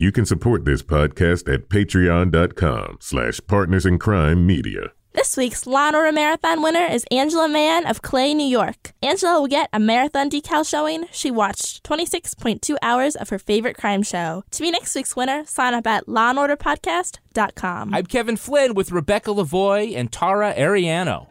You 0.00 0.12
can 0.12 0.24
support 0.24 0.64
this 0.64 0.80
podcast 0.80 1.52
at 1.52 1.68
patreon.com 1.68 2.98
slash 3.00 3.40
partners 3.48 3.84
in 3.84 3.98
crime 3.98 4.46
media. 4.46 4.92
This 5.12 5.36
week's 5.36 5.66
Law 5.66 5.90
& 5.92 5.94
Order 5.94 6.12
Marathon 6.12 6.62
winner 6.62 6.84
is 6.84 7.04
Angela 7.10 7.48
Mann 7.48 7.84
of 7.84 8.00
Clay, 8.00 8.32
New 8.32 8.46
York. 8.46 8.92
Angela 9.02 9.40
will 9.40 9.48
get 9.48 9.68
a 9.72 9.80
marathon 9.80 10.30
decal 10.30 10.64
showing. 10.68 11.06
She 11.10 11.32
watched 11.32 11.82
26.2 11.82 12.76
hours 12.80 13.16
of 13.16 13.30
her 13.30 13.40
favorite 13.40 13.76
crime 13.76 14.04
show. 14.04 14.44
To 14.52 14.62
be 14.62 14.70
next 14.70 14.94
week's 14.94 15.16
winner, 15.16 15.44
sign 15.46 15.74
up 15.74 15.88
at 15.88 16.06
lawandorderpodcast.com. 16.06 17.92
I'm 17.92 18.06
Kevin 18.06 18.36
Flynn 18.36 18.74
with 18.74 18.92
Rebecca 18.92 19.30
Lavoie 19.30 19.96
and 19.96 20.12
Tara 20.12 20.54
Ariano. 20.54 21.26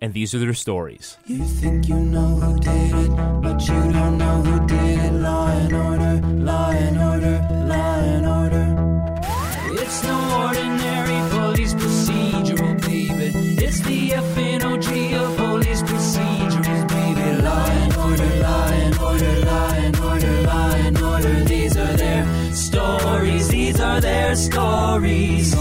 And 0.00 0.12
these 0.12 0.34
are 0.34 0.40
their 0.40 0.54
stories. 0.54 1.16
You 1.26 1.44
think 1.44 1.88
you 1.88 2.00
know 2.00 2.26
who 2.26 2.58
did 2.58 2.94
it, 2.94 3.16
but 3.42 3.60
you 3.68 3.92
don't 3.92 4.18
know 4.18 4.42
who 4.42 4.66
did 4.66 4.98
it. 4.98 5.12
Law 5.12 5.46
and 5.48 5.72
order, 5.72 6.26
law 6.44 6.70
and 6.70 6.98
order, 6.98 7.57
stories. 24.38 25.54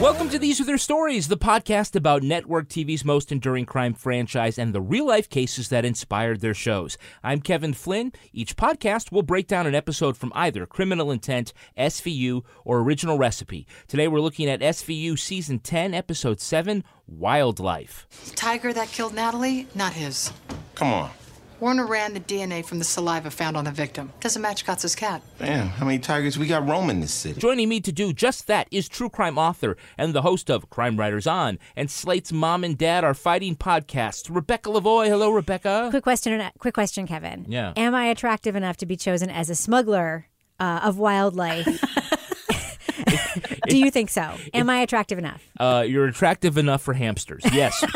Welcome 0.00 0.28
to 0.30 0.38
These 0.38 0.60
Are 0.60 0.64
Their 0.64 0.78
Stories, 0.78 1.28
the 1.28 1.36
podcast 1.38 1.94
about 1.94 2.22
network 2.22 2.68
TV's 2.68 3.04
most 3.04 3.30
enduring 3.30 3.66
crime 3.66 3.94
franchise 3.94 4.58
and 4.58 4.74
the 4.74 4.80
real 4.80 5.06
life 5.06 5.28
cases 5.28 5.68
that 5.68 5.84
inspired 5.84 6.40
their 6.40 6.54
shows. 6.54 6.98
I'm 7.22 7.40
Kevin 7.40 7.72
Flynn. 7.72 8.12
Each 8.32 8.56
podcast 8.56 9.12
will 9.12 9.22
break 9.22 9.46
down 9.46 9.66
an 9.66 9.74
episode 9.74 10.16
from 10.16 10.32
either 10.34 10.66
Criminal 10.66 11.10
Intent, 11.12 11.52
SVU, 11.78 12.42
or 12.64 12.80
Original 12.80 13.16
Recipe. 13.16 13.66
Today 13.86 14.08
we're 14.08 14.20
looking 14.20 14.50
at 14.50 14.60
SVU 14.60 15.18
Season 15.18 15.60
10, 15.60 15.94
Episode 15.94 16.40
7 16.40 16.82
Wildlife. 17.06 18.06
Tiger 18.34 18.72
that 18.72 18.88
killed 18.88 19.14
Natalie, 19.14 19.66
not 19.74 19.92
his. 19.92 20.32
Come 20.74 20.92
on. 20.92 21.10
Warner 21.58 21.86
ran 21.86 22.12
the 22.12 22.20
DNA 22.20 22.64
from 22.64 22.78
the 22.78 22.84
saliva 22.84 23.30
found 23.30 23.56
on 23.56 23.64
the 23.64 23.70
victim. 23.70 24.12
Doesn't 24.20 24.42
match 24.42 24.66
Katz's 24.66 24.94
cat. 24.94 25.22
Damn, 25.38 25.68
how 25.68 25.86
many 25.86 25.98
tigers 25.98 26.38
we 26.38 26.46
got 26.46 26.68
roaming 26.68 27.00
this 27.00 27.14
city? 27.14 27.40
Joining 27.40 27.70
me 27.70 27.80
to 27.80 27.92
do 27.92 28.12
just 28.12 28.46
that 28.46 28.68
is 28.70 28.88
true 28.88 29.08
crime 29.08 29.38
author 29.38 29.76
and 29.96 30.12
the 30.12 30.20
host 30.20 30.50
of 30.50 30.68
Crime 30.68 30.98
Writers 30.98 31.26
On 31.26 31.58
and 31.74 31.90
Slate's 31.90 32.30
Mom 32.30 32.62
and 32.62 32.76
Dad 32.76 33.04
Are 33.04 33.14
Fighting 33.14 33.56
podcast, 33.56 34.28
Rebecca 34.28 34.68
Lavoie. 34.68 35.08
Hello, 35.08 35.30
Rebecca. 35.30 35.88
Quick 35.90 36.02
question, 36.02 36.42
quick 36.58 36.74
question, 36.74 37.06
Kevin. 37.06 37.46
Yeah. 37.48 37.72
Am 37.74 37.94
I 37.94 38.06
attractive 38.06 38.54
enough 38.54 38.76
to 38.78 38.86
be 38.86 38.96
chosen 38.96 39.30
as 39.30 39.48
a 39.48 39.54
smuggler 39.54 40.26
uh, 40.60 40.80
of 40.82 40.98
wildlife? 40.98 41.66
Do 43.68 43.78
you 43.78 43.90
think 43.90 44.10
so? 44.10 44.34
Am 44.52 44.68
I 44.68 44.80
attractive 44.80 45.18
enough? 45.18 45.42
Uh, 45.58 45.84
you're 45.86 46.06
attractive 46.06 46.58
enough 46.58 46.82
for 46.82 46.92
hamsters. 46.92 47.42
Yes. 47.52 47.82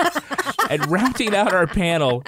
and 0.71 0.89
rounding 0.91 1.35
out 1.35 1.53
our 1.53 1.67
panel 1.67 2.23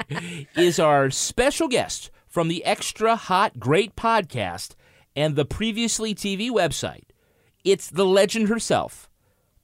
is 0.57 0.79
our 0.79 1.11
special 1.11 1.69
guest 1.69 2.11
from 2.27 2.49
the 2.49 2.65
Extra 2.65 3.15
Hot 3.15 3.59
Great 3.59 3.95
podcast 3.95 4.75
and 5.15 5.37
the 5.37 5.45
Previously 5.45 6.15
TV 6.15 6.51
website. 6.51 7.05
It's 7.65 7.89
the 7.89 8.05
legend 8.05 8.49
herself, 8.49 9.09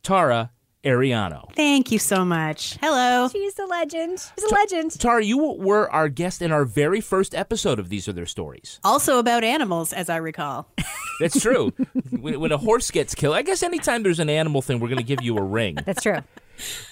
Tara 0.05 0.53
Ariano. 0.85 1.53
Thank 1.57 1.91
you 1.91 1.99
so 1.99 2.25
much. 2.25 2.79
Hello. 2.81 3.29
She's 3.29 3.59
a 3.59 3.65
legend. 3.65 4.21
She's 4.39 4.51
a 4.51 4.55
legend. 4.55 4.93
Tara, 5.01 5.25
you 5.25 5.39
were 5.39 5.91
our 5.91 6.09
guest 6.09 6.41
in 6.41 6.53
our 6.53 6.65
very 6.65 7.01
first 7.01 7.35
episode 7.35 7.81
of 7.81 7.89
These 7.89 8.07
Are 8.07 8.13
Their 8.13 8.27
Stories. 8.27 8.79
Also 8.85 9.19
about 9.19 9.43
animals, 9.43 9.93
as 9.93 10.09
I 10.09 10.19
recall. 10.19 10.69
That's 11.21 11.41
true. 11.41 11.73
when, 12.11 12.39
when 12.39 12.53
a 12.53 12.59
horse 12.59 12.93
gets 12.93 13.17
killed, 13.17 13.35
I 13.35 13.43
guess 13.43 13.65
anytime 13.65 14.05
there's 14.05 14.21
an 14.21 14.31
animal 14.31 14.63
thing, 14.63 14.79
we're 14.79 14.89
going 14.89 14.99
to 14.99 15.03
give 15.05 15.21
you 15.21 15.37
a 15.37 15.43
ring. 15.43 15.79
That's 15.85 16.03
true. 16.05 16.19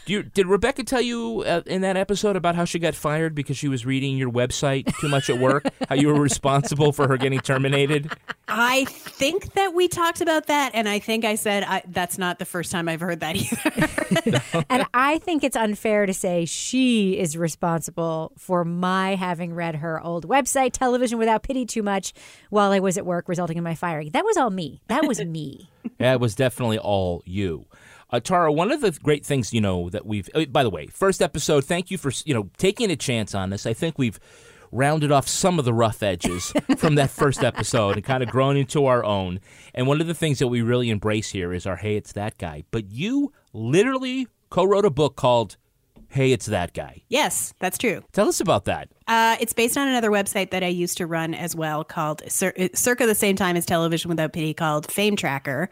Do 0.05 0.13
you, 0.13 0.23
did 0.23 0.47
Rebecca 0.47 0.85
tell 0.85 1.01
you 1.01 1.43
uh, 1.47 1.63
in 1.67 1.83
that 1.83 1.97
episode 1.97 2.37
about 2.37 2.55
how 2.55 2.65
she 2.65 2.79
got 2.79 2.95
fired 2.95 3.35
because 3.35 3.57
she 3.57 3.69
was 3.69 3.85
reading 3.85 4.17
your 4.17 4.31
website 4.31 4.93
too 5.01 5.09
much 5.09 5.29
at 5.29 5.39
work? 5.39 5.67
how 5.89 5.95
you 5.95 6.09
were 6.09 6.21
responsible 6.21 6.93
for 6.93 7.09
her 7.09 7.17
getting 7.17 7.41
terminated? 7.41 8.13
I 8.49 8.85
think 8.85 9.55
that 9.55 9.75
we 9.75 9.89
talked 9.89 10.21
about 10.21 10.47
that, 10.47 10.71
and 10.75 10.89
I 10.89 11.01
think 11.01 11.25
I 11.25 11.35
said 11.35 11.65
I, 11.65 11.83
that's 11.89 12.19
not 12.19 12.39
the 12.39 12.45
first 12.45 12.71
time 12.71 12.89
I've 12.89 13.01
heard 13.01 13.21
that 13.21 13.37
either. 13.37 14.65
and 14.71 14.87
I 14.95 15.19
think 15.19 15.43
it's 15.43 15.57
unfair 15.57 16.07
to 16.07 16.15
say 16.15 16.45
she 16.45 17.19
is 17.19 17.37
responsible 17.37 18.33
for 18.39 18.65
my 18.65 19.17
having 19.17 19.55
read 19.55 19.77
her 19.77 20.01
old 20.01 20.29
website, 20.29 20.73
Television 20.73 21.19
Without 21.19 21.43
Pity, 21.43 21.67
too 21.67 21.83
much 21.83 22.13
while 22.51 22.71
I 22.71 22.79
was 22.79 22.97
at 22.97 23.05
work, 23.05 23.29
resulting 23.29 23.57
in 23.57 23.65
my 23.65 23.75
firing. 23.75 24.11
That 24.11 24.25
was 24.25 24.37
all 24.37 24.51
me. 24.51 24.81
That 24.89 25.07
was 25.07 25.21
me. 25.25 25.69
yeah, 25.99 26.13
it 26.13 26.21
was 26.21 26.35
definitely 26.35 26.79
all 26.79 27.23
you. 27.25 27.67
Uh, 28.11 28.21
Tara, 28.21 28.53
one 28.53 28.71
of 28.71 28.81
the 28.81 28.93
great 29.03 29.27
things 29.27 29.53
you 29.53 29.61
know 29.61 29.91
that 29.91 30.07
we've. 30.07 30.29
Uh, 30.35 30.45
by 30.47 30.63
the 30.63 30.71
way, 30.71 30.87
first 30.87 31.21
episode. 31.21 31.65
Thank 31.65 31.91
you 31.91 31.99
for 31.99 32.13
you 32.25 32.35
know 32.35 32.51
taking 32.57 32.91
a 32.91 32.97
chance 32.97 33.35
on 33.35 33.51
this. 33.51 33.67
I 33.67 33.73
think 33.73 33.99
we've 33.99 34.21
rounded 34.73 35.11
off 35.11 35.29
some 35.29 35.59
of 35.59 35.65
the 35.65 35.75
rough 35.75 36.03
edges 36.03 36.53
from 36.77 36.97
that 36.97 37.11
first 37.11 37.43
episode 37.43 37.97
and 37.97 38.05
kind 38.05 38.23
of 38.23 38.29
grown 38.29 38.57
into 38.57 38.87
our 38.87 39.05
own. 39.05 39.41
And 39.75 39.87
one 39.87 40.01
of 40.01 40.07
the 40.07 40.15
things 40.15 40.39
that 40.39 40.49
we 40.49 40.63
really 40.63 40.91
embrace 40.91 41.31
here 41.31 41.53
is 41.53 41.67
our 41.67 41.77
"Hey, 41.77 41.97
it's 41.97 42.13
that 42.13 42.39
guy." 42.39 42.65
But 42.71 42.91
you 42.91 43.33
literally 43.53 44.29
co-wrote 44.51 44.85
a 44.85 44.91
book 44.91 45.17
called 45.17 45.57
"Hey, 46.17 46.33
it's 46.33 46.47
that 46.47 46.75
guy." 46.75 47.03
Yes, 47.09 47.55
that's 47.61 47.79
true. 47.79 48.03
Tell 48.13 48.29
us 48.29 48.41
about 48.41 48.65
that. 48.65 48.89
Uh, 49.07 49.37
it's 49.39 49.53
based 49.53 49.77
on 49.77 49.87
another 49.87 50.11
website 50.11 50.51
that 50.51 50.65
I 50.65 50.69
used 50.69 50.97
to 50.99 51.07
run 51.07 51.35
as 51.35 51.55
well, 51.55 51.85
called 51.85 52.23
cir- 52.27 52.55
circa 52.75 53.07
the 53.07 53.15
same 53.15 53.37
time 53.37 53.57
as 53.57 53.67
Television 53.67 54.09
Without 54.09 54.33
Pity, 54.33 54.55
called 54.55 54.91
Fame 54.91 55.15
Tracker, 55.15 55.69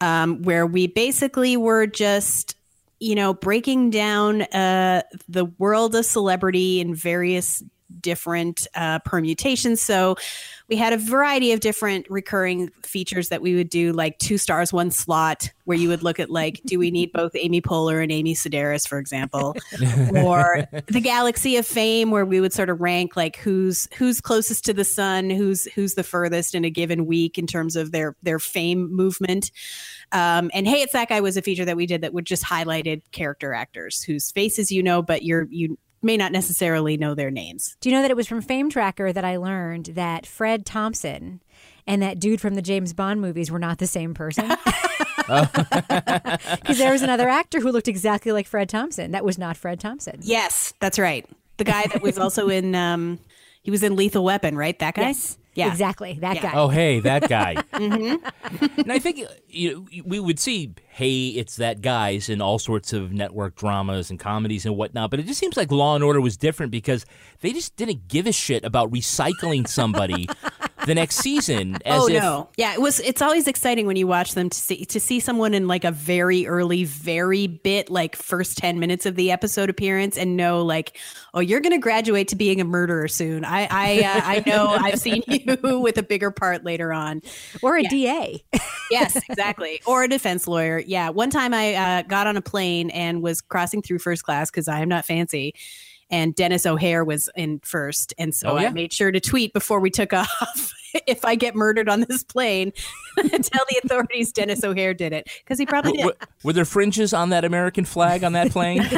um, 0.00 0.42
where 0.42 0.66
we 0.66 0.86
basically 0.86 1.56
were 1.56 1.86
just, 1.86 2.56
you 3.00 3.14
know, 3.14 3.34
breaking 3.34 3.90
down 3.90 4.42
uh, 4.42 5.02
the 5.28 5.46
world 5.58 5.94
of 5.94 6.06
celebrity 6.06 6.80
in 6.80 6.94
various 6.94 7.62
different 8.00 8.66
uh, 8.74 8.98
permutations. 9.00 9.80
So 9.80 10.16
we 10.68 10.76
had 10.76 10.92
a 10.92 10.96
variety 10.96 11.52
of 11.52 11.60
different 11.60 12.06
recurring 12.08 12.70
features 12.82 13.28
that 13.28 13.42
we 13.42 13.54
would 13.54 13.68
do, 13.68 13.92
like 13.92 14.18
two 14.18 14.38
stars, 14.38 14.72
one 14.72 14.90
slot, 14.90 15.50
where 15.64 15.76
you 15.76 15.88
would 15.88 16.02
look 16.02 16.18
at 16.18 16.30
like, 16.30 16.60
do 16.64 16.78
we 16.78 16.90
need 16.90 17.12
both 17.12 17.32
Amy 17.34 17.60
Poehler 17.60 18.02
and 18.02 18.10
Amy 18.10 18.34
Sedaris, 18.34 18.88
for 18.88 18.98
example, 18.98 19.54
or 20.16 20.66
the 20.86 21.00
Galaxy 21.00 21.56
of 21.56 21.66
Fame, 21.66 22.10
where 22.10 22.24
we 22.24 22.40
would 22.40 22.52
sort 22.52 22.70
of 22.70 22.80
rank 22.80 23.16
like 23.16 23.36
who's 23.36 23.86
who's 23.96 24.20
closest 24.20 24.64
to 24.64 24.72
the 24.72 24.84
sun, 24.84 25.30
who's 25.30 25.64
who's 25.74 25.94
the 25.94 26.02
furthest 26.02 26.54
in 26.54 26.64
a 26.64 26.70
given 26.70 27.06
week 27.06 27.38
in 27.38 27.46
terms 27.46 27.76
of 27.76 27.92
their 27.92 28.16
their 28.22 28.38
fame 28.38 28.94
movement. 28.94 29.50
Um, 30.12 30.50
and 30.54 30.66
hey, 30.66 30.82
it's 30.82 30.92
that 30.92 31.08
guy 31.08 31.20
was 31.20 31.36
a 31.36 31.42
feature 31.42 31.64
that 31.64 31.76
we 31.76 31.86
did 31.86 32.02
that 32.02 32.12
would 32.12 32.26
just 32.26 32.44
highlighted 32.44 33.02
character 33.12 33.52
actors 33.54 34.02
whose 34.02 34.30
faces 34.30 34.70
you 34.70 34.82
know, 34.82 35.02
but 35.02 35.22
you're 35.22 35.46
you 35.50 35.78
may 36.02 36.16
not 36.16 36.32
necessarily 36.32 36.96
know 36.96 37.14
their 37.14 37.30
names. 37.30 37.76
Do 37.80 37.88
you 37.88 37.94
know 37.94 38.02
that 38.02 38.10
it 38.10 38.16
was 38.16 38.26
from 38.26 38.42
Fame 38.42 38.70
Tracker 38.70 39.12
that 39.12 39.24
I 39.24 39.36
learned 39.36 39.86
that 39.86 40.26
Fred 40.26 40.66
Thompson 40.66 41.40
and 41.86 42.02
that 42.02 42.18
dude 42.18 42.40
from 42.40 42.54
the 42.54 42.62
James 42.62 42.92
Bond 42.92 43.20
movies 43.20 43.50
were 43.50 43.58
not 43.58 43.78
the 43.78 43.86
same 43.86 44.14
person? 44.14 44.50
Because 45.26 46.78
there 46.78 46.92
was 46.92 47.02
another 47.02 47.28
actor 47.28 47.60
who 47.60 47.70
looked 47.70 47.88
exactly 47.88 48.32
like 48.32 48.46
Fred 48.46 48.68
Thompson. 48.68 49.12
That 49.12 49.24
was 49.24 49.38
not 49.38 49.56
Fred 49.56 49.80
Thompson. 49.80 50.18
Yes, 50.22 50.74
that's 50.80 50.98
right. 50.98 51.24
The 51.58 51.64
guy 51.64 51.86
that 51.86 52.02
was 52.02 52.18
also 52.18 52.48
in, 52.48 52.74
um, 52.74 53.18
he 53.62 53.70
was 53.70 53.82
in 53.82 53.94
Lethal 53.96 54.24
Weapon, 54.24 54.56
right? 54.56 54.78
That 54.80 54.94
guy? 54.94 55.08
Yes. 55.08 55.38
Yeah. 55.54 55.70
Exactly. 55.70 56.18
That 56.20 56.36
Yeah. 56.36 56.42
guy. 56.42 56.52
Oh, 56.54 56.68
hey, 56.68 57.00
that 57.00 57.28
guy. 57.28 57.56
Mm-hmm. 57.72 58.80
And 58.80 58.92
I 58.92 58.98
think 58.98 59.20
you 59.48 59.74
know, 59.74 60.02
we 60.04 60.20
would 60.20 60.38
see, 60.38 60.72
hey, 60.88 61.28
it's 61.28 61.56
that 61.56 61.80
guys 61.80 62.28
in 62.28 62.40
all 62.40 62.58
sorts 62.58 62.92
of 62.92 63.12
network 63.12 63.56
dramas 63.56 64.10
and 64.10 64.18
comedies 64.20 64.64
and 64.66 64.76
whatnot. 64.76 65.10
But 65.10 65.20
it 65.20 65.26
just 65.26 65.40
seems 65.40 65.56
like 65.56 65.72
Law 65.72 65.94
and 65.94 66.04
Order 66.04 66.20
was 66.20 66.36
different 66.36 66.70
because 66.70 67.04
they 67.40 67.52
just 67.52 67.74
didn't 67.76 68.08
give 68.08 68.26
a 68.26 68.32
shit 68.32 68.64
about 68.64 68.90
recycling 68.92 69.66
somebody 69.66 70.28
the 70.86 70.94
next 70.94 71.16
season. 71.16 71.76
As 71.84 72.02
oh 72.02 72.06
if, 72.08 72.22
no, 72.22 72.48
yeah, 72.56 72.72
it 72.74 72.80
was. 72.80 73.00
It's 73.00 73.22
always 73.22 73.46
exciting 73.46 73.86
when 73.86 73.96
you 73.96 74.06
watch 74.06 74.34
them 74.34 74.50
to 74.50 74.58
see 74.58 74.84
to 74.84 75.00
see 75.00 75.20
someone 75.20 75.54
in 75.54 75.66
like 75.66 75.84
a 75.84 75.90
very 75.90 76.46
early, 76.46 76.84
very 76.84 77.46
bit 77.46 77.90
like 77.90 78.16
first 78.16 78.58
ten 78.58 78.78
minutes 78.78 79.06
of 79.06 79.16
the 79.16 79.30
episode 79.30 79.70
appearance, 79.70 80.16
and 80.16 80.36
know 80.36 80.62
like, 80.62 80.98
oh, 81.34 81.40
you're 81.40 81.60
going 81.60 81.72
to 81.72 81.78
graduate 81.78 82.28
to 82.28 82.36
being 82.36 82.60
a 82.60 82.64
murderer 82.64 83.08
soon. 83.08 83.44
I 83.44 83.66
I 83.70 84.00
uh, 84.04 84.20
I 84.24 84.42
know 84.46 84.66
I've 84.68 85.00
seen 85.00 85.22
you 85.28 85.80
with 85.80 85.98
a 85.98 86.02
bigger 86.02 86.30
part 86.30 86.64
later 86.64 86.92
on, 86.92 87.22
or 87.62 87.76
a 87.76 87.82
Yeah. 87.82 87.88
DA. 87.88 88.44
yes, 88.90 89.16
exactly, 89.28 89.80
or 89.86 90.02
a 90.04 90.08
defense 90.08 90.46
lawyer. 90.48 90.78
Yeah, 90.78 91.10
one 91.10 91.30
time 91.30 91.54
I 91.54 91.74
uh, 91.74 92.02
got 92.02 92.26
on 92.26 92.36
a 92.36 92.42
plane 92.42 92.90
and 92.90 93.22
was 93.22 93.40
crossing 93.40 93.82
through 93.82 93.98
first 93.98 94.24
class 94.24 94.50
because 94.50 94.68
I 94.68 94.80
am 94.80 94.88
not 94.88 95.04
fancy. 95.04 95.54
And 96.12 96.34
Denis 96.34 96.66
O'Hare 96.66 97.04
was 97.04 97.28
in 97.34 97.58
first. 97.64 98.14
And 98.18 98.32
so 98.34 98.50
Oh, 98.50 98.58
yeah? 98.58 98.68
I 98.68 98.70
made 98.70 98.92
sure 98.92 99.10
to 99.10 99.18
tweet 99.18 99.52
before 99.52 99.80
we 99.80 99.90
took 99.90 100.12
off 100.12 100.72
if 101.06 101.24
I 101.24 101.34
get 101.36 101.54
murdered 101.54 101.88
on 101.88 102.00
this 102.02 102.22
plane, 102.22 102.70
tell 103.16 103.64
the 103.70 103.80
authorities 103.82 104.30
Denis 104.30 104.62
O'Hare 104.62 104.92
did 104.92 105.12
it. 105.14 105.28
Because 105.42 105.58
he 105.58 105.64
probably 105.64 105.92
did. 105.94 106.14
Were 106.44 106.52
there 106.52 106.66
fringes 106.66 107.14
on 107.14 107.30
that 107.30 107.44
American 107.46 107.86
flag 107.86 108.22
on 108.24 108.32
that 108.34 108.50
plane? 108.50 108.82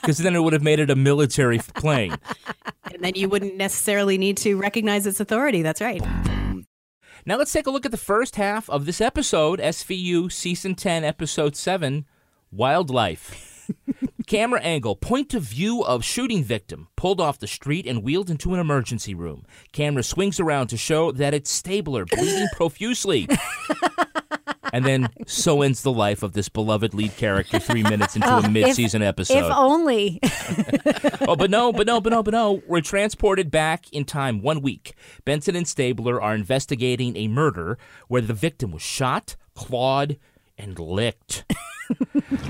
Because 0.00 0.18
then 0.18 0.34
it 0.34 0.40
would 0.40 0.52
have 0.54 0.62
made 0.62 0.80
it 0.80 0.90
a 0.90 0.96
military 0.96 1.58
plane. 1.58 2.16
And 2.92 3.04
then 3.04 3.12
you 3.14 3.28
wouldn't 3.28 3.56
necessarily 3.56 4.18
need 4.18 4.36
to 4.38 4.56
recognize 4.56 5.06
its 5.06 5.20
authority. 5.20 5.62
That's 5.62 5.80
right. 5.80 6.02
Now 7.26 7.36
let's 7.36 7.52
take 7.52 7.66
a 7.66 7.70
look 7.70 7.84
at 7.84 7.92
the 7.92 7.96
first 7.98 8.36
half 8.36 8.68
of 8.70 8.86
this 8.86 9.00
episode, 9.00 9.60
SVU 9.60 10.32
Season 10.32 10.74
10, 10.74 11.04
Episode 11.04 11.54
7 11.54 12.06
Wildlife. 12.50 13.68
Camera 14.30 14.60
angle, 14.60 14.94
point 14.94 15.34
of 15.34 15.42
view 15.42 15.82
of 15.82 16.04
shooting 16.04 16.44
victim, 16.44 16.86
pulled 16.94 17.20
off 17.20 17.40
the 17.40 17.48
street 17.48 17.84
and 17.84 18.00
wheeled 18.00 18.30
into 18.30 18.54
an 18.54 18.60
emergency 18.60 19.12
room. 19.12 19.44
Camera 19.72 20.04
swings 20.04 20.38
around 20.38 20.68
to 20.68 20.76
show 20.76 21.10
that 21.10 21.34
it's 21.34 21.50
Stabler, 21.50 22.04
bleeding 22.04 22.46
profusely. 22.54 23.26
and 24.72 24.84
then 24.84 25.08
so 25.26 25.62
ends 25.62 25.82
the 25.82 25.90
life 25.90 26.22
of 26.22 26.32
this 26.32 26.48
beloved 26.48 26.94
lead 26.94 27.16
character 27.16 27.58
three 27.58 27.82
minutes 27.82 28.14
into 28.14 28.28
a 28.28 28.48
mid-season 28.48 29.02
episode. 29.02 29.46
If 29.46 29.50
only. 29.50 30.20
oh, 31.22 31.34
but 31.34 31.50
no, 31.50 31.72
but 31.72 31.88
no, 31.88 32.00
but 32.00 32.10
no, 32.10 32.22
but 32.22 32.30
no. 32.30 32.62
We're 32.68 32.82
transported 32.82 33.50
back 33.50 33.92
in 33.92 34.04
time 34.04 34.42
one 34.42 34.60
week. 34.60 34.94
Benson 35.24 35.56
and 35.56 35.66
Stabler 35.66 36.22
are 36.22 36.36
investigating 36.36 37.16
a 37.16 37.26
murder 37.26 37.78
where 38.06 38.22
the 38.22 38.32
victim 38.32 38.70
was 38.70 38.82
shot, 38.82 39.34
clawed, 39.56 40.18
and 40.60 40.78
licked. 40.78 41.44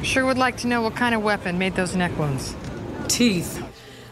Sure 0.02 0.26
would 0.26 0.38
like 0.38 0.56
to 0.58 0.66
know 0.66 0.82
what 0.82 0.96
kind 0.96 1.14
of 1.14 1.22
weapon 1.22 1.58
made 1.58 1.74
those 1.74 1.96
neck 1.96 2.16
wounds. 2.18 2.54
Teeth. 3.08 3.62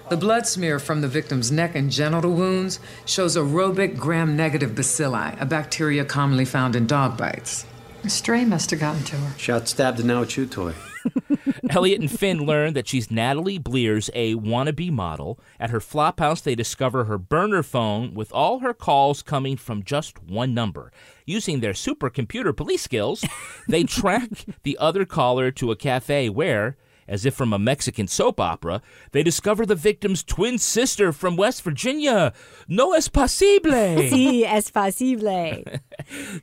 The 0.09 0.17
blood 0.17 0.47
smear 0.47 0.79
from 0.79 1.03
the 1.03 1.09
victim's 1.09 1.53
neck 1.53 1.75
and 1.75 1.91
genital 1.91 2.33
wounds 2.33 2.81
shows 3.05 3.37
aerobic 3.37 3.99
gram 3.99 4.37
negative 4.37 4.71
bacilli, 4.71 5.39
a 5.39 5.45
bacteria 5.45 6.05
commonly 6.05 6.47
found 6.47 6.75
in 6.75 6.87
dog 6.87 7.19
bites. 7.19 7.67
A 8.05 8.09
stray 8.09 8.45
must 8.45 8.71
have 8.71 8.81
gotten 8.81 9.05
to 9.05 9.17
her. 9.17 9.39
Shot, 9.39 9.69
stabbed, 9.69 9.99
and 9.99 10.09
now 10.09 10.23
a 10.23 10.27
chew 10.27 10.47
toy. 10.47 10.73
Elliot 11.70 12.00
and 12.00 12.10
Fin 12.10 12.44
learn 12.44 12.75
that 12.75 12.88
she's 12.88 13.10
Natalie 13.10 13.58
Blears, 13.58 14.10
a 14.14 14.34
wannabe 14.34 14.90
model. 14.90 15.38
At 15.60 15.70
her 15.70 15.81
flop 15.81 16.20
house, 16.20 16.40
they 16.40 16.55
discover 16.55 17.05
her 17.05 17.19
burner 17.19 17.62
phone 17.62 18.14
with 18.14 18.32
all 18.32 18.60
her 18.60 18.75
calls 18.75 19.22
coming 19.22 19.56
from 19.56 19.82
just 19.82 20.22
one 20.22 20.55
number. 20.55 20.93
Using 21.26 21.60
their 21.60 21.72
supercomputer 21.72 22.56
police 22.56 22.82
skills, 22.82 23.25
they 23.69 23.84
track 23.84 24.28
the 24.62 24.78
other 24.78 25.05
caller 25.05 25.50
to 25.52 25.70
a 25.70 25.76
cafe 25.76 26.28
where, 26.28 26.76
as 27.06 27.25
if 27.25 27.34
from 27.34 27.52
a 27.52 27.58
Mexican 27.58 28.06
soap 28.06 28.38
opera, 28.38 28.82
they 29.12 29.22
discover 29.22 29.64
the 29.64 29.75
victim's 29.75 30.22
twin 30.22 30.58
sister 30.58 31.12
from 31.12 31.37
West 31.37 31.62
Virginia. 31.62 32.32
No 32.69 32.93
es 32.93 33.08
posible. 33.08 33.99
Si 34.08 34.44
es 34.44 34.70
posible. 34.70 35.64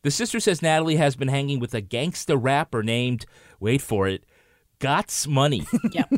The 0.03 0.11
sister 0.11 0.39
says 0.39 0.61
Natalie 0.61 0.95
has 0.95 1.15
been 1.15 1.27
hanging 1.27 1.59
with 1.59 1.73
a 1.73 1.81
gangsta 1.81 2.37
rapper 2.39 2.83
named, 2.83 3.25
wait 3.59 3.81
for 3.81 4.07
it, 4.07 4.23
Gots 4.79 5.27
Money. 5.27 5.65
Yep. 5.91 6.13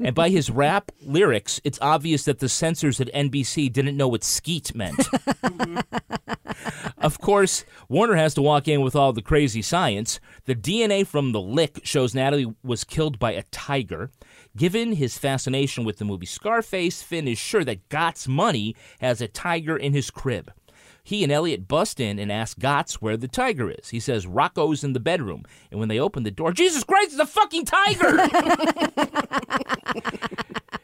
and 0.00 0.14
by 0.14 0.30
his 0.30 0.50
rap 0.50 0.92
lyrics, 1.02 1.60
it's 1.64 1.78
obvious 1.82 2.24
that 2.24 2.38
the 2.38 2.48
censors 2.48 3.00
at 3.00 3.12
NBC 3.12 3.70
didn't 3.72 3.96
know 3.96 4.08
what 4.08 4.24
skeet 4.24 4.74
meant. 4.74 4.98
of 6.98 7.20
course, 7.20 7.64
Warner 7.88 8.14
has 8.16 8.34
to 8.34 8.42
walk 8.42 8.68
in 8.68 8.80
with 8.80 8.96
all 8.96 9.12
the 9.12 9.20
crazy 9.22 9.62
science. 9.62 10.20
The 10.46 10.54
DNA 10.54 11.06
from 11.06 11.32
the 11.32 11.40
lick 11.40 11.80
shows 11.82 12.14
Natalie 12.14 12.54
was 12.62 12.84
killed 12.84 13.18
by 13.18 13.32
a 13.32 13.42
tiger. 13.50 14.10
Given 14.56 14.92
his 14.92 15.18
fascination 15.18 15.84
with 15.84 15.98
the 15.98 16.04
movie 16.04 16.26
Scarface, 16.26 17.02
Fin 17.02 17.28
is 17.28 17.38
sure 17.38 17.64
that 17.64 17.88
Gots 17.88 18.26
Money 18.26 18.74
has 19.00 19.20
a 19.20 19.28
tiger 19.28 19.76
in 19.76 19.92
his 19.92 20.10
crib. 20.10 20.50
He 21.02 21.22
and 21.22 21.32
Elliot 21.32 21.68
bust 21.68 22.00
in 22.00 22.18
and 22.18 22.30
ask 22.30 22.58
Gots 22.58 22.94
where 22.94 23.16
the 23.16 23.28
tiger 23.28 23.70
is. 23.70 23.88
He 23.90 24.00
says 24.00 24.26
Rocco's 24.26 24.84
in 24.84 24.92
the 24.92 25.00
bedroom. 25.00 25.44
And 25.70 25.80
when 25.80 25.88
they 25.88 25.98
open 25.98 26.22
the 26.22 26.30
door, 26.30 26.52
Jesus 26.52 26.84
Christ, 26.84 27.12
it's 27.12 27.20
a 27.20 27.26
fucking 27.26 27.64
tiger! 27.64 28.28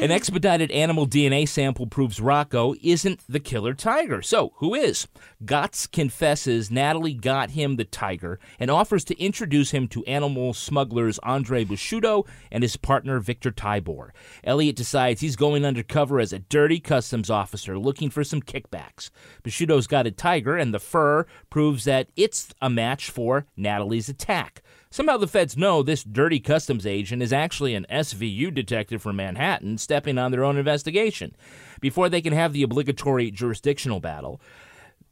An 0.00 0.10
expedited 0.10 0.70
animal 0.70 1.06
DNA 1.06 1.46
sample 1.46 1.86
proves 1.86 2.22
Rocco 2.22 2.74
isn't 2.82 3.20
the 3.28 3.38
killer 3.38 3.74
tiger. 3.74 4.22
So, 4.22 4.54
who 4.56 4.74
is? 4.74 5.06
Gots 5.44 5.90
confesses 5.90 6.70
Natalie 6.70 7.12
got 7.12 7.50
him 7.50 7.76
the 7.76 7.84
tiger 7.84 8.40
and 8.58 8.70
offers 8.70 9.04
to 9.04 9.20
introduce 9.20 9.72
him 9.72 9.86
to 9.88 10.02
animal 10.06 10.54
smugglers 10.54 11.18
Andre 11.18 11.64
Bushido 11.64 12.24
and 12.50 12.62
his 12.62 12.78
partner 12.78 13.20
Victor 13.20 13.50
Tybor. 13.50 14.08
Elliot 14.42 14.74
decides 14.74 15.20
he's 15.20 15.36
going 15.36 15.66
undercover 15.66 16.18
as 16.18 16.32
a 16.32 16.38
dirty 16.38 16.80
customs 16.80 17.28
officer 17.28 17.78
looking 17.78 18.08
for 18.08 18.24
some 18.24 18.40
kickbacks. 18.40 19.10
Bushido's 19.42 19.86
got 19.86 20.06
a 20.06 20.10
tiger, 20.10 20.56
and 20.56 20.72
the 20.72 20.80
fur 20.80 21.26
proves 21.50 21.84
that 21.84 22.08
it's 22.16 22.54
a 22.62 22.70
match 22.70 23.10
for 23.10 23.44
Natalie's 23.54 24.08
attack. 24.08 24.62
Somehow 24.92 25.18
the 25.18 25.28
feds 25.28 25.56
know 25.56 25.84
this 25.84 26.02
dirty 26.02 26.40
customs 26.40 26.84
agent 26.84 27.22
is 27.22 27.32
actually 27.32 27.76
an 27.76 27.86
SVU 27.88 28.52
detective 28.52 29.00
from 29.00 29.14
Manhattan 29.14 29.78
stepping 29.78 30.18
on 30.18 30.32
their 30.32 30.42
own 30.42 30.56
investigation. 30.56 31.36
Before 31.80 32.08
they 32.08 32.20
can 32.20 32.32
have 32.32 32.52
the 32.52 32.64
obligatory 32.64 33.30
jurisdictional 33.30 34.00
battle 34.00 34.40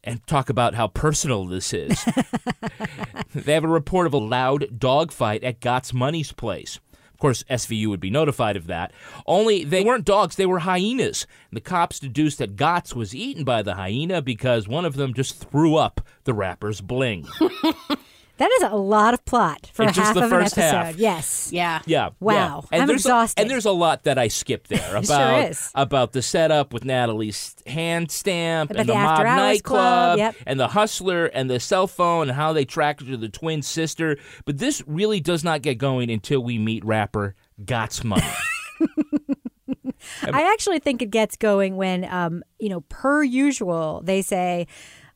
and 0.03 0.27
talk 0.27 0.49
about 0.51 0.75
how 0.75 0.89
personal 0.89 1.47
this 1.47 1.73
is, 1.73 2.05
they 3.37 3.55
have 3.55 3.63
a 3.63 3.69
report 3.69 4.09
of 4.09 4.15
a 4.15 4.19
loud 4.19 4.81
dogfight 4.81 5.45
at 5.45 5.61
Gots 5.61 5.95
Money's 5.95 6.33
place. 6.33 6.81
Of 7.13 7.19
course, 7.21 7.45
SVU 7.45 7.87
would 7.87 8.01
be 8.01 8.11
notified 8.11 8.57
of 8.57 8.67
that. 8.67 8.93
Only 9.27 9.63
they 9.63 9.85
weren't 9.85 10.05
dogs, 10.05 10.35
they 10.35 10.47
were 10.47 10.61
hyenas. 10.61 11.25
And 11.51 11.57
the 11.57 11.61
cops 11.61 12.01
deduced 12.01 12.39
that 12.39 12.57
Gots 12.57 12.97
was 12.97 13.15
eaten 13.15 13.45
by 13.45 13.63
the 13.63 13.75
hyena 13.75 14.23
because 14.23 14.67
one 14.67 14.85
of 14.85 14.97
them 14.97 15.15
just 15.15 15.37
threw 15.37 15.77
up 15.77 16.01
the 16.25 16.35
rapper's 16.35 16.81
bling. 16.81 17.29
That 18.39 18.51
is 18.59 18.63
a 18.63 18.77
lot 18.77 19.15
of 19.15 19.25
plot 19.25 19.71
for 19.73 19.83
In 19.83 19.89
just 19.89 19.99
half 19.99 20.15
the 20.15 20.25
of 20.25 20.33
an 20.33 20.41
episode. 20.43 20.61
half. 20.61 20.97
Yes. 20.97 21.51
Yeah. 21.53 21.83
Yeah. 21.87 22.11
Wow. 22.21 22.35
yeah. 22.35 22.69
And 22.73 22.83
I'm 22.83 22.89
there's 22.89 23.01
exhausted. 23.01 23.39
A, 23.39 23.43
and 23.43 23.51
there's 23.51 23.65
a 23.65 23.73
lot 23.73 24.05
that 24.05 24.17
I 24.17 24.29
skipped 24.29 24.69
there 24.69 24.79
It 24.97 25.07
sure 25.07 25.17
about 25.17 25.51
is. 25.51 25.71
about 25.75 26.13
the 26.13 26.23
setup 26.23 26.73
with 26.73 26.85
Natalie's 26.85 27.57
hand 27.67 28.11
stamp 28.11 28.71
About 28.71 28.81
and 28.81 28.89
the 28.89 28.93
the, 28.93 28.99
mob 28.99 29.11
after 29.11 29.27
hours 29.27 29.37
nightclub 29.39 30.19
yep. 30.19 30.37
and 30.47 30.59
the 30.59 30.69
hustler 30.69 31.27
and 31.27 31.51
the 31.51 31.59
cell 31.61 31.87
phone 31.89 32.29
and 32.29 32.37
how 32.37 32.53
they 32.53 32.65
tracked 32.65 33.01
her 33.01 33.07
to 33.09 33.17
the 33.17 33.29
twin 33.29 33.61
sister. 33.63 34.17
But 34.45 34.59
this 34.59 34.83
really 34.87 35.21
does 35.21 35.43
not 35.43 35.63
get 35.63 35.79
going 35.79 36.11
until 36.11 36.41
we 36.41 36.59
meet 36.59 36.85
rapper 36.85 37.35
Gots 37.65 38.05
Money. 38.05 38.23
I 40.23 40.53
actually 40.53 40.79
think 40.79 41.03
it 41.03 41.11
gets 41.11 41.37
going 41.37 41.77
when, 41.77 42.05
um, 42.05 42.43
you 42.59 42.69
know, 42.69 42.83
per 42.83 43.23
usual, 43.23 44.01
they 44.05 44.23
say, 44.23 44.67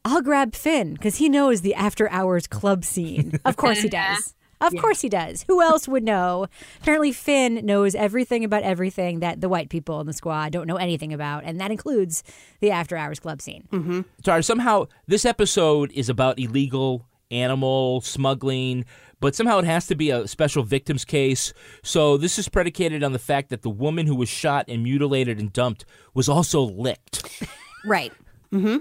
I'll 0.04 0.22
grab 0.22 0.54
Fin 0.54 0.94
because 0.94 1.16
he 1.16 1.28
knows 1.28 1.60
the 1.60 1.74
after 1.74 2.10
hours 2.10 2.46
club 2.46 2.84
scene. 2.84 3.38
Of 3.44 3.56
course 3.56 3.82
he 3.82 3.88
does. 3.88 4.34
Of 4.60 4.76
course 4.76 5.00
he 5.00 5.08
does. 5.08 5.44
Who 5.48 5.60
else 5.60 5.88
would 5.88 6.04
know? 6.04 6.46
Apparently, 6.80 7.10
Fin 7.10 7.66
knows 7.66 7.96
everything 7.96 8.44
about 8.44 8.62
everything 8.62 9.18
that 9.18 9.40
the 9.40 9.48
white 9.48 9.68
people 9.70 10.00
in 10.00 10.06
the 10.06 10.12
squad 10.12 10.52
don't 10.52 10.68
know 10.68 10.76
anything 10.76 11.12
about, 11.12 11.42
and 11.44 11.60
that 11.60 11.72
includes 11.72 12.22
the 12.60 12.70
after 12.70 12.96
hours 12.96 13.18
club 13.18 13.42
scene. 13.42 13.66
Mm-hmm. 13.72 14.02
Sorry, 14.24 14.44
somehow 14.44 14.86
this 15.08 15.24
episode 15.24 15.90
is 15.92 16.08
about 16.08 16.38
illegal 16.38 17.06
animal 17.32 18.02
smuggling, 18.02 18.84
but 19.18 19.34
somehow 19.34 19.58
it 19.58 19.64
has 19.64 19.88
to 19.88 19.96
be 19.96 20.10
a 20.10 20.28
special 20.28 20.62
victims 20.62 21.04
case. 21.04 21.52
So 21.82 22.16
this 22.16 22.38
is 22.38 22.48
predicated 22.48 23.02
on 23.02 23.12
the 23.12 23.18
fact 23.18 23.48
that 23.50 23.62
the 23.62 23.70
woman 23.70 24.06
who 24.06 24.14
was 24.14 24.28
shot 24.28 24.66
and 24.68 24.84
mutilated 24.84 25.40
and 25.40 25.52
dumped 25.52 25.84
was 26.14 26.28
also 26.28 26.60
licked. 26.62 27.44
Right. 27.84 28.12
Mm-hmm. 28.52 28.76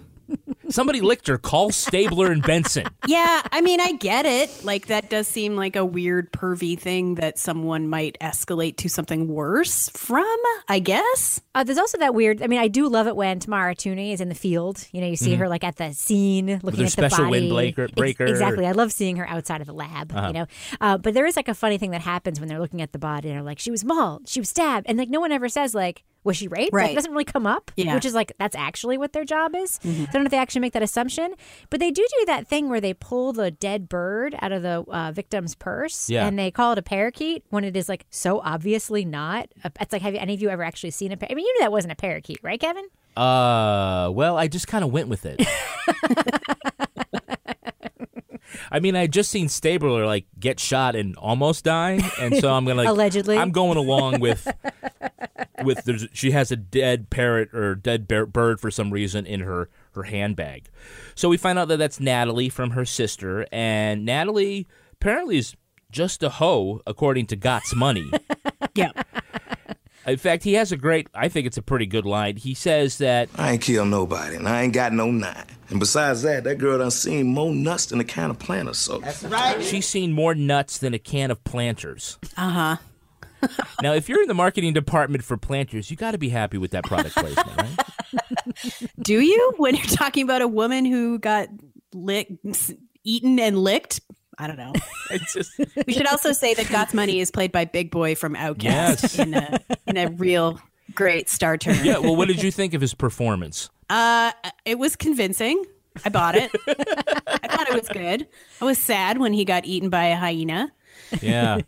Somebody 0.70 1.02
licked 1.02 1.28
her. 1.28 1.38
Call 1.38 1.72
Stabler 1.72 2.32
and 2.32 2.42
Benson. 2.42 2.88
Yeah, 3.06 3.42
I 3.52 3.60
mean, 3.60 3.82
I 3.82 3.92
get 3.94 4.26
it. 4.26 4.64
Like 4.64 4.88
that 4.88 5.10
does 5.10 5.28
seem 5.28 5.56
like 5.58 5.76
a 5.76 5.84
weird 5.84 6.32
pervy 6.32 6.80
thing 6.80 7.16
that 7.16 7.38
someone 7.38 7.90
might 7.90 8.18
escalate 8.22 8.78
to 8.78 8.88
something 8.90 9.28
worse 9.28 9.90
from. 9.90 10.26
I 10.70 10.80
guess. 10.80 11.42
Uh, 11.54 11.66
there's 11.66 11.78
also 11.78 11.98
that 11.98 12.16
weird. 12.16 12.42
I 12.42 12.48
mean, 12.48 12.60
I 12.60 12.70
do 12.70 12.88
love 12.88 13.08
it 13.08 13.16
when 13.18 13.40
Tamara 13.40 13.76
Tunie 13.76 14.14
is 14.14 14.22
in 14.22 14.30
the 14.30 14.36
field. 14.36 14.88
You 14.94 15.02
know, 15.02 15.08
you 15.08 15.18
see 15.18 15.34
Mhm. 15.34 15.40
her 15.40 15.50
like 15.50 15.66
at 15.66 15.76
the 15.76 15.92
scene, 15.94 16.60
looking 16.64 16.80
her 16.80 16.86
at 16.86 16.92
the 16.96 17.10
special 17.10 17.26
body. 17.26 17.50
windbreaker- 17.50 17.84
Ex- 17.86 17.92
breaker. 17.94 18.26
exactly. 18.26 18.66
I 18.66 18.72
love 18.72 18.94
seeing 18.94 19.18
her 19.18 19.28
outside 19.28 19.60
of 19.60 19.68
the 19.68 19.74
lab. 19.74 20.14
Uh-huh. 20.16 20.28
You 20.28 20.34
know, 20.34 20.46
uh, 20.80 20.98
but 20.98 21.14
there 21.14 21.26
is 21.26 21.36
like 21.36 21.50
a 21.50 21.54
funny 21.54 21.78
thing 21.78 21.92
that 21.92 22.02
happens 22.02 22.40
when 22.40 22.48
they're 22.48 22.60
looking 22.62 22.82
at 22.82 22.94
the 22.94 23.00
body 23.00 23.28
and 23.28 23.36
they're 23.38 23.44
like, 23.44 23.60
"She 23.60 23.72
was 23.72 23.84
mauled. 23.84 24.30
She 24.30 24.40
was 24.40 24.48
stabbed," 24.50 24.86
and 24.88 24.98
like 24.98 25.10
no 25.10 25.20
one 25.20 25.34
ever 25.34 25.50
says 25.50 25.76
like, 25.76 26.04
Was 26.24 26.38
she 26.38 26.48
raped? 26.48 26.72
Like, 26.74 26.82
Right. 26.84 26.92
it 26.92 26.96
doesn't 26.96 27.12
really 27.12 27.24
come 27.26 27.48
up, 27.48 27.72
Yeah. 27.76 27.96
which 27.96 28.06
is 28.06 28.14
like 28.14 28.32
that's 28.38 28.56
actually 28.56 28.98
what 28.98 29.14
their 29.14 29.26
job 29.26 29.56
is. 29.56 29.80
Mm-hmm. 29.80 30.04
So 30.04 30.10
I 30.10 30.12
don't 30.14 30.22
know 30.24 30.26
if 30.28 30.32
they 30.32 30.38
actually 30.38 30.62
make 30.62 30.74
that 30.74 30.84
assumption, 30.84 31.34
but 31.72 31.80
they 31.80 31.90
do 31.90 32.06
do 32.20 32.26
that 32.28 32.48
thing 32.48 32.70
where 32.70 32.80
they 32.80 32.94
pull 32.94 33.34
the 33.34 33.50
dead 33.50 33.90
bird 33.90 34.36
out 34.42 34.52
of 34.52 34.62
the 34.62 34.84
uh, 34.88 35.12
victim's 35.12 35.56
purse, 35.56 36.10
Yeah. 36.10 36.28
and 36.28 36.38
they 36.38 36.52
call 36.52 36.74
it 36.74 36.78
a 36.78 36.84
parakeet 36.84 37.44
when 37.50 37.64
it 37.64 37.76
is 37.76 37.90
like 37.90 38.06
so 38.12 38.40
obviously 38.44 39.04
not. 39.06 39.50
A, 39.64 39.72
it's 39.80 39.92
like, 39.94 40.02
have 40.04 40.14
any 40.16 40.34
of 40.36 40.42
you 40.42 40.50
ever 40.50 40.64
actually 40.64 40.92
seen 40.92 41.12
a? 41.12 41.18
Par- 41.18 41.28
I 41.32 41.34
mean, 41.34 41.46
you 41.46 41.54
knew 41.56 41.62
that 41.62 41.72
wasn't 41.72 41.94
a 41.94 41.96
parakeet, 41.96 42.40
right, 42.44 42.60
Kevin? 42.60 42.86
Uh, 43.18 44.10
well, 44.14 44.38
I 44.38 44.48
just 44.48 44.68
kind 44.68 44.84
of 44.86 44.92
went 44.92 45.08
with 45.10 45.26
it. 45.26 45.42
I 48.72 48.80
mean, 48.80 48.96
I 48.96 49.08
just 49.08 49.30
seen 49.32 49.50
Stabler 49.50 50.06
like 50.06 50.26
get 50.40 50.60
shot 50.60 50.96
and 50.96 51.16
almost 51.18 51.64
die, 51.64 52.00
and 52.20 52.38
so 52.38 52.52
I'm 52.54 52.66
gonna 52.66 52.84
like, 52.84 52.88
Allegedly. 52.88 53.38
I'm 53.38 53.52
going 53.52 53.78
along 53.78 54.20
with 54.20 54.48
with 55.64 55.84
there's, 55.86 56.08
she 56.14 56.32
has 56.32 56.52
a 56.52 56.56
dead 56.56 57.10
parrot 57.10 57.54
or 57.54 57.76
dead 57.76 58.08
bear, 58.08 58.26
bird 58.26 58.60
for 58.60 58.72
some 58.72 58.92
reason 58.92 59.26
in 59.26 59.42
her 59.42 59.70
her 59.94 60.04
handbag. 60.04 60.70
So 61.16 61.30
we 61.30 61.38
find 61.38 61.60
out 61.60 61.68
that 61.70 61.78
that's 61.78 62.00
Natalie 62.00 62.50
from 62.50 62.72
her 62.72 62.86
sister, 62.86 63.48
and 63.52 64.06
Natalie 64.06 64.68
apparently 64.94 65.38
is 65.38 65.56
just 65.92 66.24
a 66.24 66.30
hoe 66.30 66.82
according 66.88 67.28
to 67.28 67.38
Gots 67.38 67.76
money. 67.76 68.12
Yeah. 68.74 68.92
In 70.08 70.18
fact, 70.18 70.44
he 70.44 70.54
has 70.54 70.72
a 70.72 70.78
great. 70.78 71.08
I 71.14 71.28
think 71.28 71.46
it's 71.46 71.58
a 71.58 71.62
pretty 71.62 71.86
good 71.86 72.06
line. 72.06 72.38
He 72.38 72.54
says 72.54 72.98
that 73.00 73.28
I 73.36 73.54
ain't 73.54 73.62
kill 73.62 73.86
nobody, 73.86 74.36
and 74.36 74.48
I 74.48 74.62
ain't 74.64 74.74
got 74.74 74.94
no 74.94 75.12
nine. 75.12 75.46
And 75.72 75.80
besides 75.80 76.22
that, 76.24 76.44
that 76.44 76.58
girl 76.58 76.78
done 76.78 76.92
seen 76.92 77.28
more 77.28 77.54
nuts 77.56 77.88
than 77.88 78.00
a 78.00 78.04
can 78.04 78.30
of 78.30 78.38
planters, 78.40 78.78
so. 78.78 79.00
That's 79.00 79.24
right. 79.24 79.64
She's 79.64 79.88
seen 79.88 80.12
more 80.12 80.36
nuts 80.36 80.78
than 80.78 80.94
a 80.94 81.00
can 81.00 81.32
of 81.32 81.44
planters. 81.44 82.18
Uh 82.38 82.50
huh. 82.50 82.78
Now, 83.82 83.94
if 83.94 84.08
you're 84.08 84.22
in 84.22 84.28
the 84.28 84.36
marketing 84.36 84.74
department 84.74 85.24
for 85.24 85.36
planters, 85.36 85.90
you 85.90 85.98
got 85.98 86.12
to 86.12 86.20
be 86.20 86.30
happy 86.30 86.60
with 86.60 86.72
that 86.72 86.84
product 86.84 87.16
placement, 87.16 87.58
right? 87.58 88.90
Do 89.02 89.20
you? 89.20 89.54
When 89.58 89.74
you're 89.76 89.84
talking 89.86 90.24
about 90.24 90.44
a 90.44 90.48
woman 90.48 90.86
who 90.86 91.18
got 91.18 91.48
licked, 91.92 92.34
eaten 93.04 93.40
and 93.40 93.58
licked? 93.58 94.02
I 94.38 94.46
don't 94.46 94.58
know. 94.58 94.74
It's 95.10 95.34
just 95.34 95.52
We 95.88 95.94
should 95.94 96.08
also 96.08 96.32
say 96.32 96.54
that 96.54 96.68
Gots 96.68 96.94
Money 96.94 97.20
is 97.20 97.32
played 97.32 97.52
by 97.52 97.66
Big 97.66 97.90
Boi 97.92 98.14
from 98.16 98.34
Outkast 98.36 98.62
Yes. 98.64 99.20
in 99.20 99.34
a 99.34 99.60
in 99.88 99.98
a 99.98 100.10
real 100.12 100.62
great 100.96 101.30
star 101.30 101.58
turn. 101.58 101.84
yeah. 101.84 101.98
Well, 101.98 102.16
what 102.16 102.28
did 102.28 102.42
you 102.44 102.52
think 102.52 102.74
of 102.74 102.82
his 102.82 102.94
performance? 102.94 103.70
Uh, 103.90 104.32
it 104.66 104.80
was 104.80 104.96
convincing. 104.96 105.64
I 106.06 106.10
bought 106.10 106.36
it. 106.36 106.52
I 106.68 107.48
thought 107.48 107.70
it 107.70 107.74
was 107.74 107.90
good. 107.90 108.28
I 108.62 108.66
was 108.66 108.78
sad 108.78 109.18
when 109.18 109.34
he 109.34 109.44
got 109.44 109.66
eaten 109.66 109.90
by 109.90 110.06
a 110.06 110.16
hyena. 110.16 110.72
Yeah. 111.22 111.60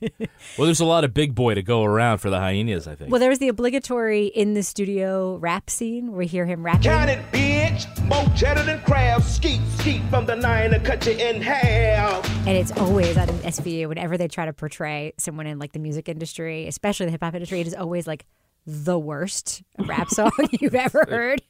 Well, 0.58 0.66
there's 0.66 0.80
a 0.80 0.86
lot 0.86 1.04
of 1.04 1.14
big 1.14 1.36
boy 1.36 1.56
to 1.56 1.62
go 1.62 1.84
around 1.84 2.20
for 2.20 2.30
the 2.30 2.40
hyenas. 2.40 2.88
I 2.88 2.96
think. 2.96 3.12
Well, 3.12 3.20
there 3.20 3.30
was 3.30 3.40
the 3.40 3.50
obligatory 3.50 4.28
in 4.28 4.54
the 4.54 4.64
studio 4.64 5.36
rap 5.38 5.70
scene 5.70 6.12
where 6.12 6.20
we 6.20 6.28
hear 6.28 6.46
him 6.46 6.64
rapping. 6.64 6.84
Count 6.84 7.10
it, 7.10 7.20
bitch. 7.32 7.86
More 8.08 8.26
cheddar 8.38 8.64
than 8.64 8.80
crabs. 8.84 9.26
Skeet, 9.36 9.60
skeet 9.80 10.02
from 10.10 10.26
the 10.26 10.36
nine 10.36 10.74
and 10.74 10.86
cut 10.86 11.06
you 11.06 11.14
in 11.14 11.42
half. 11.42 12.26
And 12.48 12.56
it's 12.56 12.72
always 12.74 13.18
on 13.18 13.28
an 13.30 13.40
SVU, 13.40 13.88
whenever 13.90 14.18
they 14.18 14.28
try 14.30 14.46
to 14.46 14.54
portray 14.54 15.14
someone 15.18 15.48
in 15.48 15.60
like 15.60 15.74
the 15.74 15.80
music 15.80 16.08
industry, 16.08 16.68
especially 16.68 17.08
the 17.08 17.12
hip 17.12 17.24
hop 17.24 17.34
industry, 17.34 17.60
it 17.60 17.68
is 17.68 17.74
always 17.76 18.08
like 18.08 18.26
the 18.66 18.98
worst 18.98 19.62
rap 19.80 20.10
song 20.10 20.32
you've 20.60 20.76
ever 20.76 21.06
heard. 21.10 21.42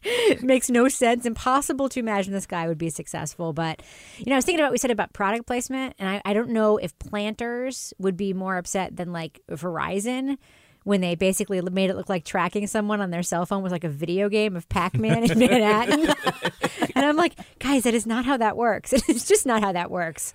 Makes 0.42 0.70
no 0.70 0.88
sense. 0.88 1.26
Impossible 1.26 1.90
to 1.90 2.00
imagine 2.00 2.34
this 2.34 2.46
guy 2.46 2.68
would 2.68 2.78
be 2.78 2.90
successful. 2.90 3.54
But, 3.54 3.82
you 4.18 4.26
know, 4.28 4.34
I 4.34 4.38
was 4.38 4.46
thinking 4.46 4.60
about 4.60 4.68
what 4.68 4.74
we 4.74 4.78
said 4.80 4.92
about 4.92 5.14
product 5.14 5.46
placement, 5.46 5.96
and 6.00 6.10
I, 6.10 6.22
I 6.26 6.34
don't 6.34 6.50
know 6.50 6.78
if 6.78 6.98
planters 7.00 7.94
would 8.00 8.18
be 8.18 8.34
more 8.34 8.58
upset 8.58 8.96
than 8.96 9.12
like 9.14 9.42
Verizon. 9.50 10.38
When 10.86 11.00
they 11.00 11.16
basically 11.16 11.62
made 11.62 11.90
it 11.90 11.96
look 11.96 12.10
like 12.10 12.26
tracking 12.26 12.68
someone 12.68 13.00
on 13.00 13.10
their 13.10 13.24
cell 13.24 13.46
phone 13.46 13.64
was 13.64 13.72
like 13.72 13.86
a 13.86 13.90
video 13.90 14.28
game 14.28 14.58
of 14.58 14.68
Pac 14.68 14.98
Man 14.98 15.32
in 15.32 15.40
Manhattan. 15.40 16.14
and 16.94 17.06
I'm 17.06 17.16
like, 17.16 17.36
guys, 17.60 17.84
that 17.84 17.94
is 17.94 18.06
not 18.06 18.26
how 18.26 18.36
that 18.36 18.58
works. 18.58 18.92
It's 18.92 19.26
just 19.26 19.46
not 19.46 19.64
how 19.64 19.72
that 19.72 19.90
works. 19.90 20.34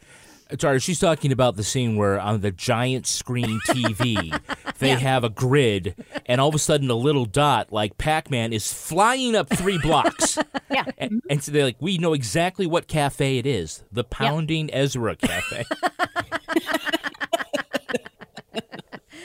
Sorry, 0.58 0.80
she's 0.80 0.98
talking 0.98 1.30
about 1.30 1.56
the 1.56 1.62
scene 1.62 1.96
where 1.96 2.18
on 2.18 2.40
the 2.40 2.50
giant 2.50 3.06
screen 3.06 3.60
TV, 3.68 4.40
they 4.78 4.90
have 4.90 5.22
a 5.22 5.28
grid, 5.28 5.94
and 6.26 6.40
all 6.40 6.48
of 6.48 6.54
a 6.54 6.58
sudden, 6.58 6.88
a 6.90 6.94
little 6.94 7.26
dot 7.26 7.70
like 7.70 7.98
Pac 7.98 8.30
Man 8.30 8.52
is 8.52 8.72
flying 8.72 9.36
up 9.36 9.50
three 9.50 9.78
blocks. 9.78 10.38
yeah. 10.70 10.84
And, 10.96 11.22
and 11.28 11.42
so 11.42 11.52
they're 11.52 11.64
like, 11.64 11.80
we 11.80 11.98
know 11.98 12.14
exactly 12.14 12.66
what 12.66 12.88
cafe 12.88 13.38
it 13.38 13.46
is 13.46 13.84
the 13.92 14.04
Pounding 14.04 14.72
Ezra 14.72 15.16
Cafe. 15.16 15.64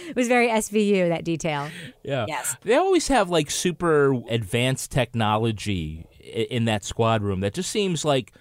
It 0.06 0.18
was 0.18 0.28
very 0.28 0.48
SVU, 0.48 1.10
that 1.10 1.24
detail. 1.24 1.72
Yeah. 2.04 2.26
Yes. 2.28 2.56
They 2.62 2.76
always 2.76 3.08
have 3.08 3.32
like 3.32 3.50
super 3.50 4.14
advanced 4.30 4.92
technology 4.92 6.06
in 6.20 6.66
that 6.66 6.84
squad 6.84 7.24
room 7.24 7.40
that 7.40 7.56
just 7.56 7.72
seems 7.72 8.06
like, 8.06 8.32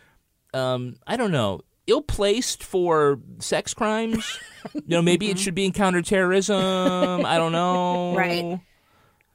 um, 0.53 0.97
I 1.07 1.17
don't 1.17 1.31
know, 1.33 1.63
ill 1.87 2.03
placed 2.03 2.63
for 2.63 3.19
sex 3.39 3.75
crimes. 3.75 4.39
you 4.75 4.83
know, 4.87 5.03
maybe 5.03 5.31
it 5.31 5.39
should 5.39 5.55
be 5.55 5.65
in 5.65 5.73
counterterrorism. 5.73 7.25
I 7.27 7.37
don't 7.39 7.53
know. 7.53 8.17
Right. 8.17 8.61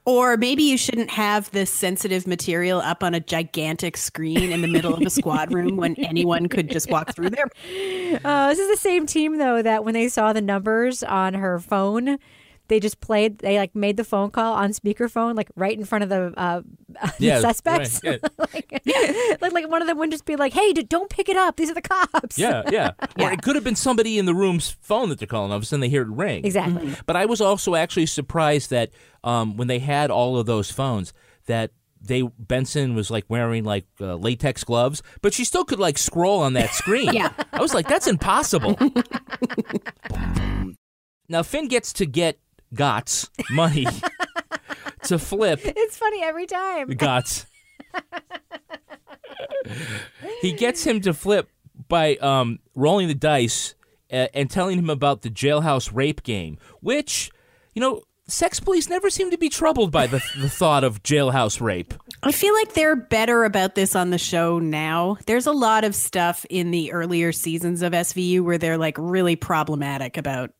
Or 0.04 0.38
maybe 0.38 0.62
you 0.62 0.78
shouldn't 0.78 1.10
have 1.10 1.50
this 1.50 1.70
sensitive 1.70 2.26
material 2.26 2.80
up 2.80 3.02
on 3.02 3.12
a 3.12 3.20
gigantic 3.20 3.98
screen 3.98 4.52
in 4.52 4.62
the 4.62 4.66
middle 4.66 4.94
of 4.94 5.02
a 5.02 5.10
squad 5.10 5.52
room 5.52 5.76
when 5.76 5.96
anyone 5.96 6.48
could 6.48 6.70
just 6.70 6.90
walk 6.90 7.14
through 7.14 7.30
there. 7.30 7.48
Uh, 8.24 8.48
this 8.48 8.58
is 8.58 8.70
the 8.70 8.80
same 8.80 9.04
team 9.04 9.36
though 9.36 9.60
that 9.60 9.84
when 9.84 9.92
they 9.92 10.08
saw 10.08 10.32
the 10.32 10.40
numbers 10.40 11.02
on 11.02 11.34
her 11.34 11.58
phone, 11.58 12.18
they 12.68 12.80
just 12.80 13.00
played. 13.00 13.38
They 13.38 13.58
like 13.58 13.74
made 13.74 13.96
the 13.96 14.04
phone 14.04 14.30
call 14.30 14.54
on 14.54 14.70
speakerphone, 14.70 15.36
like 15.36 15.48
right 15.56 15.76
in 15.76 15.84
front 15.84 16.04
of 16.04 16.10
the 16.10 16.32
uh, 16.36 16.62
Yeah, 17.18 17.40
suspects. 17.40 18.00
right, 18.04 18.20
like, 18.38 18.82
like, 19.40 19.52
like 19.52 19.68
one 19.68 19.82
of 19.82 19.88
them 19.88 19.98
would 19.98 20.10
just 20.10 20.24
be 20.24 20.36
like, 20.36 20.52
"Hey, 20.52 20.72
d- 20.72 20.82
don't 20.82 21.10
pick 21.10 21.28
it 21.28 21.36
up. 21.36 21.56
These 21.56 21.70
are 21.70 21.74
the 21.74 21.82
cops." 21.82 22.38
Yeah, 22.38 22.62
yeah. 22.70 22.92
Or 23.18 23.32
it 23.32 23.42
could 23.42 23.54
have 23.54 23.64
been 23.64 23.76
somebody 23.76 24.18
in 24.18 24.26
the 24.26 24.34
room's 24.34 24.76
phone 24.80 25.08
that 25.08 25.18
they're 25.18 25.26
calling. 25.26 25.50
All 25.50 25.56
of 25.56 25.62
a 25.62 25.66
sudden, 25.66 25.80
they 25.80 25.88
hear 25.88 26.02
it 26.02 26.08
ring. 26.08 26.44
Exactly. 26.44 26.94
But 27.06 27.16
I 27.16 27.26
was 27.26 27.40
also 27.40 27.74
actually 27.74 28.06
surprised 28.06 28.70
that 28.70 28.90
um, 29.24 29.56
when 29.56 29.68
they 29.68 29.78
had 29.78 30.10
all 30.10 30.36
of 30.38 30.46
those 30.46 30.70
phones, 30.70 31.12
that 31.46 31.72
they 32.00 32.22
Benson 32.22 32.94
was 32.94 33.10
like 33.10 33.24
wearing 33.28 33.64
like 33.64 33.86
uh, 34.00 34.14
latex 34.14 34.62
gloves, 34.62 35.02
but 35.22 35.32
she 35.34 35.44
still 35.44 35.64
could 35.64 35.80
like 35.80 35.98
scroll 35.98 36.40
on 36.40 36.52
that 36.52 36.70
screen. 36.74 37.12
Yeah. 37.12 37.32
I 37.52 37.60
was 37.60 37.74
like, 37.74 37.88
that's 37.88 38.06
impossible. 38.06 38.76
now 41.28 41.42
Fin 41.42 41.68
gets 41.68 41.92
to 41.94 42.06
get 42.06 42.38
Gots 42.74 43.28
money 43.50 43.86
to 45.04 45.18
flip 45.18 45.60
It's 45.64 45.96
funny 45.96 46.22
every 46.22 46.46
time. 46.46 46.88
Gots. 46.90 47.46
he 50.40 50.52
gets 50.52 50.84
him 50.84 51.00
to 51.02 51.14
flip 51.14 51.48
by 51.88 52.16
um, 52.16 52.58
rolling 52.74 53.08
the 53.08 53.14
dice 53.14 53.74
uh, 54.12 54.28
and 54.34 54.50
telling 54.50 54.78
him 54.78 54.90
about 54.90 55.22
the 55.22 55.30
jailhouse 55.30 55.90
rape 55.94 56.22
game, 56.22 56.58
which, 56.80 57.30
you 57.74 57.80
know, 57.80 58.02
sex 58.26 58.60
police 58.60 58.88
never 58.88 59.10
seem 59.10 59.30
to 59.30 59.38
be 59.38 59.48
troubled 59.48 59.90
by 59.90 60.06
the, 60.06 60.22
the 60.38 60.48
thought 60.48 60.84
of 60.84 61.02
jailhouse 61.02 61.60
rape. 61.60 61.94
I 62.22 62.32
feel 62.32 62.54
like 62.54 62.74
they're 62.74 62.96
better 62.96 63.44
about 63.44 63.74
this 63.74 63.96
on 63.96 64.10
the 64.10 64.18
show 64.18 64.58
now. 64.58 65.16
There's 65.26 65.46
a 65.46 65.52
lot 65.52 65.84
of 65.84 65.94
stuff 65.94 66.44
in 66.50 66.70
the 66.70 66.92
earlier 66.92 67.32
seasons 67.32 67.82
of 67.82 67.92
SVU 67.92 68.42
where 68.42 68.58
they're 68.58 68.78
like 68.78 68.96
really 68.98 69.36
problematic 69.36 70.16
about 70.16 70.50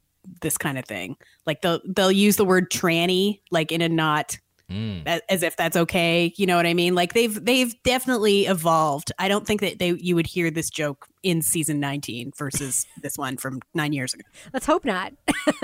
this 0.40 0.58
kind 0.58 0.78
of 0.78 0.84
thing. 0.84 1.16
Like 1.46 1.62
they'll 1.62 1.80
they'll 1.84 2.12
use 2.12 2.36
the 2.36 2.44
word 2.44 2.70
tranny 2.70 3.40
like 3.50 3.72
in 3.72 3.80
a 3.80 3.88
not 3.88 4.38
mm. 4.70 5.02
a- 5.06 5.32
as 5.32 5.42
if 5.42 5.56
that's 5.56 5.76
okay. 5.76 6.32
You 6.36 6.46
know 6.46 6.56
what 6.56 6.66
I 6.66 6.74
mean? 6.74 6.94
Like 6.94 7.14
they've 7.14 7.44
they've 7.44 7.74
definitely 7.82 8.46
evolved. 8.46 9.12
I 9.18 9.28
don't 9.28 9.46
think 9.46 9.60
that 9.60 9.78
they 9.78 9.92
you 9.92 10.14
would 10.14 10.26
hear 10.26 10.50
this 10.50 10.70
joke 10.70 11.06
in 11.22 11.42
season 11.42 11.80
19 11.80 12.32
versus 12.36 12.86
this 13.02 13.16
one 13.16 13.36
from 13.36 13.60
9 13.74 13.92
years 13.92 14.14
ago. 14.14 14.22
Let's 14.52 14.66
hope 14.66 14.84
not. 14.84 15.12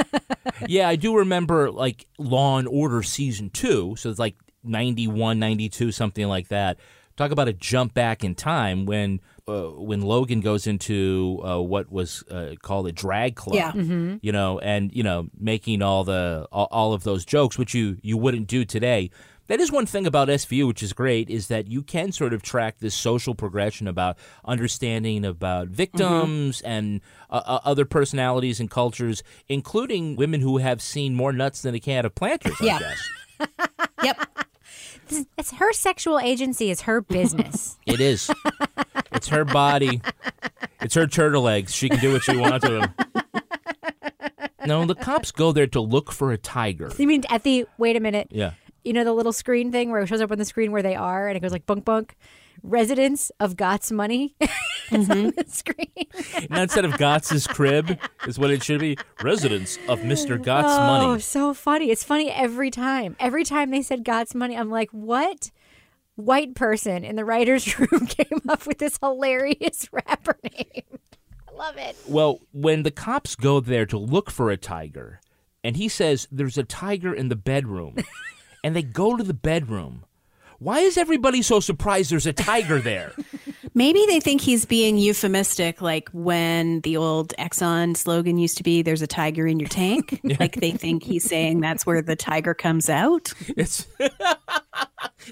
yeah, 0.66 0.88
I 0.88 0.97
do 0.97 1.16
remember 1.16 1.71
like 1.71 2.06
Law 2.18 2.59
and 2.59 2.68
Order 2.68 3.02
season 3.02 3.50
two. 3.50 3.94
So 3.97 4.11
it's 4.11 4.18
like 4.18 4.37
91, 4.62 5.38
92, 5.38 5.92
something 5.92 6.26
like 6.26 6.49
that. 6.49 6.78
Talk 7.16 7.30
about 7.30 7.47
a 7.47 7.52
jump 7.52 7.94
back 7.94 8.25
in 8.25 8.35
time 8.35 8.87
when 8.87 9.21
uh, 9.46 9.64
when 9.70 10.00
Logan 10.02 10.40
goes 10.40 10.66
into 10.66 11.40
uh, 11.44 11.60
what 11.60 11.90
was 11.92 12.22
uh, 12.30 12.54
called 12.62 12.86
a 12.86 12.92
drag 12.92 13.34
club. 13.36 13.56
Yeah. 13.56 13.72
Mhm. 13.72 14.18
You 14.22 14.32
know, 14.32 14.58
and 14.60 14.90
you 14.94 15.02
know, 15.02 15.28
making 15.38 15.82
all 15.82 16.04
the 16.04 16.46
all, 16.50 16.68
all 16.70 16.92
of 16.92 17.04
those 17.04 17.24
jokes, 17.24 17.58
which 17.58 17.74
you 17.74 17.98
you 18.02 18.16
wouldn't 18.16 18.46
do 18.46 18.64
today. 18.64 19.10
That 19.46 19.60
is 19.60 19.70
one 19.70 19.84
thing 19.84 20.06
about 20.06 20.28
SVU, 20.28 20.66
which 20.66 20.82
is 20.82 20.94
great, 20.94 21.28
is 21.28 21.48
that 21.48 21.68
you 21.68 21.82
can 21.82 22.12
sort 22.12 22.32
of 22.32 22.40
track 22.42 22.76
this 22.78 22.94
social 22.94 23.34
progression 23.34 23.86
about 23.86 24.16
understanding 24.46 25.22
about 25.26 25.68
victims 25.68 26.62
and 26.62 27.02
uh, 27.28 27.42
uh, 27.44 27.60
other 27.62 27.84
personalities 27.84 28.58
and 28.58 28.70
cultures, 28.70 29.22
including 29.46 30.16
women 30.16 30.40
who 30.40 30.56
have 30.58 30.80
seen 30.80 31.14
more 31.14 31.30
nuts 31.30 31.60
than 31.60 31.74
a 31.74 31.80
can 31.80 32.06
of 32.06 32.14
planters. 32.14 32.54
I 32.58 32.64
Yeah. 32.64 32.78
guess 32.78 33.48
Yep. 34.02 34.28
This- 35.08 35.26
It's 35.38 35.50
her 35.52 35.73
sexual 35.73 36.18
agency 36.18 36.70
is 36.70 36.82
her 36.82 37.00
business. 37.00 37.78
it 37.87 38.00
is. 38.00 38.30
it's 39.12 39.28
her 39.28 39.44
body. 39.44 40.00
It's 40.80 40.94
her 40.94 41.06
turtle 41.06 41.49
eggs. 41.49 41.75
She 41.75 41.88
can 41.88 41.99
do 42.00 42.12
what 42.12 42.23
she 42.23 42.37
wants 42.37 42.68
with 42.68 42.80
them. 42.80 42.94
No, 44.66 44.87
the 44.87 44.94
cops 44.94 45.30
go 45.30 45.52
there 45.52 45.66
to 45.68 45.80
look 45.80 46.11
for 46.11 46.32
a 46.32 46.38
tiger. 46.38 46.90
you 46.99 47.06
mean 47.06 47.23
at 47.28 47.42
the 47.42 47.66
wait 47.76 47.96
a 47.96 48.00
minute? 48.00 48.28
Yeah. 48.30 48.52
you 48.82 48.92
know, 48.94 49.04
the 49.04 49.12
little 49.12 49.32
screen 49.32 49.70
thing 49.73 49.90
where 49.90 50.00
it 50.00 50.06
shows 50.06 50.23
up 50.23 50.32
on 50.32 50.38
the 50.38 50.44
screen 50.46 50.73
where 50.73 50.82
they 50.82 50.94
are, 50.94 51.28
and 51.28 51.37
it 51.37 51.40
goes 51.40 51.52
like 51.52 51.66
bunk 51.66 51.84
bunk. 51.84 52.16
Residents 52.64 53.30
of 53.38 53.56
Gots 53.56 53.92
money. 53.92 54.35
it's 54.40 54.50
on 54.90 55.00
mm-hmm. 55.00 55.28
the 55.30 55.44
screen. 55.47 56.49
Now, 56.49 56.62
instead 56.62 56.87
of 56.87 56.92
Gots's 56.92 57.47
crib, 57.47 57.99
is 58.26 58.38
what 58.38 58.50
it 58.50 58.64
should 58.64 58.80
be. 58.80 58.97
Residents 59.23 59.78
of 59.87 60.00
Mr. 60.00 60.42
Gots 60.42 60.64
oh, 60.64 60.78
money. 60.78 61.04
Oh, 61.04 61.18
so 61.18 61.52
funny. 61.52 61.90
It's 61.90 62.02
funny 62.02 62.30
every 62.30 62.71
time. 62.71 63.16
Every 63.21 63.44
time 63.44 63.71
they 63.71 63.83
said 63.83 64.02
Gots 64.02 64.35
money, 64.35 64.56
I'm 64.56 64.71
like, 64.71 64.88
what 64.92 65.50
white 66.16 66.54
person 66.54 67.04
in 67.04 67.16
the 67.16 67.25
writer's 67.25 67.78
room 67.78 68.06
came 68.09 68.40
up 68.49 68.66
with 68.66 68.78
this 68.78 68.99
hilarious 69.02 69.87
rapper 69.92 70.38
name? 70.42 70.99
I 71.47 71.52
love 71.54 71.76
it. 71.76 71.97
Well, 72.09 72.40
when 72.52 72.83
the 72.83 72.90
cops 72.90 73.37
go 73.37 73.61
there 73.61 73.85
to 73.87 73.99
look 73.99 74.30
for 74.30 74.50
a 74.50 74.56
tiger, 74.56 75.21
and 75.62 75.76
he 75.76 75.88
says 75.88 76.26
there's 76.33 76.56
a 76.56 76.64
tiger 76.64 77.12
in 77.12 77.28
the 77.28 77.37
bedroom, 77.37 77.97
and 78.64 78.75
they 78.75 78.83
go 78.83 79.18
to 79.18 79.23
the 79.23 79.35
bedroom, 79.35 80.06
why 80.64 80.80
is 80.80 80.97
everybody 80.97 81.42
so 81.42 81.61
surprised 81.61 82.11
there's 82.11 82.26
a 82.26 82.33
tiger 82.33 82.80
there? 82.80 83.12
Maybe 83.76 84.04
they 84.06 84.21
think 84.21 84.40
he's 84.40 84.64
being 84.66 84.97
euphemistic, 84.99 85.83
like 85.83 86.09
when 86.12 86.80
the 86.83 86.97
old 86.97 87.35
Exxon 87.40 87.97
slogan 87.97 88.38
used 88.38 88.56
to 88.59 88.62
be, 88.62 88.83
there's 88.83 89.02
a 89.02 89.06
tiger 89.09 89.47
in 89.49 89.59
your 89.59 89.68
tank. 89.68 90.21
Like 90.40 90.54
they 90.56 90.71
think 90.71 91.02
he's 91.02 91.25
saying 91.25 91.61
that's 91.61 91.85
where 91.85 92.00
the 92.02 92.14
tiger 92.16 92.54
comes 92.54 92.88
out. 92.88 93.33
It's 93.56 93.87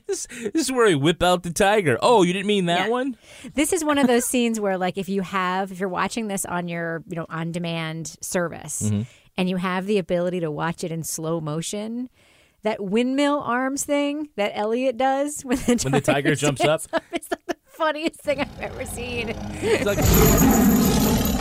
this, 0.06 0.26
this 0.26 0.54
is 0.54 0.72
where 0.72 0.88
he 0.88 0.94
whip 0.94 1.22
out 1.22 1.42
the 1.44 1.52
tiger. 1.52 1.98
Oh, 2.02 2.22
you 2.22 2.32
didn't 2.32 2.46
mean 2.46 2.66
that 2.66 2.90
one? 2.90 3.16
This 3.54 3.72
is 3.72 3.84
one 3.84 3.98
of 3.98 4.06
those 4.06 4.24
scenes 4.26 4.58
where, 4.60 4.76
like, 4.78 4.98
if 4.98 5.08
you 5.08 5.22
have, 5.22 5.70
if 5.72 5.78
you're 5.80 5.88
watching 5.88 6.28
this 6.28 6.44
on 6.44 6.68
your, 6.68 7.02
you 7.08 7.16
know, 7.16 7.26
on 7.28 7.52
demand 7.52 8.16
service 8.20 8.82
Mm-hmm. 8.82 9.02
and 9.36 9.48
you 9.48 9.56
have 9.56 9.86
the 9.86 9.98
ability 9.98 10.40
to 10.40 10.50
watch 10.50 10.82
it 10.84 10.90
in 10.92 11.02
slow 11.04 11.40
motion, 11.40 12.08
that 12.62 12.82
windmill 12.82 13.40
arms 13.40 13.84
thing 13.84 14.28
that 14.36 14.52
Elliot 14.54 14.96
does 14.96 15.42
when 15.42 15.58
the, 15.58 15.80
When 15.82 15.92
the 15.92 16.00
tiger 16.00 16.34
jumps 16.34 16.62
up? 16.62 16.80
stands 16.82 17.04
is 17.12 17.28
like 17.30 17.46
the 17.46 17.56
funniest 17.66 18.20
thing 18.20 18.40
I've 18.40 18.60
ever 18.60 18.84
seen. 18.84 19.30
It's 19.30 19.84
like, 19.84 19.98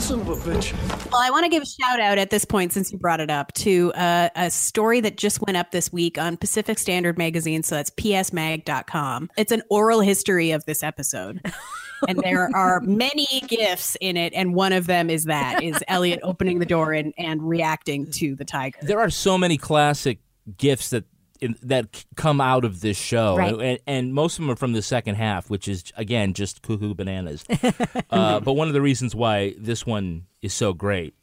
Son 0.02 0.22
of 0.22 0.30
a 0.30 0.36
bitch. 0.36 0.74
Well, 1.12 1.22
I 1.22 1.30
want 1.30 1.44
to 1.44 1.50
give 1.50 1.62
a 1.62 1.66
shout 1.66 2.00
out 2.00 2.18
at 2.18 2.32
this 2.32 2.44
point, 2.44 2.74
since 2.74 2.92
you 2.92 2.98
brought 2.98 3.20
it 3.20 3.30
up, 3.30 3.54
to 3.54 3.94
uh, 3.94 4.30
a 4.36 4.50
story 4.50 5.00
that 5.02 5.16
just 5.16 5.42
went 5.46 5.58
up 5.58 5.70
this 5.72 5.94
week 5.94 6.18
on 6.18 6.38
Pacific 6.38 6.80
Standard 6.80 7.20
Magazine. 7.20 7.62
So 7.62 7.76
that's 7.76 7.92
psmag.com. 7.92 9.30
It's 9.38 9.52
an 9.52 9.62
oral 9.70 10.02
history 10.02 10.52
of 10.52 10.66
this 10.66 10.82
episode. 10.82 11.42
and 12.08 12.20
there 12.24 12.50
are 12.56 12.82
many 12.82 13.28
gifts 13.48 13.96
in 14.02 14.18
it. 14.18 14.34
And 14.34 14.56
one 14.56 14.74
of 14.74 14.88
them 14.88 15.12
is 15.12 15.26
that 15.26 15.62
is 15.62 15.78
Elliot 15.88 16.20
opening 16.24 16.58
the 16.58 16.66
door 16.66 16.94
and, 16.94 17.14
and 17.20 17.48
reacting 17.48 18.10
to 18.14 18.36
the 18.36 18.46
tiger. 18.46 18.80
there 18.82 19.00
are 19.00 19.12
so 19.12 19.38
many 19.38 19.58
classic 19.58 20.18
gifts 20.58 20.90
that 20.90 21.04
in, 21.42 21.56
that 21.64 22.06
come 22.16 22.40
out 22.40 22.64
of 22.64 22.82
this 22.82 22.98
show, 22.98 23.36
Right. 23.36 23.54
and, 23.60 23.80
and 23.88 24.14
most 24.14 24.38
of 24.38 24.44
them 24.46 24.52
are 24.52 24.56
from 24.56 24.74
the 24.74 24.82
second 24.82 25.16
half, 25.16 25.50
which 25.50 25.68
is 25.68 25.84
again 25.98 26.34
just 26.34 26.62
cuckoo 26.62 26.94
bananas. 26.94 27.44
uh, 28.10 28.40
but 28.40 28.54
one 28.54 28.68
of 28.68 28.74
the 28.74 28.82
reasons 28.82 29.16
why 29.16 29.56
this 29.58 29.86
one 29.86 30.28
is 30.42 30.54
so 30.54 30.74
great. 30.74 31.14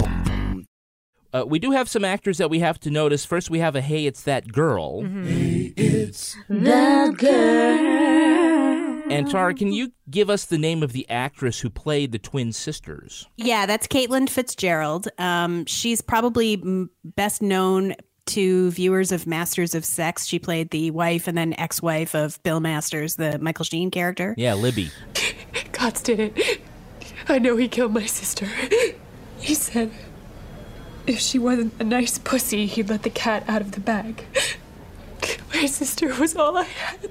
Uh, 1.32 1.44
we 1.46 1.58
do 1.58 1.70
have 1.72 1.88
some 1.88 2.04
actors 2.04 2.38
that 2.38 2.48
we 2.50 2.58
have 2.60 2.80
to 2.80 2.90
notice. 2.90 3.24
First, 3.24 3.50
we 3.50 3.58
have 3.58 3.76
a 3.76 3.80
"Hey, 3.80 4.06
it's 4.06 4.22
that 4.22 4.50
girl." 4.52 5.02
Hey 5.02 5.72
it's 5.76 6.36
The 6.48 7.14
girl. 7.16 9.02
And 9.10 9.30
Tara, 9.30 9.54
can 9.54 9.72
you 9.72 9.92
give 10.10 10.28
us 10.28 10.44
the 10.44 10.58
name 10.58 10.82
of 10.82 10.92
the 10.92 11.08
actress 11.08 11.60
who 11.60 11.70
played 11.70 12.12
the 12.12 12.18
twin 12.18 12.52
sisters? 12.52 13.26
Yeah, 13.36 13.64
that's 13.64 13.86
Caitlin 13.86 14.28
Fitzgerald. 14.28 15.08
Um, 15.18 15.64
she's 15.64 16.02
probably 16.02 16.62
best 17.04 17.40
known 17.40 17.94
to 18.28 18.70
viewers 18.70 19.12
of 19.12 19.26
Masters 19.26 19.74
of 19.74 19.84
Sex. 19.84 20.26
She 20.26 20.38
played 20.38 20.70
the 20.70 20.90
wife 20.90 21.28
and 21.28 21.36
then 21.36 21.54
ex-wife 21.58 22.14
of 22.14 22.42
Bill 22.42 22.60
Masters, 22.60 23.16
the 23.16 23.38
Michael 23.38 23.64
Sheen 23.64 23.90
character. 23.90 24.34
Yeah, 24.36 24.54
Libby. 24.54 24.90
Gots 25.72 26.02
did 26.02 26.20
it. 26.20 26.60
I 27.28 27.38
know 27.38 27.56
he 27.56 27.68
killed 27.68 27.92
my 27.92 28.06
sister. 28.06 28.46
He 29.38 29.54
said 29.54 29.90
if 31.06 31.18
she 31.20 31.38
wasn't 31.38 31.72
a 31.80 31.84
nice 31.84 32.18
pussy, 32.18 32.66
he'd 32.66 32.88
let 32.88 33.02
the 33.02 33.10
cat 33.10 33.44
out 33.48 33.62
of 33.62 33.72
the 33.72 33.80
bag. 33.80 34.24
My 35.54 35.66
sister 35.66 36.14
was 36.20 36.36
all 36.36 36.56
I 36.56 36.64
had. 36.64 37.10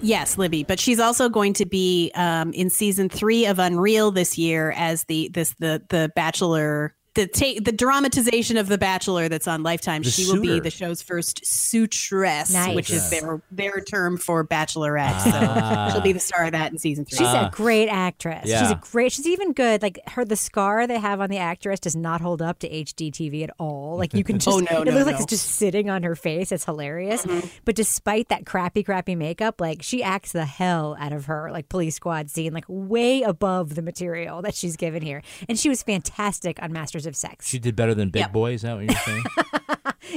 Yes, 0.00 0.38
Libby, 0.38 0.64
but 0.64 0.78
she's 0.78 1.00
also 1.00 1.28
going 1.28 1.54
to 1.54 1.66
be 1.66 2.12
um, 2.14 2.52
in 2.52 2.70
season 2.70 3.08
three 3.08 3.46
of 3.46 3.58
Unreal 3.58 4.10
this 4.10 4.38
year 4.38 4.72
as 4.76 5.04
the 5.04 5.28
this 5.32 5.54
the 5.58 5.82
the 5.88 6.12
Bachelor. 6.14 6.94
The, 7.18 7.26
ta- 7.26 7.60
the 7.60 7.72
dramatization 7.72 8.56
of 8.56 8.68
The 8.68 8.78
Bachelor 8.78 9.28
that's 9.28 9.48
on 9.48 9.64
Lifetime. 9.64 10.02
The 10.02 10.10
she 10.10 10.30
will 10.30 10.40
be 10.40 10.60
the 10.60 10.70
show's 10.70 11.02
first 11.02 11.44
suitress, 11.44 12.52
Nice. 12.52 12.76
which 12.76 12.90
is 12.90 13.10
their 13.10 13.42
their 13.50 13.80
term 13.80 14.16
for 14.18 14.46
bachelorette. 14.46 15.10
Ah. 15.26 15.88
So 15.88 15.94
she'll 15.94 16.02
be 16.04 16.12
the 16.12 16.20
star 16.20 16.44
of 16.44 16.52
that 16.52 16.70
in 16.70 16.78
season 16.78 17.04
three. 17.04 17.18
She's 17.18 17.26
a 17.26 17.50
great 17.52 17.88
actress. 17.88 18.44
She's 18.44 18.70
a 18.70 18.78
great. 18.80 19.10
She's 19.10 19.26
even 19.26 19.52
good. 19.52 19.82
Like 19.82 19.98
her, 20.10 20.24
the 20.24 20.36
scar 20.36 20.86
they 20.86 21.00
have 21.00 21.20
on 21.20 21.28
the 21.28 21.38
actress 21.38 21.80
does 21.80 21.96
not 21.96 22.20
hold 22.20 22.40
up 22.40 22.60
to 22.60 22.68
HD 22.68 23.10
TV 23.10 23.42
at 23.42 23.50
all. 23.58 23.96
Like 23.98 24.14
you 24.14 24.22
can 24.22 24.38
just. 24.38 24.48
Oh, 24.56 24.60
no, 24.60 24.82
it 24.82 24.84
no, 24.84 24.92
looks 24.92 25.06
like 25.06 25.16
it's 25.16 25.26
just 25.26 25.46
sitting 25.46 25.90
on 25.90 26.04
her 26.04 26.14
face. 26.14 26.52
It's 26.52 26.66
hilarious. 26.66 27.26
But 27.64 27.74
despite 27.74 28.28
that 28.28 28.46
crappy, 28.46 28.84
crappy 28.84 29.16
makeup, 29.16 29.60
like 29.60 29.82
she 29.82 30.04
acts 30.04 30.30
the 30.30 30.44
hell 30.44 30.96
out 31.00 31.12
of 31.12 31.24
her 31.26 31.50
like 31.50 31.68
police 31.68 31.96
squad 31.96 32.30
scene, 32.30 32.52
like 32.52 32.66
way 32.68 33.22
above 33.22 33.74
the 33.74 33.82
material 33.82 34.40
that 34.42 34.54
she's 34.54 34.76
given 34.76 35.02
here. 35.02 35.20
And 35.48 35.58
she 35.58 35.68
was 35.68 35.82
fantastic 35.82 36.62
on 36.62 36.72
Masters 36.72 37.07
of 37.08 37.16
Sex. 37.16 37.48
She 37.48 37.58
did 37.58 37.74
better 37.74 37.94
than 37.94 38.10
Big 38.10 38.30
Boi. 38.32 38.52
Is 38.52 38.62
that 38.62 38.76
what 38.76 38.84
you're 38.84 38.94
saying? 39.00 39.24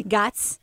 Gots. 0.10 0.60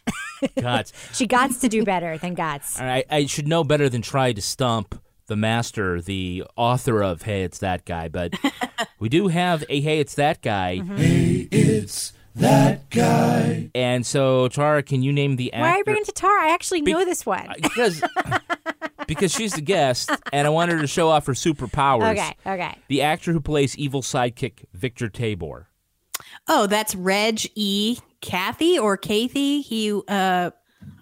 God. 0.61 0.91
she 1.13 1.27
gots 1.27 1.61
to 1.61 1.69
do 1.69 1.85
better 1.85 2.17
than 2.19 2.37
Gots. 2.37 2.81
All 2.81 2.87
right, 2.87 3.05
I 3.11 3.27
should 3.27 3.49
know 3.49 3.65
better 3.65 3.89
than 3.89 4.03
try 4.03 4.33
to 4.33 4.41
stump 4.41 5.01
the 5.27 5.37
master, 5.37 6.01
the 6.01 6.45
author 6.57 7.03
of 7.03 7.23
Hey, 7.23 7.43
It's 7.43 7.59
That 7.59 7.85
Guy. 7.85 8.09
But 8.09 8.35
we 8.99 9.09
do 9.09 9.29
have 9.29 9.65
a 9.69 9.81
Hey, 9.81 9.99
It's 10.01 10.15
That 10.15 10.41
Guy. 10.43 10.79
Mm-hmm. 10.81 10.97
Hey, 10.97 11.49
it's 11.51 12.13
that 12.37 12.89
guy. 12.91 13.71
And 13.75 14.07
so, 14.07 14.49
Tara, 14.49 14.83
can 14.83 15.03
you 15.03 15.13
name 15.13 15.37
the 15.37 15.51
Why 15.53 15.59
are 15.59 15.63
you 15.63 15.69
actor? 15.73 15.85
bringing 15.85 16.05
to 16.05 16.13
Tara? 16.13 16.45
I 16.47 16.55
actually 16.55 16.83
Be- 16.83 16.93
know 16.93 17.05
this 17.05 17.27
one. 17.27 17.49
because, 17.61 18.03
because 19.07 19.33
she's 19.33 19.55
the 19.55 19.61
guest, 19.61 20.11
and 20.33 20.47
I 20.47 20.51
want 20.51 20.71
her 20.71 20.81
to 20.81 20.87
show 20.87 21.09
off 21.09 21.27
her 21.27 21.33
superpowers. 21.33 22.13
Okay, 22.13 22.37
okay. 22.47 22.77
The 22.89 23.03
actor 23.03 23.33
who 23.33 23.41
plays 23.41 23.77
evil 23.77 24.03
sidekick 24.03 24.65
Victor 24.73 25.09
Tabor. 25.09 25.68
Oh, 26.49 26.67
that's 26.67 26.95
Reg 26.95 27.41
E. 27.55 27.99
Cathey 28.21 28.81
or 28.83 28.99
Cathey. 28.99 29.63
He 29.63 29.93
uh 30.09 30.51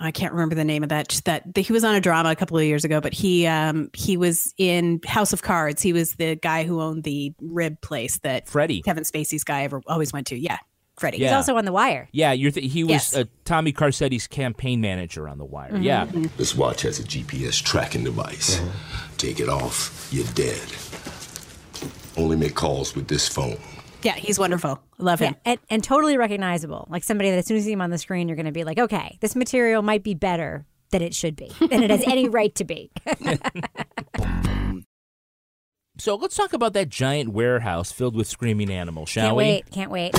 I 0.00 0.10
can't 0.10 0.32
remember 0.32 0.54
the 0.54 0.64
name 0.64 0.82
of 0.82 0.88
that. 0.90 1.20
That 1.24 1.56
he 1.56 1.72
was 1.72 1.84
on 1.84 1.94
a 1.94 2.00
drama 2.00 2.30
a 2.30 2.36
couple 2.36 2.58
of 2.58 2.64
years 2.64 2.84
ago, 2.84 3.00
but 3.00 3.12
he 3.14 3.46
um 3.46 3.90
he 3.94 4.16
was 4.16 4.52
in 4.58 5.00
House 5.06 5.32
of 5.32 5.42
Cards. 5.42 5.80
He 5.82 5.92
was 5.92 6.14
the 6.14 6.34
guy 6.36 6.64
who 6.64 6.80
owned 6.80 7.04
the 7.04 7.32
rib 7.40 7.80
place 7.80 8.18
that 8.18 8.48
Freddie. 8.48 8.82
Kevin 8.82 9.04
Spacey's 9.04 9.44
guy 9.44 9.62
ever 9.64 9.80
always 9.86 10.12
went 10.12 10.26
to. 10.28 10.36
Yeah, 10.38 10.58
Freddie. 10.96 11.18
Yeah. 11.18 11.28
He's 11.28 11.36
also 11.36 11.56
on 11.56 11.64
The 11.64 11.72
Wire. 11.72 12.08
Yeah, 12.12 12.32
you're 12.32 12.50
th- 12.50 12.70
he 12.70 12.84
was 12.84 12.90
Yes. 12.90 13.16
uh, 13.16 13.24
Tommy 13.44 13.72
Carcetti's 13.72 14.26
campaign 14.26 14.80
manager 14.80 15.28
on 15.28 15.38
The 15.38 15.44
Wire. 15.44 15.72
Mm-hmm. 15.72 15.82
Yeah. 15.82 16.06
This 16.36 16.54
watch 16.54 16.82
has 16.82 16.98
a 16.98 17.04
GPS 17.04 17.62
tracking 17.62 18.04
device. 18.04 18.60
Take 19.18 19.40
it 19.40 19.48
off, 19.48 20.08
you're 20.10 20.26
dead. 20.34 20.68
Only 22.16 22.36
make 22.36 22.54
calls 22.54 22.94
with 22.94 23.08
this 23.08 23.28
phone. 23.28 23.58
Yeah, 24.06 24.14
he's 24.14 24.38
wonderful. 24.38 24.80
Love 24.98 25.20
Yeah, 25.20 25.28
him. 25.30 25.36
and, 25.44 25.58
and 25.68 25.82
totally 25.84 26.16
recognizable. 26.16 26.86
Like 26.88 27.02
somebody 27.02 27.30
that 27.30 27.38
as 27.38 27.46
soon 27.46 27.56
as 27.56 27.64
you 27.64 27.70
see 27.70 27.72
him 27.72 27.80
on 27.80 27.90
the 27.90 27.98
screen, 27.98 28.28
you're 28.28 28.36
going 28.36 28.46
to 28.46 28.52
be 28.52 28.62
like, 28.64 28.78
okay, 28.78 29.18
this 29.20 29.34
material 29.34 29.82
might 29.82 30.02
be 30.04 30.14
better 30.14 30.64
than 30.90 31.02
it 31.02 31.12
should 31.14 31.34
be, 31.34 31.50
than 31.58 31.82
it 31.82 31.90
has 31.90 32.04
any 32.06 32.28
right 32.38 32.54
to 32.54 32.64
be. 32.64 32.90
So 35.98 36.14
let's 36.16 36.36
talk 36.36 36.52
about 36.52 36.74
that 36.74 36.90
giant 36.90 37.30
warehouse 37.30 37.90
filled 37.90 38.14
with 38.14 38.26
screaming 38.26 38.68
animals, 38.70 39.08
shall 39.08 39.28
can't 39.28 39.36
we? 39.36 39.42
wait, 39.44 39.70
can't 39.70 39.90
wait. 39.90 40.12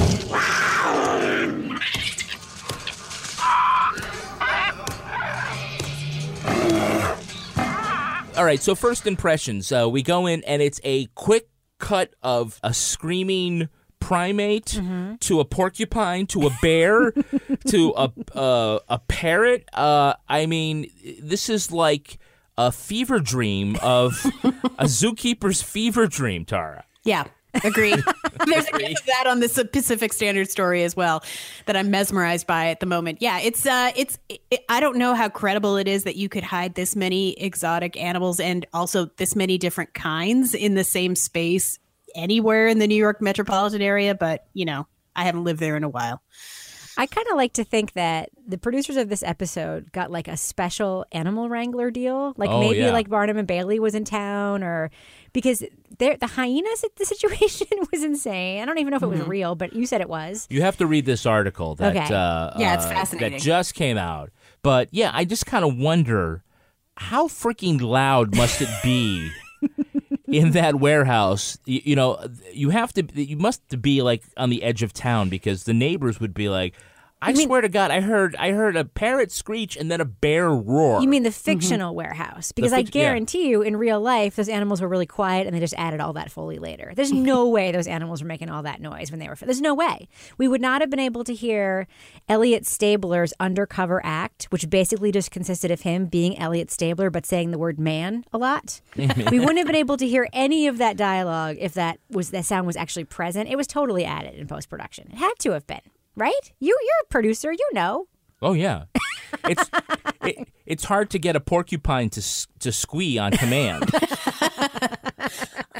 All 8.35 8.45
right, 8.45 8.61
so 8.61 8.75
first 8.75 9.07
impressions. 9.07 9.71
Uh, 9.71 9.89
we 9.89 10.03
go 10.03 10.27
in, 10.27 10.43
and 10.43 10.61
it's 10.61 10.79
a 10.83 11.05
quick 11.15 11.49
cut 11.79 12.13
of 12.21 12.59
a 12.63 12.71
screaming 12.71 13.67
primate 13.99 14.65
Mm-hmm. 14.67 15.15
to 15.17 15.39
a 15.39 15.45
porcupine 15.45 16.27
to 16.27 16.47
a 16.47 16.49
bear 16.61 17.11
to 17.67 17.93
a 17.97 18.11
uh, 18.37 18.79
a 18.89 18.99
parrot. 19.07 19.67
Uh, 19.73 20.13
I 20.29 20.45
mean, 20.45 20.91
this 21.21 21.49
is 21.49 21.71
like 21.71 22.19
a 22.57 22.71
fever 22.71 23.19
dream 23.19 23.77
of 23.81 24.13
a 24.79 24.85
zookeeper's 24.85 25.61
fever 25.61 26.07
dream, 26.07 26.45
Tara. 26.45 26.85
Yeah, 27.03 27.25
agree. 27.63 27.91
There's 28.45 28.67
a 28.67 28.77
gift 28.77 28.99
of 29.01 29.05
that 29.07 29.25
on 29.27 29.39
this 29.39 29.61
Pacific 29.71 30.13
Standard 30.13 30.49
story 30.49 30.83
as 30.83 30.95
well 30.95 31.23
that 31.65 31.75
I'm 31.75 31.91
mesmerized 31.91 32.47
by 32.47 32.67
at 32.67 32.79
the 32.79 32.85
moment. 32.85 33.19
Yeah, 33.21 33.39
it's 33.39 33.65
uh, 33.65 33.91
it's 33.95 34.17
it, 34.29 34.63
I 34.69 34.79
don't 34.79 34.97
know 34.97 35.13
how 35.15 35.29
credible 35.29 35.77
it 35.77 35.87
is 35.87 36.03
that 36.03 36.15
you 36.15 36.29
could 36.29 36.43
hide 36.43 36.75
this 36.75 36.95
many 36.95 37.33
exotic 37.33 37.95
animals 37.97 38.39
and 38.39 38.65
also 38.73 39.05
this 39.17 39.35
many 39.35 39.57
different 39.57 39.93
kinds 39.93 40.53
in 40.53 40.75
the 40.75 40.83
same 40.83 41.15
space 41.15 41.79
anywhere 42.17 42.67
in 42.67 42.79
the 42.79 42.87
New 42.87 42.95
York 42.95 43.21
metropolitan 43.21 43.81
area. 43.81 44.15
But 44.15 44.45
you 44.53 44.65
know, 44.65 44.87
I 45.15 45.23
haven't 45.23 45.43
lived 45.45 45.59
there 45.61 45.77
in 45.77 45.83
a 45.85 45.89
while. 45.89 46.21
I 46.99 47.05
kind 47.05 47.27
of 47.29 47.35
like 47.37 47.53
to 47.53 47.63
think 47.63 47.93
that 47.93 48.29
the 48.47 48.57
producers 48.57 48.95
of 48.97 49.07
this 49.07 49.21
episode 49.21 49.91
got 49.91 50.09
like 50.09 50.27
a 50.27 50.35
special 50.35 51.05
animal 51.11 51.47
wrangler 51.47 51.91
deal. 51.91 52.33
Like 52.37 52.49
Oh, 52.49 52.59
maybe 52.59 52.79
yeah. 52.79 52.91
like 52.91 53.07
Barnum 53.07 53.37
and 53.37 53.47
Bailey 53.47 53.79
was 53.79 53.93
in 53.93 54.03
town 54.03 54.63
or 54.63 54.89
because 55.31 55.63
the 55.99 56.17
hyenas, 56.23 56.83
the 56.97 57.05
situation 57.05 57.67
was 57.91 58.03
insane. 58.03 58.63
I 58.63 58.65
don't 58.65 58.79
even 58.79 58.89
know 58.89 58.97
if 58.97 59.03
it 59.03 59.07
was 59.09 59.19
Mhm. 59.19 59.27
real, 59.27 59.53
but 59.53 59.73
you 59.73 59.85
said 59.85 60.01
it 60.01 60.09
was. 60.09 60.47
You 60.49 60.63
have 60.63 60.77
to 60.77 60.87
read 60.87 61.05
this 61.05 61.27
article 61.27 61.75
that 61.75 61.95
Okay. 61.95 62.11
uh, 62.15 62.53
Yeah, 62.57 62.73
it's 62.73 62.85
uh, 62.85 62.89
fascinating. 62.89 63.37
that 63.37 63.43
just 63.43 63.75
came 63.75 63.99
out. 63.99 64.31
But 64.63 64.89
yeah, 64.91 65.11
I 65.13 65.23
just 65.23 65.45
kind 65.45 65.63
of 65.63 65.77
wonder 65.77 66.43
how 66.95 67.27
freaking 67.27 67.79
loud 67.79 68.35
must 68.35 68.59
it 68.59 68.69
be 68.83 69.29
in 70.27 70.51
that 70.51 70.75
warehouse? 70.75 71.57
You, 71.65 71.81
you 71.83 71.95
know, 71.95 72.19
you 72.53 72.69
have 72.69 72.93
to 72.93 73.03
you 73.13 73.37
must 73.37 73.81
be 73.81 74.01
like 74.01 74.23
on 74.35 74.49
the 74.49 74.63
edge 74.63 74.83
of 74.83 74.93
town 74.93 75.29
because 75.29 75.63
the 75.63 75.73
neighbors 75.73 76.19
would 76.19 76.33
be 76.33 76.49
like 76.49 76.73
I 77.21 77.33
swear 77.33 77.61
to 77.61 77.69
God, 77.69 77.89
I 77.89 78.01
heard 78.01 78.35
I 78.35 78.51
heard 78.51 78.75
a 78.75 78.85
parrot 78.85 79.31
screech 79.31 79.75
and 79.75 79.89
then 79.89 80.01
a 80.01 80.05
bear 80.05 80.51
roar. 80.51 81.01
You 81.01 81.07
mean 81.07 81.23
the 81.23 81.29
mm-hmm. 81.29 81.35
fictional 81.35 81.95
warehouse? 81.95 82.51
Because 82.51 82.73
I 82.73 82.83
fic- 82.83 82.93
yeah. 82.93 83.03
guarantee 83.03 83.49
you, 83.49 83.63
in 83.63 83.75
real 83.75 83.99
life, 83.99 84.35
those 84.35 84.49
animals 84.49 84.81
were 84.81 84.87
really 84.87 85.07
quiet, 85.07 85.47
and 85.47 85.55
they 85.55 85.59
just 85.59 85.73
added 85.77 85.99
all 85.99 86.13
that 86.13 86.31
foley 86.31 86.59
later. 86.59 86.93
There's 86.95 87.11
no 87.13 87.49
way 87.49 87.71
those 87.71 87.87
animals 87.87 88.21
were 88.21 88.27
making 88.27 88.49
all 88.49 88.63
that 88.63 88.81
noise 88.81 89.09
when 89.09 89.19
they 89.19 89.27
were. 89.27 89.35
There's 89.35 89.61
no 89.61 89.73
way 89.73 90.07
we 90.37 90.47
would 90.47 90.61
not 90.61 90.81
have 90.81 90.89
been 90.89 90.99
able 90.99 91.23
to 91.23 91.33
hear 91.33 91.87
Elliot 92.29 92.65
Stabler's 92.67 93.33
undercover 93.39 93.99
act, 94.05 94.45
which 94.51 94.69
basically 94.69 95.11
just 95.11 95.31
consisted 95.31 95.71
of 95.71 95.81
him 95.81 96.05
being 96.05 96.37
Elliot 96.37 96.69
Stabler 96.69 97.09
but 97.09 97.25
saying 97.25 97.49
the 97.51 97.57
word 97.57 97.79
"man" 97.79 98.25
a 98.31 98.37
lot. 98.37 98.81
we 98.95 99.39
wouldn't 99.39 99.57
have 99.57 99.67
been 99.67 99.75
able 99.75 99.97
to 99.97 100.07
hear 100.07 100.27
any 100.33 100.67
of 100.67 100.77
that 100.77 100.97
dialogue 100.97 101.57
if 101.59 101.73
that 101.73 101.99
was 102.11 102.29
that 102.29 102.45
sound 102.45 102.67
was 102.67 102.77
actually 102.77 103.05
present. 103.05 103.49
It 103.49 103.55
was 103.55 103.65
totally 103.65 104.05
added 104.05 104.35
in 104.35 104.45
post 104.45 104.69
production. 104.69 105.09
It 105.11 105.17
had 105.17 105.33
to 105.39 105.51
have 105.51 105.65
been, 105.65 105.81
right? 106.17 106.33
You, 106.59 106.77
you're 106.81 107.03
a 107.03 107.07
producer, 107.09 107.51
you 107.53 107.69
know. 107.73 108.07
Oh 108.41 108.53
yeah, 108.53 108.83
it's 109.45 109.69
it, 110.21 110.47
it's 110.65 110.83
hard 110.83 111.09
to 111.11 111.17
get 111.19 111.35
a 111.35 111.39
porcupine 111.39 112.09
to 112.11 112.19
s- 112.19 112.47
to 112.59 112.71
squee 112.71 113.17
on 113.17 113.31
command. 113.31 113.89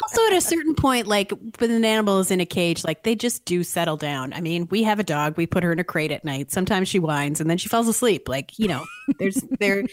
Also, 0.03 0.25
at 0.27 0.33
a 0.33 0.41
certain 0.41 0.73
point, 0.75 1.07
like 1.07 1.31
when 1.59 1.71
an 1.71 1.83
animal 1.85 2.19
is 2.19 2.31
in 2.31 2.39
a 2.39 2.45
cage, 2.45 2.83
like 2.83 3.03
they 3.03 3.15
just 3.15 3.43
do 3.45 3.63
settle 3.63 3.97
down. 3.97 4.31
I 4.33 4.41
mean, 4.41 4.67
we 4.71 4.83
have 4.83 4.99
a 4.99 5.03
dog. 5.03 5.35
We 5.37 5.45
put 5.45 5.63
her 5.63 5.71
in 5.71 5.79
a 5.79 5.83
crate 5.83 6.11
at 6.11 6.23
night. 6.23 6.51
Sometimes 6.51 6.87
she 6.87 6.99
whines 6.99 7.41
and 7.41 7.49
then 7.49 7.57
she 7.57 7.67
falls 7.69 7.87
asleep. 7.87 8.27
Like 8.29 8.57
you 8.57 8.67
know, 8.67 8.85
there's 9.19 9.41
they're 9.59 9.83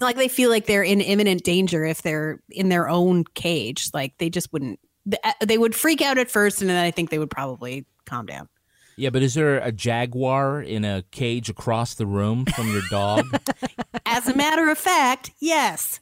like 0.00 0.16
they 0.16 0.28
feel 0.28 0.48
like 0.50 0.66
they're 0.66 0.82
in 0.82 1.00
imminent 1.00 1.44
danger 1.44 1.84
if 1.84 2.02
they're 2.02 2.40
in 2.50 2.68
their 2.70 2.88
own 2.88 3.24
cage. 3.34 3.90
Like 3.92 4.16
they 4.18 4.30
just 4.30 4.52
wouldn't. 4.52 4.78
uh, 5.24 5.32
They 5.44 5.58
would 5.58 5.74
freak 5.74 6.00
out 6.02 6.18
at 6.18 6.30
first, 6.30 6.60
and 6.60 6.68
then 6.70 6.82
I 6.82 6.90
think 6.90 7.10
they 7.10 7.18
would 7.18 7.30
probably 7.30 7.84
calm 8.06 8.26
down. 8.26 8.48
Yeah, 8.98 9.10
but 9.10 9.22
is 9.22 9.34
there 9.34 9.58
a 9.58 9.70
jaguar 9.70 10.60
in 10.60 10.84
a 10.84 11.04
cage 11.12 11.48
across 11.48 11.94
the 11.94 12.04
room 12.04 12.44
from 12.46 12.68
your 12.72 12.82
dog? 12.90 13.26
As 14.06 14.26
a 14.26 14.34
matter 14.34 14.68
of 14.68 14.76
fact, 14.76 15.30
yes. 15.38 16.00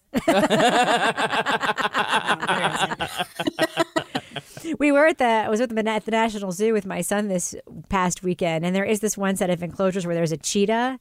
we 4.78 4.92
were 4.92 5.06
at 5.08 5.18
the 5.18 5.26
I 5.26 5.50
was 5.50 5.60
at 5.60 5.68
the, 5.68 5.88
at 5.90 6.06
the 6.06 6.10
National 6.10 6.52
Zoo 6.52 6.72
with 6.72 6.86
my 6.86 7.02
son 7.02 7.28
this 7.28 7.54
past 7.90 8.22
weekend, 8.22 8.64
and 8.64 8.74
there 8.74 8.84
is 8.84 9.00
this 9.00 9.18
one 9.18 9.36
set 9.36 9.50
of 9.50 9.62
enclosures 9.62 10.06
where 10.06 10.14
there's 10.14 10.32
a 10.32 10.38
cheetah 10.38 10.98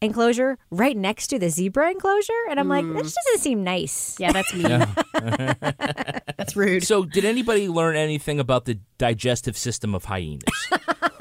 enclosure 0.00 0.58
right 0.70 0.96
next 0.96 1.28
to 1.28 1.40
the 1.40 1.48
zebra 1.48 1.90
enclosure, 1.90 2.32
and 2.50 2.60
I'm 2.60 2.68
like, 2.68 2.84
hmm. 2.84 2.94
that 2.94 3.02
just 3.02 3.18
doesn't 3.26 3.40
seem 3.40 3.64
nice. 3.64 4.16
Yeah, 4.20 4.30
that's 4.30 4.54
me. 4.54 4.62
That's 6.36 6.56
rude. 6.56 6.82
So, 6.82 7.04
did 7.04 7.24
anybody 7.24 7.68
learn 7.68 7.94
anything 7.94 8.40
about 8.40 8.64
the 8.64 8.80
digestive 8.98 9.56
system 9.56 9.94
of 9.94 10.04
hyenas? 10.04 10.42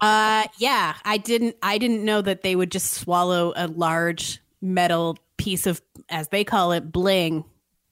Uh, 0.00 0.44
yeah, 0.58 0.94
I 1.04 1.18
didn't. 1.18 1.56
I 1.62 1.78
didn't 1.78 2.04
know 2.04 2.20
that 2.22 2.42
they 2.42 2.56
would 2.56 2.70
just 2.70 2.92
swallow 2.94 3.52
a 3.56 3.66
large 3.66 4.40
metal 4.60 5.18
piece 5.36 5.66
of, 5.66 5.80
as 6.08 6.28
they 6.28 6.44
call 6.44 6.72
it, 6.72 6.90
bling, 6.92 7.44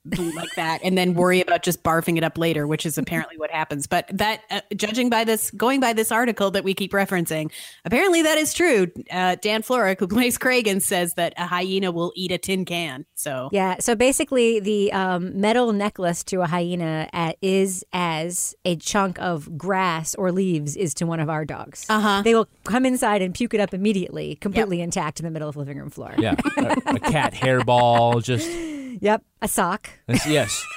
like 0.04 0.54
that, 0.56 0.80
and 0.82 0.96
then 0.98 1.14
worry 1.14 1.40
about 1.40 1.62
just 1.62 1.82
barfing 1.82 2.16
it 2.16 2.24
up 2.24 2.36
later, 2.36 2.66
which 2.66 2.84
is 2.84 2.98
apparently 2.98 3.38
what 3.38 3.50
happens. 3.50 3.86
But 3.86 4.06
that, 4.12 4.42
uh, 4.50 4.60
judging 4.76 5.10
by 5.10 5.24
this, 5.24 5.50
going 5.50 5.80
by 5.80 5.92
this 5.92 6.12
article 6.12 6.50
that 6.52 6.64
we 6.64 6.74
keep 6.74 6.92
referencing, 6.92 7.50
apparently 7.84 8.22
that 8.22 8.38
is 8.38 8.52
true. 8.52 8.90
Uh, 9.10 9.36
Dan 9.36 9.62
Florek, 9.62 10.00
who 10.00 10.06
plays 10.06 10.38
Kragen, 10.38 10.82
says 10.82 11.14
that 11.14 11.32
a 11.36 11.46
hyena 11.46 11.90
will 11.90 12.12
eat 12.14 12.32
a 12.32 12.38
tin 12.38 12.64
can. 12.64 13.06
So 13.14 13.48
Yeah, 13.52 13.76
so 13.80 13.94
basically, 13.94 14.60
the 14.60 14.92
um, 14.92 15.40
metal 15.40 15.72
necklace 15.72 16.22
to 16.24 16.42
a 16.42 16.46
hyena 16.46 17.08
at, 17.12 17.36
is 17.40 17.84
as 17.92 18.54
a 18.64 18.76
chunk 18.76 19.18
of 19.20 19.56
grass 19.56 20.14
or 20.14 20.32
leaves 20.32 20.76
is 20.76 20.94
to 20.94 21.06
one 21.06 21.20
of 21.20 21.30
our 21.30 21.44
dogs. 21.44 21.86
Uh 21.88 22.00
huh. 22.00 22.22
They 22.22 22.34
will 22.34 22.48
come 22.64 22.84
inside 22.84 23.22
and 23.22 23.34
puke 23.34 23.54
it 23.54 23.60
up 23.60 23.72
immediately, 23.72 24.36
completely 24.36 24.80
intact 24.80 25.20
in 25.20 25.24
the 25.24 25.30
middle 25.30 25.48
of 25.48 25.54
the 25.54 25.60
living 25.60 25.78
room 25.78 25.90
floor. 25.90 26.14
yeah, 26.18 26.34
a, 26.56 26.94
a 26.94 27.00
cat 27.00 27.32
hairball, 27.32 28.22
just 28.22 28.50
Yep, 29.00 29.22
a 29.44 29.48
sock. 29.48 29.90
yes. 30.26 30.64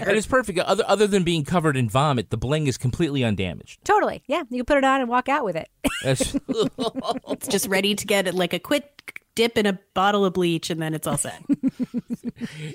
And 0.00 0.16
it's 0.16 0.26
perfect. 0.26 0.58
Other 0.58 0.82
other 0.88 1.06
than 1.06 1.22
being 1.22 1.44
covered 1.44 1.76
in 1.76 1.88
vomit, 1.88 2.30
the 2.30 2.36
bling 2.36 2.66
is 2.66 2.76
completely 2.76 3.22
undamaged. 3.22 3.84
Totally. 3.84 4.20
Yeah, 4.26 4.42
you 4.50 4.58
can 4.58 4.64
put 4.64 4.78
it 4.78 4.84
on 4.84 5.00
and 5.00 5.08
walk 5.08 5.28
out 5.28 5.44
with 5.44 5.54
it. 5.54 5.68
That's- 6.02 6.36
it's 7.28 7.46
just 7.46 7.68
ready 7.68 7.94
to 7.94 8.04
get 8.04 8.34
like 8.34 8.52
a 8.52 8.58
quick 8.58 9.22
dip 9.36 9.56
in 9.56 9.64
a 9.64 9.78
bottle 9.94 10.24
of 10.24 10.32
bleach, 10.32 10.70
and 10.70 10.82
then 10.82 10.92
it's 10.92 11.06
all 11.06 11.16
set. 11.16 11.40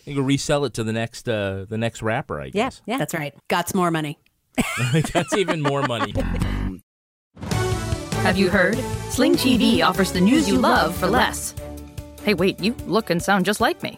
you 0.05 0.15
can 0.15 0.25
resell 0.25 0.63
it 0.63 0.73
to 0.75 0.85
the 0.85 0.93
next 0.93 1.27
uh, 1.27 1.65
the 1.67 1.77
next 1.77 2.01
rapper. 2.01 2.39
I 2.39 2.49
guess. 2.49 2.81
yeah, 2.85 2.97
that's 2.97 3.13
right. 3.13 3.33
Got 3.49 3.67
some 3.67 3.79
more 3.79 3.91
money. 3.91 4.17
That's 5.13 5.33
even 5.33 5.61
more 5.61 5.81
money. 5.83 6.13
Have 8.23 8.37
you 8.37 8.49
heard? 8.49 8.77
Sling 9.09 9.35
TV 9.35 9.85
offers 9.85 10.13
the 10.13 10.21
news 10.21 10.47
you 10.47 10.57
love 10.57 10.95
for 10.95 11.07
less. 11.07 11.53
Hey, 12.23 12.35
wait, 12.35 12.59
you 12.61 12.73
look 12.85 13.09
and 13.09 13.21
sound 13.21 13.43
just 13.45 13.59
like 13.59 13.83
me. 13.83 13.97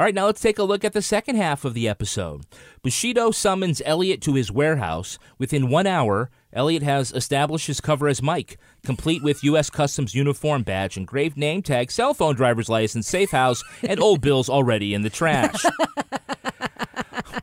All 0.00 0.06
right, 0.06 0.14
now 0.14 0.24
let's 0.24 0.40
take 0.40 0.58
a 0.58 0.62
look 0.64 0.82
at 0.82 0.94
the 0.94 1.02
second 1.02 1.36
half 1.36 1.62
of 1.66 1.74
the 1.74 1.86
episode. 1.86 2.46
Bushido 2.82 3.30
summons 3.32 3.82
Elliot 3.84 4.22
to 4.22 4.32
his 4.32 4.50
warehouse. 4.50 5.18
Within 5.36 5.68
one 5.68 5.86
hour, 5.86 6.30
Elliot 6.54 6.82
has 6.82 7.12
established 7.12 7.66
his 7.66 7.82
cover 7.82 8.08
as 8.08 8.22
Mike, 8.22 8.56
complete 8.82 9.22
with 9.22 9.44
U.S. 9.44 9.68
Customs 9.68 10.14
uniform 10.14 10.62
badge, 10.62 10.96
engraved 10.96 11.36
name 11.36 11.60
tag, 11.60 11.90
cell 11.90 12.14
phone 12.14 12.34
driver's 12.34 12.70
license, 12.70 13.06
safe 13.08 13.32
house, 13.32 13.62
and 13.86 14.00
old 14.00 14.20
bills 14.22 14.48
already 14.48 14.94
in 14.94 15.02
the 15.02 15.10
trash. 15.10 15.62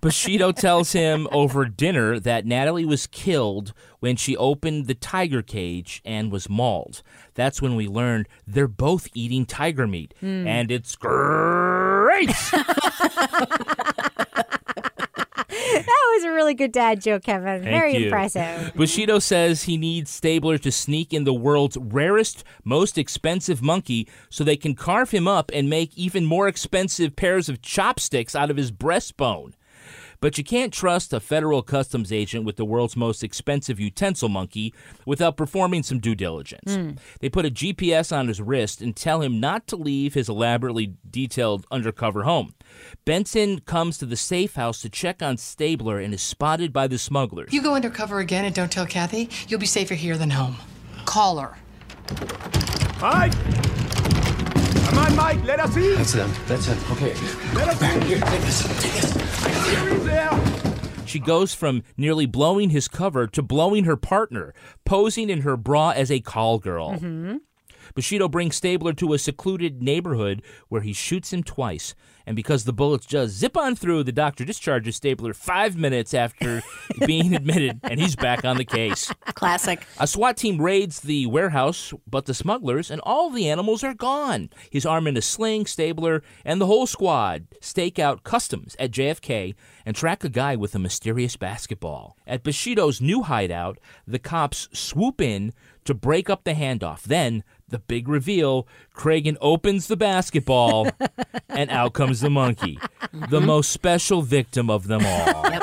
Bushido 0.01 0.51
tells 0.51 0.93
him 0.93 1.27
over 1.31 1.65
dinner 1.65 2.19
that 2.19 2.45
Natalie 2.45 2.85
was 2.85 3.05
killed 3.07 3.73
when 3.99 4.15
she 4.15 4.35
opened 4.35 4.87
the 4.87 4.93
tiger 4.95 5.41
cage 5.43 6.01
and 6.05 6.31
was 6.31 6.49
mauled. 6.49 7.03
That's 7.35 7.61
when 7.61 7.75
we 7.75 7.87
learned 7.87 8.27
they're 8.47 8.67
both 8.67 9.09
eating 9.13 9.45
tiger 9.45 9.85
meat, 9.85 10.13
Hmm. 10.19 10.47
and 10.47 10.71
it's 10.71 10.95
that 15.49 16.13
was 16.15 16.23
a 16.23 16.31
really 16.31 16.53
good 16.53 16.71
dad 16.71 17.01
joke, 17.01 17.23
Kevin. 17.23 17.63
Thank 17.63 17.65
Very 17.65 17.95
you. 17.95 18.05
impressive. 18.05 18.73
Bushido 18.75 19.19
says 19.19 19.63
he 19.63 19.77
needs 19.77 20.09
Stabler 20.09 20.57
to 20.59 20.71
sneak 20.71 21.13
in 21.13 21.23
the 21.23 21.33
world's 21.33 21.77
rarest, 21.77 22.43
most 22.63 22.97
expensive 22.97 23.61
monkey 23.61 24.07
so 24.29 24.43
they 24.43 24.57
can 24.57 24.75
carve 24.75 25.11
him 25.11 25.27
up 25.27 25.51
and 25.53 25.69
make 25.69 25.95
even 25.97 26.25
more 26.25 26.47
expensive 26.47 27.15
pairs 27.15 27.49
of 27.49 27.61
chopsticks 27.61 28.35
out 28.35 28.49
of 28.49 28.57
his 28.57 28.71
breastbone. 28.71 29.53
But 30.19 30.37
you 30.37 30.43
can't 30.43 30.73
trust 30.73 31.13
a 31.13 31.19
federal 31.19 31.61
customs 31.61 32.11
agent 32.11 32.45
with 32.45 32.55
the 32.55 32.65
world's 32.65 32.95
most 32.95 33.23
expensive 33.23 33.79
utensil 33.79 34.29
monkey 34.29 34.73
without 35.05 35.37
performing 35.37 35.83
some 35.83 35.99
due 35.99 36.15
diligence. 36.15 36.75
Hmm. 36.75 36.91
They 37.19 37.29
put 37.29 37.45
a 37.45 37.51
GPS 37.51 38.15
on 38.15 38.27
his 38.27 38.41
wrist 38.41 38.81
and 38.81 38.95
tell 38.95 39.21
him 39.21 39.39
not 39.39 39.67
to 39.67 39.75
leave 39.75 40.13
his 40.13 40.29
elaborately 40.29 40.95
detailed 41.09 41.65
undercover 41.71 42.23
home. 42.23 42.53
Benson 43.05 43.59
comes 43.59 43.97
to 43.97 44.05
the 44.05 44.17
safe 44.17 44.55
house 44.55 44.81
to 44.81 44.89
check 44.89 45.21
on 45.21 45.37
Stabler 45.37 45.99
and 45.99 46.13
is 46.13 46.21
spotted 46.21 46.73
by 46.73 46.87
the 46.87 46.97
smugglers. 46.97 47.53
You 47.53 47.61
go 47.61 47.75
undercover 47.75 48.19
again 48.19 48.45
and 48.45 48.53
don't 48.53 48.71
tell 48.71 48.85
Kathy, 48.85 49.29
you'll 49.47 49.59
be 49.59 49.65
safer 49.65 49.93
here 49.93 50.17
than 50.17 50.31
home. 50.31 50.57
Call 51.05 51.39
her. 51.39 51.57
Mike! 53.01 53.33
Come 54.89 54.99
on, 54.99 55.15
Mike, 55.17 55.43
let 55.43 55.59
us 55.59 55.75
in! 55.75 55.95
That's 55.95 56.13
them. 56.13 56.31
That's 56.47 56.65
him. 56.65 56.77
Okay. 56.93 57.13
Let 57.53 57.67
us 57.67 57.81
in! 57.81 58.01
Here, 58.03 58.19
take 58.21 58.41
this. 58.41 58.81
Take 58.81 58.93
this. 58.93 59.69
Here 59.69 59.89
he's 59.89 60.05
there! 60.05 61.05
She 61.05 61.19
goes 61.19 61.53
from 61.53 61.83
nearly 61.97 62.25
blowing 62.25 62.69
his 62.69 62.87
cover 62.87 63.27
to 63.27 63.41
blowing 63.41 63.83
her 63.83 63.97
partner, 63.97 64.53
posing 64.85 65.29
in 65.29 65.41
her 65.41 65.57
bra 65.57 65.89
as 65.89 66.09
a 66.09 66.21
call 66.21 66.57
girl. 66.59 66.93
Mm-hmm. 66.93 67.37
Bushido 67.95 68.29
brings 68.29 68.55
Stabler 68.55 68.93
to 68.93 69.11
a 69.11 69.19
secluded 69.19 69.83
neighborhood 69.83 70.41
where 70.69 70.81
he 70.81 70.93
shoots 70.93 71.33
him 71.33 71.43
twice. 71.43 71.93
And 72.27 72.35
because 72.35 72.65
the 72.65 72.73
bullets 72.73 73.05
just 73.05 73.35
zip 73.35 73.55
on 73.55 73.77
through, 73.77 74.03
the 74.03 74.11
doctor 74.11 74.43
discharges 74.43 74.97
Stabler 74.97 75.33
five 75.33 75.77
minutes 75.77 76.13
after 76.13 76.61
being 77.05 77.33
admitted, 77.33 77.79
and 77.83 78.01
he's 78.01 78.17
back 78.17 78.43
on 78.43 78.57
the 78.57 78.65
case. 78.65 79.09
Classic. 79.33 79.87
A 79.97 80.05
SWAT 80.05 80.35
team 80.35 80.61
raids 80.61 80.99
the 80.99 81.25
warehouse, 81.27 81.93
but 82.05 82.25
the 82.25 82.33
smugglers 82.33 82.91
and 82.91 82.99
all 83.05 83.29
the 83.29 83.49
animals 83.49 83.81
are 83.81 83.93
gone. 83.93 84.49
He's 84.69 84.85
armed 84.85 85.07
in 85.07 85.15
a 85.15 85.21
sling, 85.21 85.67
Stabler, 85.67 86.21
and 86.43 86.59
the 86.59 86.65
whole 86.65 86.85
squad 86.85 87.47
stake 87.61 87.97
out 87.97 88.23
customs 88.23 88.75
at 88.77 88.91
JFK 88.91 89.55
and 89.85 89.95
track 89.95 90.25
a 90.25 90.29
guy 90.29 90.57
with 90.57 90.75
a 90.75 90.79
mysterious 90.79 91.37
basketball. 91.37 92.17
At 92.27 92.43
Bushido's 92.43 92.99
new 92.99 93.23
hideout, 93.23 93.79
the 94.05 94.19
cops 94.19 94.67
swoop 94.73 95.21
in 95.21 95.53
to 95.85 95.93
break 95.93 96.29
up 96.29 96.43
the 96.43 96.51
handoff. 96.53 97.03
Then, 97.03 97.45
the 97.67 97.79
big 97.79 98.07
reveal 98.07 98.67
Kragen 98.95 99.37
opens 99.41 99.87
the 99.87 99.97
basketball, 99.97 100.89
and 101.49 101.69
out 101.69 101.93
comes 101.93 102.21
the 102.21 102.29
monkey, 102.29 102.79
the 103.11 103.17
mm-hmm. 103.17 103.45
most 103.45 103.71
special 103.71 104.21
victim 104.21 104.69
of 104.69 104.87
them 104.87 105.05
all. 105.05 105.45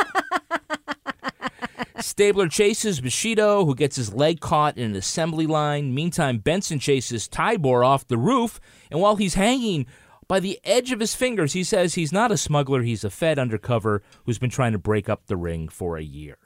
Stabler 2.01 2.49
chases 2.49 3.01
Bushido, 3.01 3.65
who 3.65 3.75
gets 3.75 3.97
his 3.97 4.13
leg 4.13 4.41
caught 4.41 4.77
in 4.77 4.91
an 4.91 4.97
assembly 4.97 5.47
line. 5.47 5.95
Meantime, 5.95 6.39
Benson 6.39 6.79
chases 6.79 7.29
Tybor 7.29 7.85
off 7.85 8.07
the 8.07 8.19
roof, 8.19 8.61
and 8.91 9.01
while 9.01 9.17
he's 9.17 9.35
hanging 9.35 9.87
by 10.29 10.41
the 10.41 10.61
edge 10.65 10.93
of 10.93 11.01
his 11.01 11.15
fingers, 11.15 11.55
he 11.55 11.65
says 11.65 11.95
he's 11.95 12.13
not 12.13 12.31
a 12.31 12.37
smuggler, 12.37 12.83
he's 12.83 13.05
a 13.05 13.11
Fed 13.11 13.39
undercover 13.39 14.03
who's 14.27 14.39
been 14.39 14.51
trying 14.51 14.73
to 14.73 14.79
break 14.79 15.09
up 15.09 15.27
the 15.27 15.37
ring 15.37 15.69
for 15.69 15.97
a 15.97 16.03
year. 16.03 16.37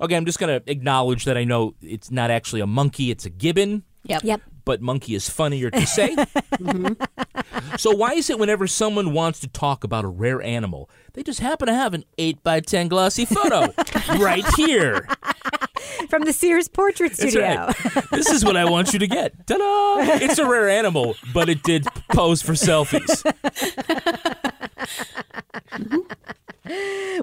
Okay, 0.00 0.16
I'm 0.16 0.24
just 0.24 0.38
going 0.38 0.60
to 0.60 0.70
acknowledge 0.70 1.24
that 1.24 1.36
I 1.36 1.44
know 1.44 1.74
it's 1.82 2.10
not 2.10 2.30
actually 2.30 2.60
a 2.60 2.66
monkey, 2.66 3.10
it's 3.10 3.26
a 3.26 3.30
gibbon. 3.30 3.82
Yep. 4.04 4.24
Yep. 4.24 4.42
But 4.68 4.82
monkey 4.82 5.14
is 5.14 5.30
funnier 5.30 5.70
to 5.70 5.86
say. 5.86 6.14
Mm-hmm. 6.58 7.76
So 7.76 7.92
why 7.94 8.14
is 8.14 8.28
it 8.30 8.38
whenever 8.38 8.66
someone 8.66 9.12
wants 9.12 9.38
to 9.40 9.48
talk 9.48 9.84
about 9.84 10.04
a 10.04 10.08
rare 10.08 10.42
animal, 10.42 10.90
they 11.12 11.22
just 11.22 11.38
happen 11.38 11.68
to 11.68 11.74
have 11.74 11.94
an 11.94 12.04
8 12.18 12.42
by 12.42 12.58
10 12.60 12.88
glossy 12.88 13.24
photo 13.24 13.72
right 14.18 14.44
here? 14.56 15.06
From 16.10 16.24
the 16.24 16.32
Sears 16.32 16.66
Portrait 16.66 17.14
Studio. 17.14 17.40
right. 17.66 17.76
This 18.10 18.28
is 18.30 18.44
what 18.44 18.56
I 18.56 18.64
want 18.64 18.92
you 18.92 18.98
to 18.98 19.06
get. 19.06 19.46
Ta-da! 19.46 20.16
It's 20.16 20.38
a 20.38 20.48
rare 20.48 20.68
animal, 20.68 21.14
but 21.32 21.48
it 21.48 21.62
did 21.62 21.86
pose 22.10 22.42
for 22.42 22.52
selfies. 22.54 23.22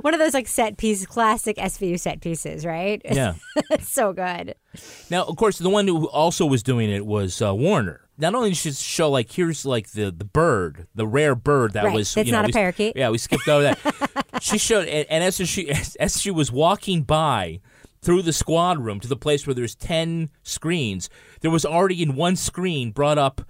One 0.01 0.13
of 0.13 0.19
those 0.19 0.33
like 0.33 0.47
set 0.47 0.77
piece, 0.77 1.05
classic 1.05 1.57
SVU 1.57 1.99
set 1.99 2.19
pieces, 2.21 2.65
right? 2.65 3.01
Yeah. 3.11 3.33
so 3.81 4.11
good. 4.11 4.55
Now, 5.09 5.23
of 5.25 5.35
course, 5.37 5.57
the 5.59 5.69
one 5.69 5.87
who 5.87 6.07
also 6.09 6.45
was 6.45 6.63
doing 6.63 6.89
it 6.89 7.05
was 7.05 7.41
uh, 7.41 7.53
Warner. 7.53 8.01
Not 8.17 8.33
only 8.33 8.49
did 8.51 8.57
she 8.57 8.71
show 8.71 9.09
like 9.11 9.31
here's 9.31 9.65
like 9.65 9.91
the 9.91 10.09
the 10.11 10.25
bird, 10.25 10.87
the 10.95 11.05
rare 11.05 11.35
bird 11.35 11.73
that 11.73 11.83
Right. 11.85 11.93
was 11.93 12.13
That's 12.13 12.25
you 12.25 12.31
know, 12.31 12.39
not 12.39 12.45
a 12.45 12.47
we- 12.47 12.53
parakeet. 12.53 12.93
Yeah, 12.95 13.09
we 13.09 13.17
skipped 13.17 13.47
over 13.47 13.63
that. 13.63 14.25
she 14.41 14.57
showed, 14.57 14.87
and, 14.87 15.05
and 15.09 15.23
as 15.23 15.35
she 15.47 15.69
as, 15.69 15.95
as 15.97 16.19
she 16.21 16.31
was 16.31 16.51
walking 16.51 17.03
by 17.03 17.59
through 18.01 18.21
the 18.23 18.33
squad 18.33 18.79
room 18.79 18.99
to 19.01 19.07
the 19.07 19.15
place 19.17 19.45
where 19.45 19.53
there's 19.53 19.75
ten 19.75 20.29
screens, 20.43 21.09
there 21.41 21.51
was 21.51 21.65
already 21.65 22.01
in 22.01 22.15
one 22.15 22.35
screen 22.35 22.91
brought 22.91 23.17
up 23.17 23.41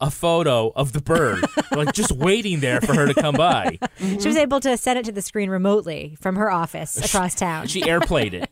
a 0.00 0.10
photo 0.10 0.72
of 0.76 0.92
the 0.92 1.00
bird, 1.00 1.44
like 1.72 1.92
just 1.92 2.12
waiting 2.12 2.60
there 2.60 2.80
for 2.80 2.94
her 2.94 3.06
to 3.06 3.14
come 3.14 3.34
by. 3.34 3.78
She 3.98 4.28
was 4.28 4.36
able 4.36 4.60
to 4.60 4.76
send 4.76 4.98
it 4.98 5.04
to 5.06 5.12
the 5.12 5.22
screen 5.22 5.50
remotely 5.50 6.16
from 6.20 6.36
her 6.36 6.50
office 6.50 6.96
across 7.04 7.34
town. 7.34 7.66
She 7.66 7.82
airplayed 7.82 8.32
it, 8.34 8.48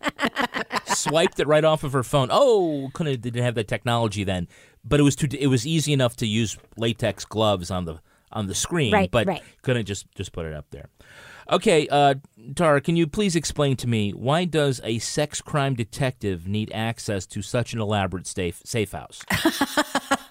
swiped 0.96 1.38
it 1.40 1.46
right 1.46 1.64
off 1.64 1.84
of 1.84 1.92
her 1.92 2.02
phone. 2.02 2.28
Oh, 2.30 2.90
couldn't 2.94 3.20
didn't 3.20 3.42
have 3.42 3.54
that 3.54 3.68
technology 3.68 4.24
then, 4.24 4.48
but 4.84 4.98
it 5.00 5.04
was 5.04 5.14
too. 5.16 5.28
It 5.38 5.46
was 5.46 5.66
easy 5.66 5.92
enough 5.92 6.16
to 6.16 6.26
use 6.26 6.58
latex 6.76 7.24
gloves 7.24 7.70
on 7.70 7.84
the 7.84 8.00
on 8.32 8.46
the 8.48 8.54
screen, 8.54 8.92
Right, 8.92 9.10
but 9.10 9.26
right. 9.26 9.42
couldn't 9.62 9.86
just 9.86 10.06
just 10.14 10.32
put 10.32 10.46
it 10.46 10.52
up 10.52 10.66
there. 10.70 10.88
Okay, 11.48 11.86
uh, 11.88 12.16
Tara, 12.56 12.80
can 12.80 12.96
you 12.96 13.06
please 13.06 13.36
explain 13.36 13.76
to 13.76 13.86
me 13.86 14.10
why 14.10 14.44
does 14.46 14.80
a 14.82 14.98
sex 14.98 15.40
crime 15.40 15.74
detective 15.76 16.48
need 16.48 16.72
access 16.74 17.24
to 17.26 17.40
such 17.40 17.72
an 17.72 17.80
elaborate 17.80 18.26
safe 18.26 18.60
safe 18.64 18.90
house? 18.90 19.24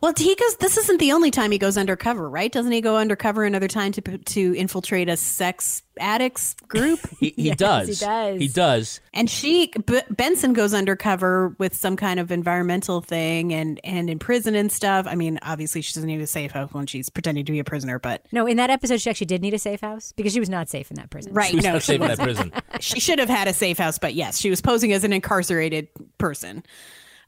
Well, 0.00 0.12
he 0.16 0.34
goes. 0.36 0.56
This 0.56 0.76
isn't 0.76 0.98
the 0.98 1.10
only 1.12 1.30
time 1.32 1.50
he 1.50 1.58
goes 1.58 1.76
undercover, 1.76 2.30
right? 2.30 2.52
Doesn't 2.52 2.70
he 2.70 2.80
go 2.80 2.96
undercover 2.96 3.44
another 3.44 3.66
time 3.66 3.90
to 3.92 4.00
to 4.18 4.54
infiltrate 4.56 5.08
a 5.08 5.16
sex 5.16 5.82
addicts 5.98 6.54
group? 6.68 7.00
He, 7.18 7.34
he 7.36 7.50
does. 7.50 7.98
He 7.98 8.46
does. 8.46 9.00
And 9.12 9.28
she 9.28 9.72
B- 9.86 10.00
Benson 10.08 10.52
goes 10.52 10.72
undercover 10.72 11.56
with 11.58 11.74
some 11.74 11.96
kind 11.96 12.20
of 12.20 12.30
environmental 12.30 13.00
thing 13.00 13.52
and 13.52 13.80
and 13.82 14.08
in 14.08 14.20
prison 14.20 14.54
and 14.54 14.70
stuff. 14.70 15.06
I 15.08 15.16
mean, 15.16 15.40
obviously 15.42 15.80
she 15.82 15.94
doesn't 15.94 16.06
need 16.06 16.20
a 16.20 16.26
safe 16.28 16.52
house 16.52 16.72
when 16.72 16.86
she's 16.86 17.08
pretending 17.08 17.44
to 17.46 17.50
be 17.50 17.58
a 17.58 17.64
prisoner, 17.64 17.98
but 17.98 18.24
No, 18.30 18.46
in 18.46 18.56
that 18.58 18.70
episode, 18.70 19.00
she 19.00 19.10
actually 19.10 19.26
did 19.26 19.42
need 19.42 19.54
a 19.54 19.58
safe 19.58 19.80
house 19.80 20.12
because 20.16 20.32
she 20.32 20.38
was 20.38 20.48
not 20.48 20.68
safe 20.68 20.90
in 20.92 20.96
that 20.96 21.10
prison. 21.10 21.32
right, 21.34 21.50
She 21.50 21.56
was 21.56 21.64
no, 21.64 21.72
not 21.72 21.82
she 21.82 21.86
safe 21.86 22.00
in 22.00 22.06
that 22.06 22.18
prison. 22.20 22.52
she 22.80 23.00
should 23.00 23.18
have 23.18 23.28
had 23.28 23.48
a 23.48 23.52
safe 23.52 23.78
house, 23.78 23.98
but 23.98 24.14
yes, 24.14 24.38
she 24.38 24.48
was 24.48 24.60
posing 24.60 24.92
as 24.92 25.02
an 25.02 25.12
incarcerated 25.12 25.88
person. 26.18 26.62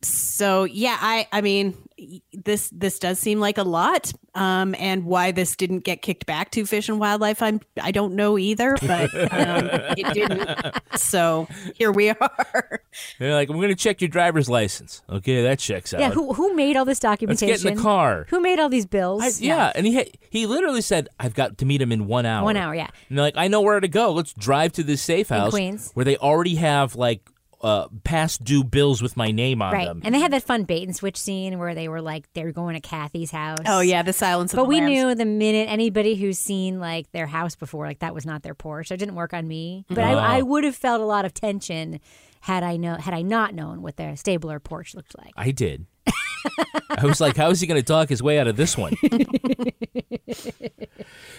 So 0.02 0.64
yeah, 0.64 0.96
I 1.00 1.28
I 1.30 1.40
mean 1.42 1.76
this 2.32 2.70
this 2.70 2.98
does 2.98 3.18
seem 3.18 3.40
like 3.40 3.58
a 3.58 3.62
lot, 3.62 4.12
um, 4.34 4.74
and 4.78 5.04
why 5.04 5.32
this 5.32 5.54
didn't 5.56 5.80
get 5.80 6.00
kicked 6.00 6.24
back 6.24 6.50
to 6.52 6.64
Fish 6.64 6.88
and 6.88 6.98
Wildlife, 6.98 7.42
I'm 7.42 7.60
I 7.80 7.90
don't 7.90 8.14
know 8.14 8.38
either, 8.38 8.76
but 8.80 9.12
um, 9.32 9.68
it 9.98 10.14
didn't. 10.14 10.48
So 10.96 11.46
here 11.74 11.92
we 11.92 12.08
are. 12.10 12.80
They're 13.18 13.34
like, 13.34 13.50
we're 13.50 13.60
gonna 13.60 13.74
check 13.74 14.00
your 14.00 14.08
driver's 14.08 14.48
license. 14.48 15.02
Okay, 15.10 15.42
that 15.42 15.58
checks 15.58 15.92
out. 15.92 16.00
Yeah, 16.00 16.10
who, 16.10 16.32
who 16.32 16.54
made 16.54 16.76
all 16.76 16.86
this 16.86 17.00
documentation? 17.00 17.48
Let's 17.48 17.62
documentation? 17.62 17.68
get 17.68 17.72
in 17.72 17.76
the 17.76 17.82
car. 17.82 18.26
Who 18.30 18.40
made 18.40 18.58
all 18.58 18.70
these 18.70 18.86
bills? 18.86 19.22
I- 19.22 19.44
yeah, 19.44 19.72
and 19.74 19.86
he 19.86 19.94
had, 19.94 20.08
he 20.30 20.46
literally 20.46 20.80
said, 20.82 21.08
"I've 21.18 21.34
got 21.34 21.58
to 21.58 21.66
meet 21.66 21.82
him 21.82 21.92
in 21.92 22.06
one 22.06 22.24
hour." 22.24 22.44
One 22.44 22.56
hour, 22.56 22.74
yeah. 22.74 22.88
And 23.10 23.18
they're 23.18 23.24
like, 23.24 23.36
"I 23.36 23.48
know 23.48 23.60
where 23.60 23.80
to 23.80 23.88
go. 23.88 24.12
Let's 24.12 24.32
drive 24.32 24.72
to 24.72 24.82
this 24.82 25.02
safe 25.02 25.30
In 25.30 25.36
house 25.36 25.50
Queens. 25.50 25.90
where 25.92 26.04
they 26.04 26.16
already 26.16 26.54
have 26.54 26.96
like 26.96 27.28
uh, 27.62 27.88
past 28.04 28.42
due 28.44 28.64
bills 28.64 29.02
with 29.02 29.16
my 29.16 29.30
name 29.30 29.60
on 29.62 29.72
Right. 29.72 29.86
them." 29.86 30.00
And 30.04 30.14
they 30.14 30.20
had 30.20 30.32
that 30.32 30.42
fun 30.42 30.64
bait 30.64 30.84
and 30.86 30.96
switch 30.96 31.16
scene 31.16 31.58
where 31.58 31.74
they 31.74 31.88
were 31.88 32.00
like, 32.02 32.26
they 32.34 32.44
were 32.44 32.52
going 32.52 32.74
to 32.74 32.80
Kathy's 32.80 33.30
house. 33.30 33.58
Oh 33.66 33.80
yeah, 33.80 34.02
the 34.02 34.12
silence. 34.12 34.52
Of 34.52 34.56
But 34.58 34.62
the 34.64 34.68
we 34.68 34.76
Lambs. 34.80 34.90
knew 34.90 35.14
the 35.14 35.24
minute 35.26 35.68
anybody 35.68 36.14
who's 36.14 36.38
seen 36.38 36.80
like 36.80 37.10
their 37.12 37.26
house 37.26 37.56
before, 37.56 37.86
like 37.86 37.98
that 38.00 38.14
was 38.14 38.24
not 38.26 38.42
their 38.42 38.54
porch. 38.54 38.88
So 38.88 38.94
it 38.94 38.98
didn't 38.98 39.14
work 39.16 39.32
on 39.34 39.46
me. 39.46 39.84
But 39.88 39.98
I, 39.98 40.14
Oh. 40.14 40.18
I 40.18 40.42
would 40.42 40.64
have 40.64 40.76
felt 40.76 41.00
a 41.00 41.04
lot 41.04 41.24
of 41.24 41.34
tension 41.34 42.00
had 42.42 42.62
I 42.62 42.76
know 42.78 42.94
had 42.96 43.12
I 43.14 43.22
not 43.22 43.54
known 43.54 43.82
what 43.82 43.96
their 43.96 44.16
Stabler 44.16 44.58
porch 44.60 44.94
looked 44.94 45.16
like. 45.18 45.32
I 45.36 45.50
did. 45.50 45.86
I 46.96 47.04
was 47.04 47.20
like, 47.20 47.36
"How 47.36 47.50
is 47.50 47.60
he 47.60 47.66
going 47.66 47.78
to 47.78 47.84
talk 47.86 48.08
his 48.08 48.22
way 48.22 48.38
out 48.38 48.46
of 48.48 48.56
this 48.56 48.76
one?" 48.78 48.94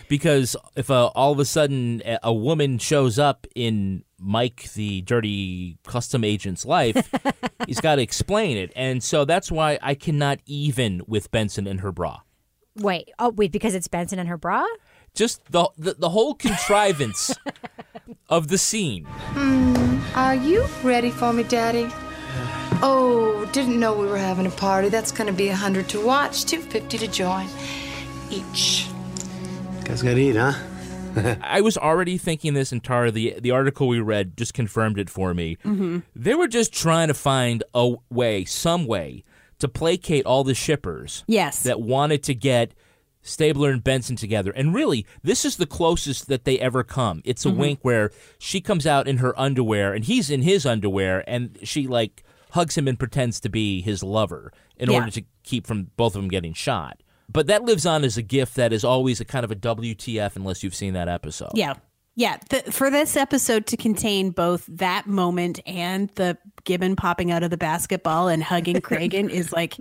because 0.07 0.55
if 0.75 0.89
uh, 0.91 1.07
all 1.07 1.31
of 1.31 1.39
a 1.39 1.45
sudden 1.45 2.01
a, 2.05 2.19
a 2.23 2.33
woman 2.33 2.77
shows 2.77 3.17
up 3.19 3.47
in 3.55 4.03
Mike, 4.21 4.71
the 4.73 5.01
dirty 5.01 5.77
custom 5.85 6.23
agent's 6.23 6.65
life, 6.65 7.11
he's 7.65 7.81
got 7.81 7.95
to 7.95 8.01
explain 8.01 8.57
it, 8.57 8.71
and 8.75 9.03
so 9.03 9.25
that's 9.25 9.51
why 9.51 9.79
I 9.81 9.95
cannot 9.95 10.39
even 10.45 11.01
with 11.07 11.31
Benson 11.31 11.67
and 11.67 11.81
her 11.81 11.91
bra. 11.91 12.21
Wait, 12.75 13.09
oh 13.19 13.29
wait, 13.29 13.51
because 13.51 13.75
it's 13.75 13.87
Benson 13.87 14.19
and 14.19 14.29
her 14.29 14.37
bra? 14.37 14.65
just 15.13 15.43
the 15.51 15.69
the, 15.77 15.93
the 15.93 16.09
whole 16.09 16.33
contrivance 16.35 17.35
of 18.29 18.47
the 18.47 18.57
scene. 18.57 19.05
Hmm, 19.05 19.99
are 20.15 20.35
you 20.35 20.65
ready 20.83 21.09
for 21.09 21.33
me, 21.33 21.43
Daddy? 21.43 21.87
Oh, 22.83 23.47
didn't 23.51 23.79
know 23.79 23.93
we 23.93 24.07
were 24.07 24.17
having 24.17 24.45
a 24.45 24.51
party. 24.51 24.89
That's 24.89 25.11
gonna 25.11 25.33
be 25.33 25.49
a 25.49 25.55
hundred 25.55 25.89
to 25.89 26.05
watch, 26.05 26.45
two 26.45 26.61
fifty 26.61 26.97
to 26.97 27.07
join, 27.07 27.47
each. 28.29 28.87
Guys 29.83 30.01
gotta 30.01 30.19
eat, 30.19 30.35
huh? 30.35 30.53
I 31.15 31.61
was 31.61 31.77
already 31.77 32.17
thinking 32.17 32.53
this, 32.53 32.71
and 32.71 32.83
Tara, 32.83 33.11
the 33.11 33.35
the 33.39 33.51
article 33.51 33.87
we 33.87 33.99
read 33.99 34.37
just 34.37 34.53
confirmed 34.53 34.97
it 34.99 35.09
for 35.09 35.33
me. 35.33 35.57
Mm-hmm. 35.65 35.99
They 36.15 36.35
were 36.35 36.47
just 36.47 36.73
trying 36.73 37.07
to 37.09 37.13
find 37.13 37.63
a 37.73 37.95
way, 38.09 38.45
some 38.45 38.85
way, 38.85 39.23
to 39.59 39.67
placate 39.67 40.25
all 40.25 40.43
the 40.43 40.53
shippers. 40.55 41.23
Yes. 41.27 41.63
that 41.63 41.81
wanted 41.81 42.23
to 42.23 42.33
get 42.35 42.73
Stabler 43.23 43.69
and 43.69 43.83
Benson 43.83 44.15
together. 44.15 44.51
And 44.51 44.73
really, 44.73 45.05
this 45.21 45.45
is 45.45 45.57
the 45.57 45.67
closest 45.67 46.27
that 46.27 46.43
they 46.45 46.57
ever 46.59 46.83
come. 46.83 47.21
It's 47.25 47.45
a 47.45 47.49
Mm-hmm. 47.49 47.57
Mhm. 47.57 47.61
wink 47.61 47.79
where 47.83 48.11
she 48.39 48.61
comes 48.61 48.87
out 48.87 49.07
in 49.07 49.17
her 49.17 49.39
underwear 49.39 49.93
and 49.93 50.03
he's 50.05 50.29
in 50.31 50.41
his 50.41 50.65
underwear, 50.65 51.23
and 51.27 51.57
she 51.63 51.87
like 51.87 52.23
hugs 52.51 52.77
him 52.77 52.87
and 52.87 52.97
pretends 52.99 53.39
to 53.41 53.49
be 53.49 53.81
his 53.81 54.01
lover 54.03 54.51
in 54.77 54.89
Yeah. 54.89 54.99
order 54.99 55.11
to 55.11 55.23
keep 55.43 55.67
from 55.67 55.91
both 55.97 56.15
of 56.15 56.21
them 56.21 56.29
getting 56.29 56.53
shot. 56.53 57.01
But 57.31 57.47
that 57.47 57.63
lives 57.63 57.85
on 57.85 58.03
as 58.03 58.17
a 58.17 58.21
gift 58.21 58.55
that 58.55 58.73
is 58.73 58.83
always 58.83 59.21
a 59.21 59.25
kind 59.25 59.43
of 59.45 59.51
a 59.51 59.55
WTF 59.55 60.35
unless 60.35 60.63
you've 60.63 60.75
seen 60.75 60.93
that 60.93 61.07
episode. 61.07 61.51
Yeah. 61.53 61.75
Yeah, 62.15 62.37
the, 62.49 62.71
for 62.71 62.89
this 62.89 63.15
episode 63.15 63.67
to 63.67 63.77
contain 63.77 64.31
both 64.31 64.65
that 64.67 65.07
moment 65.07 65.61
and 65.65 66.09
the 66.15 66.37
Gibbon 66.65 66.97
popping 66.97 67.31
out 67.31 67.41
of 67.41 67.51
the 67.51 67.57
basketball 67.57 68.27
and 68.27 68.43
hugging 68.43 68.75
Kragen 68.81 69.29
is 69.29 69.53
like, 69.53 69.77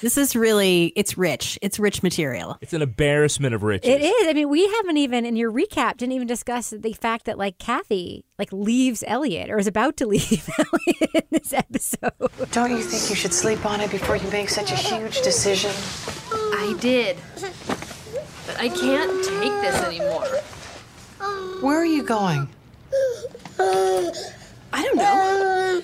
this 0.00 0.18
is 0.18 0.34
really, 0.34 0.92
it's 0.96 1.16
rich. 1.16 1.56
It's 1.62 1.78
rich 1.78 2.02
material. 2.02 2.58
It's 2.60 2.72
an 2.72 2.82
embarrassment 2.82 3.54
of 3.54 3.62
riches. 3.62 3.88
It 3.88 4.02
is. 4.02 4.28
I 4.28 4.32
mean, 4.32 4.48
we 4.48 4.66
haven't 4.66 4.96
even 4.96 5.24
in 5.24 5.36
your 5.36 5.52
recap 5.52 5.98
didn't 5.98 6.12
even 6.12 6.26
discuss 6.26 6.70
the 6.70 6.92
fact 6.94 7.26
that 7.26 7.38
like 7.38 7.58
Kathy 7.58 8.24
like 8.40 8.52
leaves 8.52 9.04
Elliot 9.06 9.48
or 9.48 9.58
is 9.58 9.68
about 9.68 9.96
to 9.98 10.06
leave 10.08 10.48
Elliot 10.58 11.10
in 11.14 11.22
this 11.30 11.52
episode. 11.52 12.12
Don't 12.50 12.72
you 12.72 12.82
think 12.82 13.08
you 13.08 13.14
should 13.16 13.32
sleep 13.32 13.64
on 13.64 13.80
it 13.80 13.90
before 13.92 14.16
you 14.16 14.28
make 14.30 14.48
such 14.48 14.72
a 14.72 14.76
huge 14.76 15.20
decision? 15.22 15.70
I 16.32 16.76
did. 16.80 17.16
But 18.46 18.58
I 18.58 18.68
can't 18.68 19.24
take 19.24 19.52
this 19.62 19.76
anymore. 19.84 20.26
Where 21.60 21.78
are 21.78 21.84
you 21.84 22.02
going? 22.02 22.48
I 23.58 24.82
don't 24.82 24.96
know. 24.96 25.82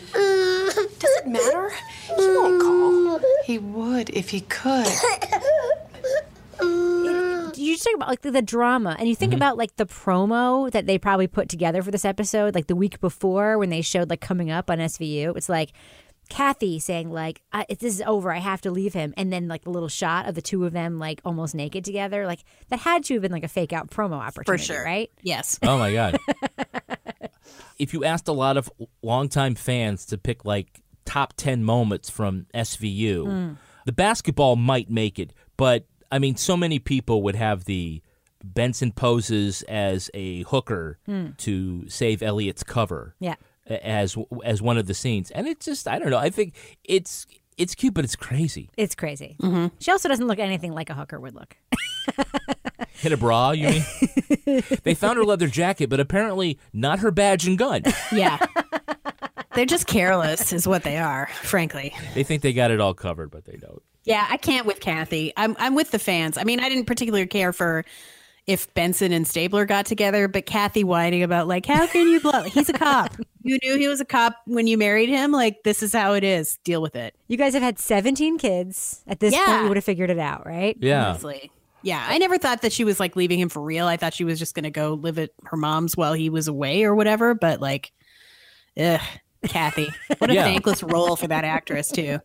Does 0.99 1.17
it 1.19 1.27
matter? 1.27 1.71
He 2.17 2.27
won't 2.29 2.63
call. 2.63 3.21
He 3.45 3.59
would 3.59 4.11
if 4.11 4.31
he 4.31 4.43
could. 4.43 4.87
You 7.57 7.73
just 7.75 7.85
talk 7.85 7.95
about 7.95 8.09
like 8.09 8.21
the, 8.21 8.31
the 8.31 8.43
drama, 8.43 8.97
and 8.99 9.09
you 9.09 9.15
think 9.15 9.31
mm-hmm. 9.31 9.39
about 9.39 9.57
like 9.57 9.77
the 9.77 9.87
promo 9.87 10.71
that 10.71 10.87
they 10.87 10.99
probably 10.99 11.27
put 11.27 11.49
together 11.49 11.83
for 11.83 11.91
this 11.91 12.05
episode, 12.05 12.55
like 12.55 12.67
the 12.67 12.77
week 12.77 13.01
before 13.01 13.59
when 13.59 13.71
they 13.71 13.81
showed 13.81 14.11
like 14.11 14.21
coming 14.21 14.51
up 14.51 14.71
on 14.71 14.79
SVU. 14.79 15.37
It's 15.37 15.49
like 15.49 15.73
Kathy 16.29 16.79
saying 16.79 17.11
like, 17.11 17.41
I, 17.53 17.67
"This 17.69 17.83
is 17.95 18.03
over. 18.07 18.33
I 18.33 18.39
have 18.39 18.61
to 18.63 18.71
leave 18.71 18.95
him," 18.95 19.13
and 19.17 19.33
then 19.33 19.47
like 19.49 19.67
a 19.67 19.71
little 19.71 19.89
shot 19.89 20.27
of 20.27 20.35
the 20.35 20.43
two 20.43 20.65
of 20.65 20.73
them 20.73 20.99
like 20.99 21.21
almost 21.25 21.55
naked 21.55 21.85
together. 21.85 22.27
Like 22.27 22.41
that 22.69 22.81
had 22.81 23.05
to 23.05 23.15
have 23.15 23.23
been 23.23 23.33
like 23.33 23.45
a 23.45 23.49
fake 23.49 23.73
out 23.73 23.91
promo 23.91 24.15
opportunity, 24.15 24.63
for 24.63 24.73
sure. 24.75 24.85
right? 24.85 25.11
Yes. 25.23 25.59
Oh 25.63 25.79
my 25.79 25.93
god! 25.93 26.19
if 27.79 27.93
you 27.93 28.05
asked 28.05 28.29
a 28.29 28.33
lot 28.33 28.57
of 28.57 28.71
longtime 29.03 29.55
fans 29.55 30.07
to 30.07 30.19
pick 30.19 30.45
like 30.45 30.81
top 31.05 31.35
ten 31.37 31.63
moments 31.65 32.11
from 32.11 32.47
SVU, 32.55 33.25
Mm. 33.27 33.57
the 33.85 33.93
basketball 33.93 34.57
might 34.57 34.91
make 34.91 35.19
it, 35.19 35.33
but 35.57 35.87
I 36.11 36.19
mean, 36.19 36.37
so 36.37 36.57
many 36.57 36.79
people 36.79 37.23
would 37.23 37.35
have 37.37 37.65
the 37.65 38.01
Benson 38.43 38.93
poses 38.93 39.63
as 39.63 40.11
a 40.15 40.43
hooker 40.45 40.99
Hmm. 41.07 41.29
to 41.39 41.89
save 41.89 42.23
Elliot's 42.23 42.63
cover. 42.63 43.15
Yeah. 43.19 43.37
A- 43.69 43.87
As 43.87 44.17
as 44.45 44.61
one 44.63 44.79
of 44.79 44.87
the 44.87 44.95
scenes, 44.95 45.31
and 45.31 45.47
it's 45.47 45.65
just 45.67 45.87
I 45.89 45.99
don't 45.99 46.11
know. 46.11 46.19
I 46.19 46.31
think 46.31 46.55
it's 46.85 47.27
it's 47.57 47.75
cute, 47.75 47.95
but 47.95 48.05
it's 48.05 48.17
crazy. 48.17 48.71
It's 48.77 48.95
crazy. 48.95 49.37
Mm-hmm. 49.41 49.69
She 49.79 49.91
also 49.93 50.09
doesn't 50.09 50.27
look 50.27 50.39
anything 50.39 50.73
like 50.73 50.91
a 50.91 50.95
hooker 50.95 51.21
would 51.21 51.35
look. 51.35 51.57
Hit 52.95 53.13
a 53.13 53.17
bra, 53.17 53.51
you 53.53 53.69
mean? 53.69 54.63
they 54.83 54.95
found 54.95 55.19
her 55.19 55.25
leather 55.25 55.47
jacket, 55.49 55.89
but 55.91 56.01
apparently 56.01 56.59
not 56.73 56.99
her 57.01 57.11
badge 57.11 57.47
and 57.47 57.59
gun. 57.59 57.83
Yeah. 58.13 58.39
They're 59.55 59.67
just 59.67 59.87
careless, 59.87 60.53
is 60.53 60.67
what 60.67 60.83
they 60.83 60.97
are, 60.99 61.29
frankly. 61.43 61.95
They 62.15 62.25
think 62.25 62.43
they 62.43 62.53
got 62.53 62.73
it 62.73 62.81
all 62.81 62.93
covered, 62.95 63.31
but 63.31 63.45
they 63.45 63.57
don't. 63.57 63.83
Yeah, 64.05 64.27
I 64.29 64.37
can't 64.37 64.67
with 64.67 64.81
Kathy. 64.81 65.33
I'm 65.37 65.55
I'm 65.61 65.75
with 65.77 65.93
the 65.93 65.99
fans. 66.01 66.37
I 66.37 66.43
mean, 66.45 66.59
I 66.61 66.69
didn't 66.69 66.87
particularly 66.87 67.27
care 67.29 67.53
for 67.53 67.85
if 68.47 68.73
Benson 68.75 69.13
and 69.13 69.27
Stabler 69.27 69.65
got 69.65 69.87
together, 69.87 70.29
but 70.29 70.45
Kathy 70.47 70.85
whining 70.85 71.23
about 71.23 71.49
like, 71.49 71.65
how 71.67 71.87
can 71.87 72.09
you 72.09 72.21
blow? 72.21 72.43
He's 72.43 72.69
a 72.69 72.75
cop. 72.75 73.15
You 73.47 73.59
knew 73.63 73.77
he 73.77 73.89
was 73.89 74.01
a 74.01 74.07
cop 74.07 74.37
when 74.47 74.67
you 74.67 74.79
married 74.79 75.11
him. 75.11 75.31
Like, 75.31 75.65
this 75.65 75.83
is 75.83 75.93
how 75.93 76.15
it 76.15 76.25
is. 76.25 76.57
Deal 76.65 76.81
with 76.81 76.97
it. 76.97 77.15
You 77.29 77.37
guys 77.37 77.53
have 77.53 77.63
had 77.63 77.79
17 77.79 78.39
kids. 78.39 79.03
At 79.07 79.21
this 79.21 79.37
point, 79.37 79.63
you 79.65 79.69
would 79.69 79.77
have 79.77 79.85
figured 79.85 80.09
it 80.09 80.19
out, 80.19 80.47
right? 80.47 80.79
Yeah. 80.81 81.09
Honestly. 81.11 81.51
Yeah, 81.83 82.03
I 82.09 82.17
never 82.17 82.39
thought 82.39 82.63
that 82.63 82.73
she 82.73 82.85
was 82.85 82.99
like 82.99 83.17
leaving 83.17 83.39
him 83.39 83.51
for 83.51 83.61
real. 83.61 83.87
I 83.87 83.99
thought 83.99 84.15
she 84.15 84.25
was 84.25 84.39
just 84.39 84.55
going 84.55 84.63
to 84.65 84.71
go 84.71 84.95
live 84.95 85.19
at 85.19 85.29
her 85.45 85.59
mom's 85.59 85.95
while 85.95 86.15
he 86.15 86.31
was 86.31 86.49
away 86.49 86.85
or 86.85 86.95
whatever. 86.95 87.35
But 87.35 87.61
like, 87.61 87.93
ugh, 88.81 89.03
Kathy, 89.47 89.89
what 90.17 90.31
a 90.31 90.35
Yeah. 90.35 90.45
thankless 90.45 90.83
role 90.83 91.15
for 91.15 91.27
that 91.29 91.45
actress 91.45 91.91
too. 91.91 92.21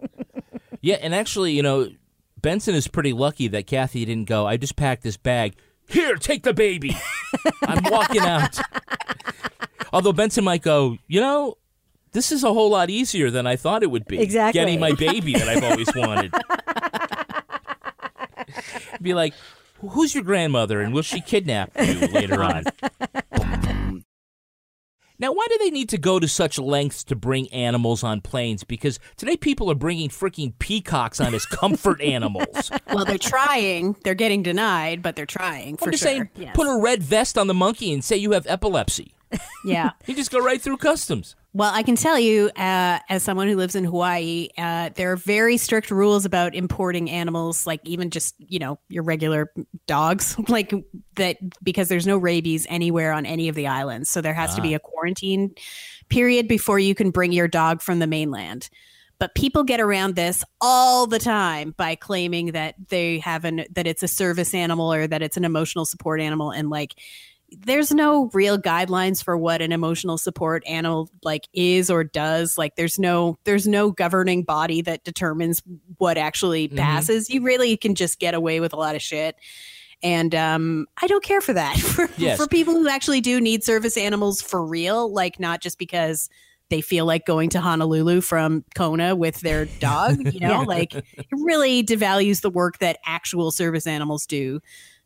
Yeah, 0.80 1.00
and 1.02 1.14
actually, 1.14 1.52
you 1.52 1.64
know, 1.64 1.90
Benson 2.42 2.76
is 2.76 2.88
pretty 2.88 3.12
lucky 3.12 3.50
that 3.50 3.68
Kathy 3.68 4.06
didn't 4.06 4.30
go, 4.30 4.48
I 4.48 4.56
just 4.56 4.78
packed 4.78 5.04
this 5.04 5.18
bag. 5.18 5.56
Here, 5.90 6.16
take 6.16 6.44
the 6.44 6.54
baby. 6.54 6.96
I'm 7.64 7.84
walking 7.92 8.22
out. 8.22 8.58
Although 9.92 10.14
Benson 10.14 10.44
might 10.44 10.62
go, 10.62 10.98
you 11.08 11.20
know, 11.20 11.58
this 12.12 12.32
is 12.32 12.44
a 12.44 12.54
whole 12.54 12.70
lot 12.70 12.90
easier 12.90 13.32
than 13.32 13.48
I 13.48 13.56
thought 13.56 13.84
it 13.84 13.92
would 13.92 14.06
be. 14.06 14.20
Exactly. 14.20 14.60
Getting 14.60 14.80
my 14.80 14.94
baby 14.94 15.34
that 15.34 15.50
I've 15.50 15.64
always 15.64 15.90
wanted. 15.96 16.32
Be 19.02 19.14
like, 19.14 19.34
who's 19.80 20.14
your 20.14 20.24
grandmother 20.24 20.82
and 20.82 20.94
will 20.94 21.04
she 21.04 21.22
kidnap 21.22 21.72
you 21.80 22.08
later 22.08 22.44
on? 22.44 22.64
Now, 25.20 25.34
why 25.34 25.46
do 25.50 25.58
they 25.60 25.70
need 25.70 25.90
to 25.90 25.98
go 25.98 26.18
to 26.20 26.28
such 26.28 26.58
lengths 26.58 27.04
to 27.06 27.16
bring 27.16 27.52
animals 27.54 28.04
on 28.04 28.22
planes? 28.22 28.64
Because 28.64 29.00
today 29.18 29.36
people 29.38 29.70
are 29.70 29.76
bringing 29.76 30.10
freaking 30.10 30.54
peacocks 30.60 31.20
on 31.20 31.34
as 31.36 31.46
comfort 31.46 32.02
animals. 32.16 32.72
Well, 32.88 33.04
they're 33.06 33.18
trying. 33.18 33.96
They're 34.04 34.16
getting 34.16 34.44
denied, 34.44 35.02
but 35.02 35.16
they're 35.16 35.26
trying 35.26 35.78
I'm 35.82 35.92
just 35.92 36.04
sure. 36.04 36.12
saying, 36.12 36.30
Yes. 36.36 36.56
put 36.56 36.68
a 36.68 36.80
red 36.82 37.04
vest 37.04 37.38
on 37.38 37.48
the 37.48 37.54
monkey 37.54 37.92
and 37.92 38.04
say 38.04 38.16
you 38.18 38.32
have 38.32 38.48
epilepsy. 38.48 39.14
Yeah. 39.66 39.92
You 40.08 40.16
just 40.16 40.32
go 40.32 40.40
right 40.40 40.62
through 40.62 40.78
customs. 40.78 41.36
Well, 41.52 41.72
I 41.74 41.82
can 41.82 41.96
tell 41.96 42.20
you, 42.20 42.52
uh, 42.56 43.00
as 43.10 43.24
someone 43.24 43.48
who 43.48 43.56
lives 43.56 43.74
in 43.76 43.84
Hawaii, 43.84 44.50
uh, 44.56 44.92
there 44.94 45.12
are 45.12 45.16
very 45.16 45.58
strict 45.58 45.90
rules 45.90 46.24
about 46.24 46.54
importing 46.54 47.10
animals, 47.10 47.66
like 47.66 47.82
even 47.86 48.12
just 48.12 48.36
you 48.38 48.60
know 48.60 48.78
your 48.88 49.02
regular 49.02 49.52
dogs, 49.88 50.38
like 50.48 50.72
that, 51.16 51.38
because 51.64 51.90
there's 51.90 52.06
no 52.06 52.18
rabies 52.18 52.68
anywhere 52.70 53.12
on 53.12 53.26
any 53.26 53.50
of 53.50 53.56
the 53.56 53.66
islands. 53.66 54.12
So 54.12 54.22
there 54.22 54.36
has 54.36 54.54
to 54.56 54.62
be 54.62 54.74
Ah. 54.74 54.78
a 54.78 54.80
quarantine 54.80 55.56
period 56.10 56.48
before 56.48 56.78
you 56.78 56.94
can 56.94 57.10
bring 57.10 57.32
your 57.32 57.48
dog 57.48 57.82
from 57.82 57.98
the 57.98 58.08
mainland. 58.08 58.70
But 59.18 59.36
people 59.36 59.64
get 59.64 59.82
around 59.82 60.16
this 60.16 60.46
all 60.62 61.08
the 61.08 61.20
time 61.20 61.74
by 61.76 61.96
claiming 61.96 62.54
that 62.54 62.76
they 62.90 63.20
have 63.20 63.44
an 63.44 63.66
that 63.72 63.88
it's 63.88 64.04
a 64.04 64.08
service 64.08 64.54
animal 64.54 64.94
or 64.94 65.08
that 65.08 65.22
it's 65.24 65.36
an 65.36 65.46
emotional 65.46 65.86
support 65.86 66.22
animal, 66.22 66.52
and 66.52 66.70
like 66.70 66.94
there's 67.52 67.92
no 67.92 68.30
real 68.34 68.58
guidelines 68.58 69.24
for 69.24 69.38
what 69.38 69.62
an 69.62 69.72
emotional 69.72 70.18
support 70.18 70.64
animal 70.68 71.10
like 71.24 71.48
is 71.54 71.90
or 71.90 72.04
does 72.04 72.58
like 72.58 72.76
there's 72.76 73.00
no 73.00 73.38
there's 73.44 73.68
no 73.68 73.92
governing 73.92 74.44
body 74.44 74.82
that 74.82 75.04
determines 75.04 75.62
what 75.98 76.18
actually 76.18 76.70
Mhm. 76.70 76.78
passes 76.78 77.30
you 77.30 77.42
really 77.42 77.76
can 77.78 77.96
just 77.96 78.20
get 78.20 78.34
away 78.34 78.60
with 78.60 78.74
a 78.74 78.76
lot 78.78 78.96
of 78.96 79.02
shit 79.02 79.36
and 80.04 80.34
um 80.36 80.86
i 81.02 81.08
don't 81.08 81.24
care 81.24 81.42
for 81.42 81.54
that 81.54 81.78
for, 81.80 82.10
Yes. 82.18 82.38
for 82.38 82.48
people 82.48 82.74
who 82.76 82.88
actually 82.88 83.22
do 83.22 83.42
need 83.42 83.64
service 83.64 83.98
animals 83.98 84.42
for 84.42 84.64
real 84.66 85.12
like 85.12 85.40
not 85.40 85.62
just 85.62 85.78
because 85.80 86.30
they 86.70 86.82
feel 86.82 87.06
like 87.06 87.26
going 87.26 87.50
to 87.50 87.60
honolulu 87.62 88.22
from 88.22 88.64
kona 88.76 89.16
with 89.16 89.40
their 89.42 89.66
dog 89.80 90.18
you 90.34 90.40
know 90.40 90.50
Yeah. 90.62 90.66
like 90.68 90.94
it 90.94 91.06
really 91.32 91.84
devalues 91.84 92.42
the 92.42 92.50
work 92.52 92.78
that 92.80 93.00
actual 93.06 93.50
service 93.52 93.88
animals 93.88 94.26
do 94.26 94.60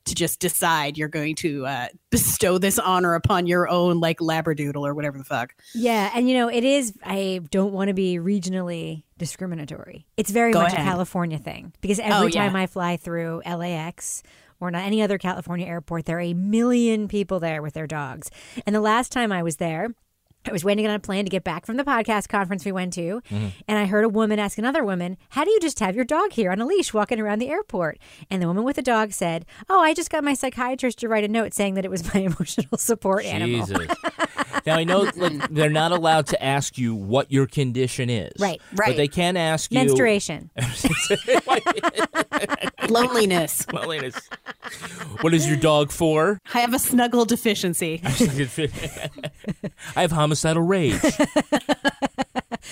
to 0.06 0.16
just 0.16 0.40
decide 0.40 0.98
you're 0.98 1.08
going 1.08 1.36
to 1.36 1.66
uh, 1.66 1.88
bestow 2.10 2.58
this 2.58 2.78
honor 2.78 3.14
upon 3.16 3.48
your 3.48 3.70
own 3.70 4.00
like 4.00 4.20
labradoodle 4.20 4.86
or 4.86 4.94
whatever 4.94 5.18
the 5.18 5.24
fuck. 5.24 5.54
Yeah, 5.74 6.12
and 6.14 6.28
you 6.30 6.36
know, 6.36 6.50
it 6.50 6.64
is 6.64 6.94
I 7.04 7.42
don't 7.52 7.72
want 7.74 7.88
to 7.88 7.94
be 7.94 8.18
regionally 8.18 9.04
discriminatory. 9.18 10.06
It's 10.18 10.32
very 10.32 10.52
Go 10.52 10.62
much 10.62 10.74
ahead. 10.74 10.86
a 10.86 10.90
California 10.90 11.38
thing 11.38 11.74
because 11.82 12.00
every 12.00 12.14
Oh, 12.14 12.26
yeah. 12.28 12.46
time 12.46 12.56
I 12.56 12.68
fly 12.68 12.98
through 12.98 13.42
LAX 13.46 14.24
or 14.60 14.72
not 14.72 14.84
any 14.84 15.02
other 15.02 15.18
California 15.18 15.66
airport, 15.66 16.06
there 16.06 16.18
are 16.18 16.22
a 16.22 16.34
million 16.34 17.08
people 17.08 17.40
there 17.40 17.62
with 17.62 17.74
their 17.74 17.88
dogs. 17.88 18.30
And 18.66 18.76
the 18.76 18.82
last 18.82 19.12
time 19.12 19.32
I 19.32 19.44
was 19.44 19.58
there, 19.58 19.90
I 20.46 20.52
was 20.52 20.64
waiting 20.64 20.86
on 20.86 20.94
a 20.94 21.00
plane 21.00 21.26
to 21.26 21.30
get 21.32 21.44
back 21.44 21.66
from 21.66 21.78
the 21.78 21.84
podcast 21.84 22.28
conference 22.28 22.66
we 22.66 22.72
went 22.72 22.94
to, 22.94 23.22
mm-hmm. 23.22 23.48
and 23.68 23.80
I 23.80 23.86
heard 23.86 24.04
a 24.04 24.10
woman 24.10 24.40
ask 24.40 24.58
another 24.58 24.84
woman, 24.84 25.18
How 25.30 25.44
do 25.44 25.52
you 25.52 25.60
just 25.60 25.80
have 25.80 25.96
your 25.96 26.06
dog 26.06 26.34
here 26.34 26.52
on 26.52 26.60
a 26.60 26.66
leash 26.66 26.94
walking 26.94 27.20
around 27.20 27.40
the 27.40 27.50
airport? 27.50 27.98
And 28.30 28.42
the 28.42 28.48
woman 28.48 28.64
with 28.64 28.76
the 28.76 28.82
dog 28.82 29.14
said, 29.14 29.46
Oh, 29.70 29.80
I 29.80 29.94
just 29.94 30.10
got 30.10 30.24
my 30.24 30.34
psychiatrist 30.34 31.00
to 31.00 31.08
write 31.08 31.24
a 31.24 31.30
note 31.30 31.54
saying 31.54 31.76
that 31.76 31.86
it 31.86 31.92
was 31.92 32.14
my 32.14 32.22
emotional 32.22 32.78
support 32.78 33.26
animal. 33.26 33.68
Jesus. 34.36 34.60
now 34.66 34.76
I 34.76 34.84
know 34.84 35.10
like, 35.16 35.50
they're 35.50 35.70
not 35.70 35.92
allowed 35.92 36.28
to 36.28 36.44
ask 36.44 36.78
you 36.78 36.96
what 36.96 37.32
your 37.32 37.46
condition 37.46 38.10
is. 38.10 38.34
Right, 38.40 38.62
right. 38.72 38.72
But 38.72 38.80
right. 38.80 38.98
they 38.98 39.08
can 39.08 39.38
ask 39.38 39.72
you 39.72 39.80
Menstruation. 39.80 40.50
Loneliness. 42.90 43.66
Loneliness. 43.72 44.16
What 45.22 45.34
is 45.34 45.48
your 45.48 45.58
dog 45.58 45.92
for? 45.92 46.40
I 46.54 46.60
have 46.60 46.74
a 46.74 46.80
snuggle 46.80 47.26
deficiency. 47.26 48.02
I 49.96 50.02
have 50.02 50.12
homicidal 50.12 50.64
rage. 50.64 51.00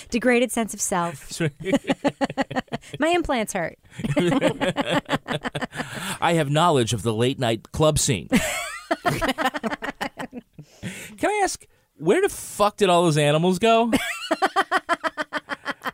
Degraded 0.10 0.52
sense 0.52 0.74
of 0.74 0.82
self. 0.82 1.42
My 3.00 3.10
implants 3.10 3.54
hurt. 3.54 3.78
I 6.22 6.34
have 6.34 6.50
knowledge 6.50 6.94
of 6.94 7.04
the 7.04 7.14
late 7.14 7.40
night 7.40 7.72
club 7.72 8.00
scene. 8.00 8.30
Can 11.18 11.30
I 11.30 11.42
ask, 11.44 11.66
where 11.96 12.22
the 12.22 12.30
fuck 12.30 12.78
did 12.78 12.90
all 12.90 13.04
those 13.04 13.18
animals 13.18 13.60
go? 13.60 13.92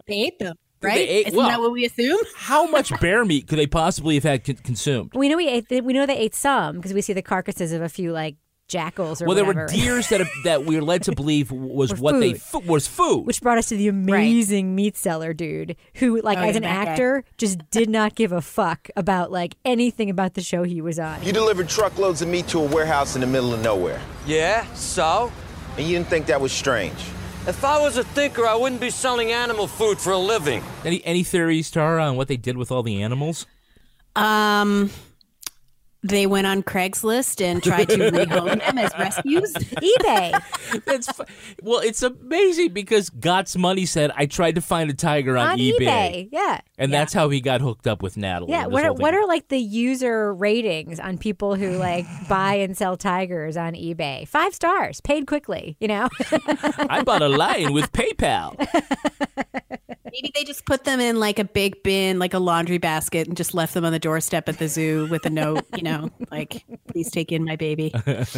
They 0.07 0.21
ate 0.23 0.39
them, 0.39 0.55
They 0.79 0.87
right? 0.87 0.97
ate- 0.99 1.27
Isn't 1.27 1.37
well, 1.37 1.49
that 1.49 1.59
what 1.59 1.73
we 1.73 1.83
assume? 1.85 2.17
How 2.37 2.65
much 2.69 2.97
bear 3.01 3.25
meat 3.25 3.45
could 3.47 3.59
they 3.59 3.67
possibly 3.67 4.15
have 4.15 4.23
had 4.23 4.45
con- 4.45 4.55
consumed? 4.55 5.11
We 5.13 5.27
know 5.27 5.35
we 5.35 5.49
ate. 5.49 5.65
We 5.83 5.91
know 5.91 6.05
they 6.05 6.17
ate 6.17 6.33
some 6.33 6.77
because 6.77 6.93
we 6.93 7.01
see 7.01 7.11
the 7.11 7.21
carcasses 7.21 7.73
of 7.73 7.81
a 7.81 7.89
few 7.89 8.13
like 8.13 8.37
jackals 8.67 9.21
or 9.21 9.25
well, 9.27 9.35
there 9.35 9.45
were 9.45 9.65
deers 9.67 10.09
that 10.09 10.27
that 10.43 10.65
we 10.65 10.75
were 10.75 10.81
led 10.81 11.03
to 11.03 11.13
believe 11.13 11.51
was 11.51 11.91
Were 11.93 11.97
what 11.97 12.19
they 12.19 12.33
food. 12.33 12.63
fu- 12.63 12.71
was 12.71 12.87
food. 12.87 13.25
Which 13.25 13.41
brought 13.41 13.57
us 13.57 13.69
to 13.69 13.77
the 13.77 13.87
amazing 13.87 14.75
meat 14.75 14.97
seller 14.97 15.33
dude 15.33 15.75
who, 15.95 16.21
like, 16.21 16.37
Oh, 16.37 16.41
as 16.41 16.55
an 16.55 16.63
that 16.63 16.85
guy. 16.85 16.91
actor, 16.91 17.23
just 17.37 17.59
did 17.71 17.89
not 17.89 18.15
give 18.15 18.31
a 18.31 18.41
fuck 18.41 18.89
about 18.95 19.31
like 19.31 19.55
anything 19.65 20.09
about 20.09 20.33
the 20.33 20.41
show 20.41 20.63
he 20.63 20.81
was 20.81 20.99
on. 20.99 21.23
You 21.23 21.31
delivered 21.33 21.69
truckloads 21.69 22.21
of 22.21 22.27
meat 22.27 22.47
to 22.49 22.59
a 22.59 22.65
warehouse 22.65 23.15
in 23.15 23.21
the 23.21 23.27
middle 23.27 23.53
of 23.53 23.61
nowhere. 23.61 24.01
Yeah, 24.25 24.65
so? 24.73 25.31
And 25.77 25.85
you 25.87 25.95
didn't 25.97 26.09
think 26.09 26.25
that 26.27 26.41
was 26.41 26.51
strange. 26.51 26.97
If 27.47 27.63
I 27.63 27.79
was 27.79 27.95
a 27.95 28.03
thinker, 28.03 28.45
I 28.45 28.55
wouldn't 28.55 28.81
be 28.81 28.89
selling 28.89 29.31
animal 29.31 29.67
food 29.67 29.99
for 29.99 30.11
a 30.11 30.17
living. 30.17 30.61
Any 30.83 31.01
any 31.05 31.23
theories, 31.23 31.71
Tara, 31.71 32.03
on 32.03 32.17
what 32.17 32.27
they 32.27 32.35
did 32.35 32.57
with 32.57 32.71
all 32.71 32.83
the 32.83 33.01
animals? 33.01 33.45
Um, 34.15 34.89
they 36.09 36.27
went 36.27 36.47
on 36.47 36.63
Craigslist 36.63 37.43
and 37.43 37.63
tried 37.63 37.89
to 37.89 37.97
rehome 37.97 38.59
them 38.59 38.77
as 38.77 38.91
rescues. 38.97 39.53
eBay. 39.53 40.83
That's 40.85 41.11
fu- 41.11 41.23
well, 41.61 41.79
it's 41.79 42.03
amazing 42.03 42.73
because 42.73 43.09
Gots 43.09 43.57
money 43.57 43.85
said 43.85 44.11
I 44.15 44.25
tried 44.25 44.55
to 44.55 44.61
find 44.61 44.89
a 44.89 44.93
tiger 44.93 45.37
on, 45.37 45.51
on 45.51 45.57
eBay. 45.57 46.29
Yeah. 46.31 46.61
and 46.77 46.91
that's 46.93 47.13
how 47.13 47.29
he 47.29 47.41
got 47.41 47.61
hooked 47.61 47.87
up 47.87 48.01
with 48.01 48.17
Natalie. 48.17 48.51
Yeah, 48.51 48.67
what 48.67 48.83
are, 48.85 48.93
what 48.93 49.13
are 49.13 49.25
like 49.27 49.47
the 49.49 49.59
user 49.59 50.33
ratings 50.33 50.99
on 50.99 51.17
people 51.17 51.55
who 51.55 51.77
like 51.77 52.05
buy 52.29 52.55
and 52.55 52.77
sell 52.77 52.97
tigers 52.97 53.57
on 53.57 53.73
eBay? 53.73 54.27
Five 54.27 54.53
stars, 54.53 55.01
paid 55.01 55.27
quickly. 55.27 55.75
You 55.79 55.87
know, 55.87 56.09
I 56.89 57.03
bought 57.03 57.21
a 57.21 57.29
lion 57.29 57.73
with 57.73 57.91
PayPal. 57.91 58.55
Maybe 60.17 60.31
they 60.33 60.43
just 60.43 60.65
put 60.65 60.83
them 60.83 60.99
in 60.99 61.19
like 61.19 61.37
a 61.37 61.43
big 61.45 61.83
bin, 61.83 62.17
like 62.17 62.33
a 62.33 62.39
laundry 62.39 62.79
basket, 62.79 63.27
and 63.27 63.37
just 63.37 63.53
left 63.53 63.73
them 63.75 63.85
on 63.85 63.91
the 63.91 63.99
doorstep 63.99 64.49
at 64.49 64.57
the 64.57 64.67
zoo 64.67 65.05
with 65.11 65.25
a 65.27 65.29
note, 65.29 65.65
you 65.75 65.83
know, 65.83 66.09
like, 66.31 66.63
please 66.87 67.11
take 67.11 67.31
in 67.31 67.45
my 67.45 67.55
baby. 67.55 67.93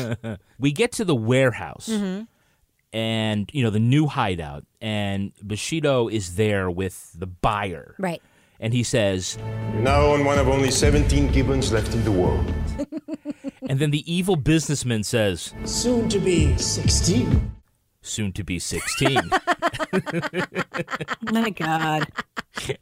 we 0.59 0.71
get 0.73 0.91
to 0.93 1.05
the 1.05 1.15
warehouse 1.15 1.87
Mhm. 1.89 2.27
and 2.91 3.49
you 3.53 3.63
know 3.63 3.69
the 3.69 3.79
new 3.79 4.07
hideout 4.07 4.65
and 4.81 5.31
Bushido 5.41 6.07
is 6.09 6.35
there 6.35 6.69
with 6.69 7.11
the 7.17 7.27
buyer. 7.27 7.95
Right. 7.97 8.21
And 8.59 8.73
he 8.73 8.83
says, 8.83 9.37
You're 9.71 9.81
now 9.83 10.07
on 10.07 10.25
one 10.25 10.37
of 10.37 10.49
only 10.49 10.71
17 10.71 11.31
gibbons 11.31 11.71
left 11.71 11.93
in 11.93 12.03
the 12.03 12.11
world. 12.11 12.45
and 13.69 13.79
then 13.79 13.91
the 13.91 14.03
evil 14.13 14.35
businessman 14.35 15.03
says, 15.03 15.53
Soon 15.63 16.09
to 16.09 16.19
be 16.19 16.57
16. 16.57 17.51
Soon 18.09 18.31
to 18.33 18.43
be 18.43 18.59
16. 18.59 19.21
my 21.31 21.49
God. 21.51 22.07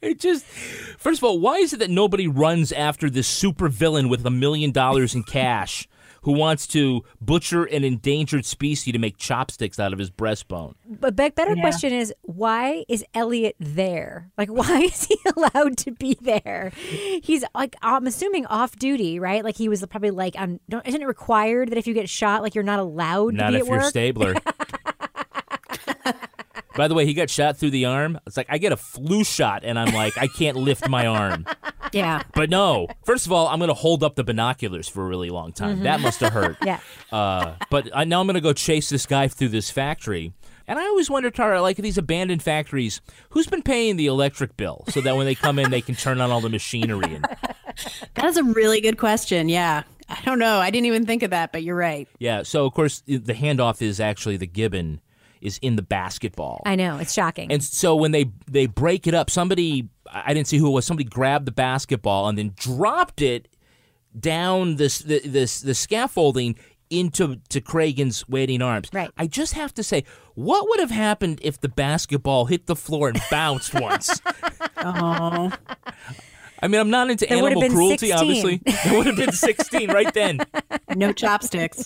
It 0.01 0.19
just, 0.19 0.45
first 0.45 1.19
of 1.19 1.23
all, 1.23 1.39
why 1.39 1.57
is 1.57 1.73
it 1.73 1.79
that 1.79 1.89
nobody 1.89 2.27
runs 2.27 2.71
after 2.71 3.09
this 3.09 3.27
super 3.27 3.69
villain 3.69 4.09
with 4.09 4.25
a 4.25 4.29
million 4.31 4.71
dollars 4.71 5.13
in 5.13 5.23
cash 5.23 5.87
who 6.23 6.31
wants 6.33 6.65
to 6.67 7.03
butcher 7.21 7.63
an 7.65 7.83
endangered 7.83 8.43
species 8.43 8.91
to 8.91 8.99
make 8.99 9.17
chopsticks 9.17 9.79
out 9.79 9.93
of 9.93 9.99
his 9.99 10.09
breastbone? 10.09 10.73
but 10.85 11.15
be- 11.15 11.29
better 11.29 11.53
Yeah. 11.55 11.61
question 11.61 11.93
is 11.93 12.13
why 12.23 12.85
is 12.89 13.05
Elliot 13.13 13.55
there? 13.59 14.29
Like, 14.37 14.49
why 14.49 14.81
is 14.81 15.05
he 15.05 15.17
allowed 15.35 15.77
to 15.79 15.91
be 15.91 16.17
there? 16.19 16.71
He's 17.21 17.43
like, 17.53 17.75
I'm 17.81 18.07
assuming 18.07 18.45
off 18.47 18.75
duty, 18.77 19.19
right? 19.19 19.43
Like 19.43 19.55
he 19.57 19.69
was 19.69 19.85
probably 19.85 20.11
like, 20.11 20.35
on, 20.37 20.59
don't, 20.67 20.85
isn't 20.87 21.01
it 21.01 21.07
required 21.07 21.69
that 21.69 21.77
if 21.77 21.85
you 21.87 21.93
get 21.93 22.09
shot, 22.09 22.41
like 22.41 22.55
you're 22.55 22.63
not 22.63 22.79
allowed 22.79 23.35
Not 23.35 23.47
to 23.47 23.51
be 23.51 23.55
if 23.57 23.61
at 23.63 23.67
you're 23.67 23.77
work? 23.77 23.89
Stabler. 23.89 24.33
By 26.77 26.87
the 26.87 26.93
way, 26.93 27.05
he 27.05 27.13
got 27.13 27.29
shot 27.29 27.57
through 27.57 27.71
the 27.71 27.85
arm. 27.85 28.19
It's 28.27 28.37
like 28.37 28.47
I 28.49 28.57
get 28.59 28.71
a 28.71 28.77
flu 28.77 29.23
shot 29.23 29.63
and 29.65 29.77
I'm 29.77 29.93
like, 29.93 30.17
I 30.17 30.27
can't 30.27 30.55
lift 30.57 30.87
my 30.87 31.05
arm. 31.07 31.45
Yeah. 31.93 32.23
But 32.33 32.49
no. 32.49 32.87
First 33.05 33.27
of 33.27 33.31
all, 33.31 33.47
I'm 33.47 33.59
going 33.59 33.69
to 33.69 33.73
hold 33.73 34.03
up 34.03 34.15
the 34.15 34.23
binoculars 34.25 34.89
for 34.89 35.03
a 35.05 35.07
really 35.07 35.29
long 35.29 35.53
time. 35.53 35.77
Mhm. 35.79 35.83
That 35.83 36.01
must 36.01 36.19
have 36.19 36.33
hurt. 36.33 36.57
Yeah. 36.65 36.79
Uh, 37.13 37.53
but 37.69 37.89
I, 37.95 38.03
now 38.03 38.19
I'm 38.19 38.27
going 38.27 38.35
to 38.35 38.41
go 38.41 38.51
chase 38.51 38.89
this 38.89 39.05
guy 39.05 39.29
through 39.29 39.47
this 39.49 39.71
factory. 39.71 40.33
And 40.67 40.77
I 40.77 40.83
always 40.83 41.09
wonder, 41.09 41.31
Tara, 41.31 41.61
like 41.61 41.77
these 41.77 41.97
abandoned 41.97 42.43
factories, 42.43 42.99
who's 43.29 43.47
been 43.47 43.61
paying 43.61 43.95
the 43.95 44.07
electric 44.07 44.57
bill 44.57 44.83
so 44.89 44.99
that 44.99 45.15
when 45.15 45.25
they 45.27 45.33
come 45.33 45.59
in, 45.59 45.71
they 45.71 45.79
can 45.79 45.95
turn 45.95 46.19
on 46.19 46.29
all 46.29 46.41
the 46.41 46.49
machinery? 46.49 47.15
And 47.15 47.23
That 48.15 48.25
is 48.25 48.35
a 48.35 48.43
really 48.43 48.81
good 48.81 48.97
question. 48.97 49.47
Yeah. 49.47 49.83
I 50.09 50.19
don't 50.25 50.39
know. 50.39 50.57
I 50.59 50.71
didn't 50.71 50.87
even 50.87 51.05
think 51.05 51.23
of 51.23 51.29
that, 51.29 51.53
but 51.53 51.63
you're 51.63 51.77
right. 51.77 52.09
yeah, 52.19 52.43
so 52.43 52.65
of 52.65 52.73
course 52.73 53.01
the 53.07 53.19
handoff 53.33 53.81
is 53.81 54.01
actually 54.01 54.35
the 54.35 54.45
gibbon 54.47 54.99
is 55.41 55.59
in 55.61 55.75
the 55.75 55.81
basketball. 55.81 56.61
I 56.65 56.75
know 56.75 56.97
it's 56.97 57.13
shocking. 57.13 57.51
And 57.51 57.63
so 57.63 57.95
when 57.95 58.11
they 58.11 58.31
they 58.49 58.65
break 58.65 59.07
it 59.07 59.13
up, 59.13 59.29
somebody 59.29 59.89
I 60.11 60.33
didn't 60.33 60.47
see 60.47 60.57
who 60.57 60.67
it 60.67 60.71
was. 60.71 60.85
Somebody 60.85 61.09
grabbed 61.09 61.45
the 61.45 61.51
basketball 61.51 62.27
and 62.27 62.37
then 62.37 62.53
dropped 62.55 63.21
it 63.21 63.47
down 64.17 64.75
this 64.77 64.99
the 64.99 65.19
this 65.19 65.61
the 65.61 65.73
scaffolding 65.75 66.57
into 66.89 67.35
to 67.49 67.61
Kragen's 67.61 68.27
waiting 68.29 68.61
arms. 68.61 68.89
Right. 68.93 69.11
I 69.17 69.27
just 69.27 69.53
have 69.53 69.73
to 69.75 69.83
say, 69.83 70.05
what 70.35 70.67
would 70.69 70.79
have 70.79 70.91
happened 70.91 71.39
if 71.43 71.59
the 71.59 71.69
basketball 71.69 72.45
hit 72.45 72.65
the 72.65 72.75
floor 72.75 73.09
and 73.09 73.21
bounced 73.29 73.73
once? 73.79 74.21
Oh. 74.77 75.51
I 76.61 76.67
mean, 76.67 76.81
I'm 76.81 76.89
not 76.89 77.09
into 77.09 77.25
There 77.27 77.37
animal 77.37 77.69
cruelty, 77.69 78.09
16. 78.09 78.13
obviously. 78.17 78.61
It 78.65 78.97
would 78.97 79.05
have 79.05 79.15
been 79.15 79.31
16 79.31 79.91
right 79.91 80.13
then. 80.13 80.39
No 80.95 81.11
chopsticks. 81.11 81.85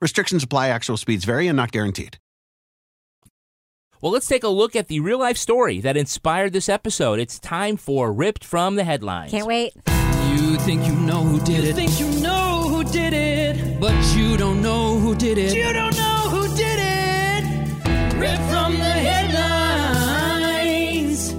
Restrictions 0.00 0.42
apply, 0.42 0.68
actual 0.68 0.96
speeds 0.96 1.26
vary 1.26 1.46
and 1.46 1.56
not 1.56 1.72
guaranteed. 1.72 2.18
Well, 4.00 4.12
let's 4.12 4.26
take 4.26 4.42
a 4.44 4.48
look 4.48 4.74
at 4.74 4.88
the 4.88 5.00
real 5.00 5.18
life 5.18 5.36
story 5.36 5.78
that 5.80 5.94
inspired 5.94 6.54
this 6.54 6.70
episode. 6.70 7.18
It's 7.18 7.38
time 7.38 7.76
for 7.76 8.10
Ripped 8.10 8.42
from 8.42 8.76
the 8.76 8.84
Headlines. 8.84 9.30
Can't 9.30 9.46
wait. 9.46 9.74
You 10.36 10.56
think 10.60 10.86
you 10.86 10.94
know 10.94 11.22
who 11.22 11.38
did 11.40 11.64
it. 11.64 11.74
think 11.74 12.00
you 12.00 12.08
know 12.22 12.64
who 12.66 12.82
did 12.84 13.12
it. 13.12 13.78
But 13.78 13.92
you 14.16 14.38
don't 14.38 14.62
know 14.62 14.98
who 14.98 15.14
did 15.14 15.36
it. 15.36 15.54
You 15.54 15.70
don't 15.74 15.94
know 15.94 16.28
who 16.30 16.48
did 16.56 16.78
it. 16.80 17.44
Ripped 18.16 18.42
from 18.50 18.72
the 18.72 18.84
headlines. 20.30 21.34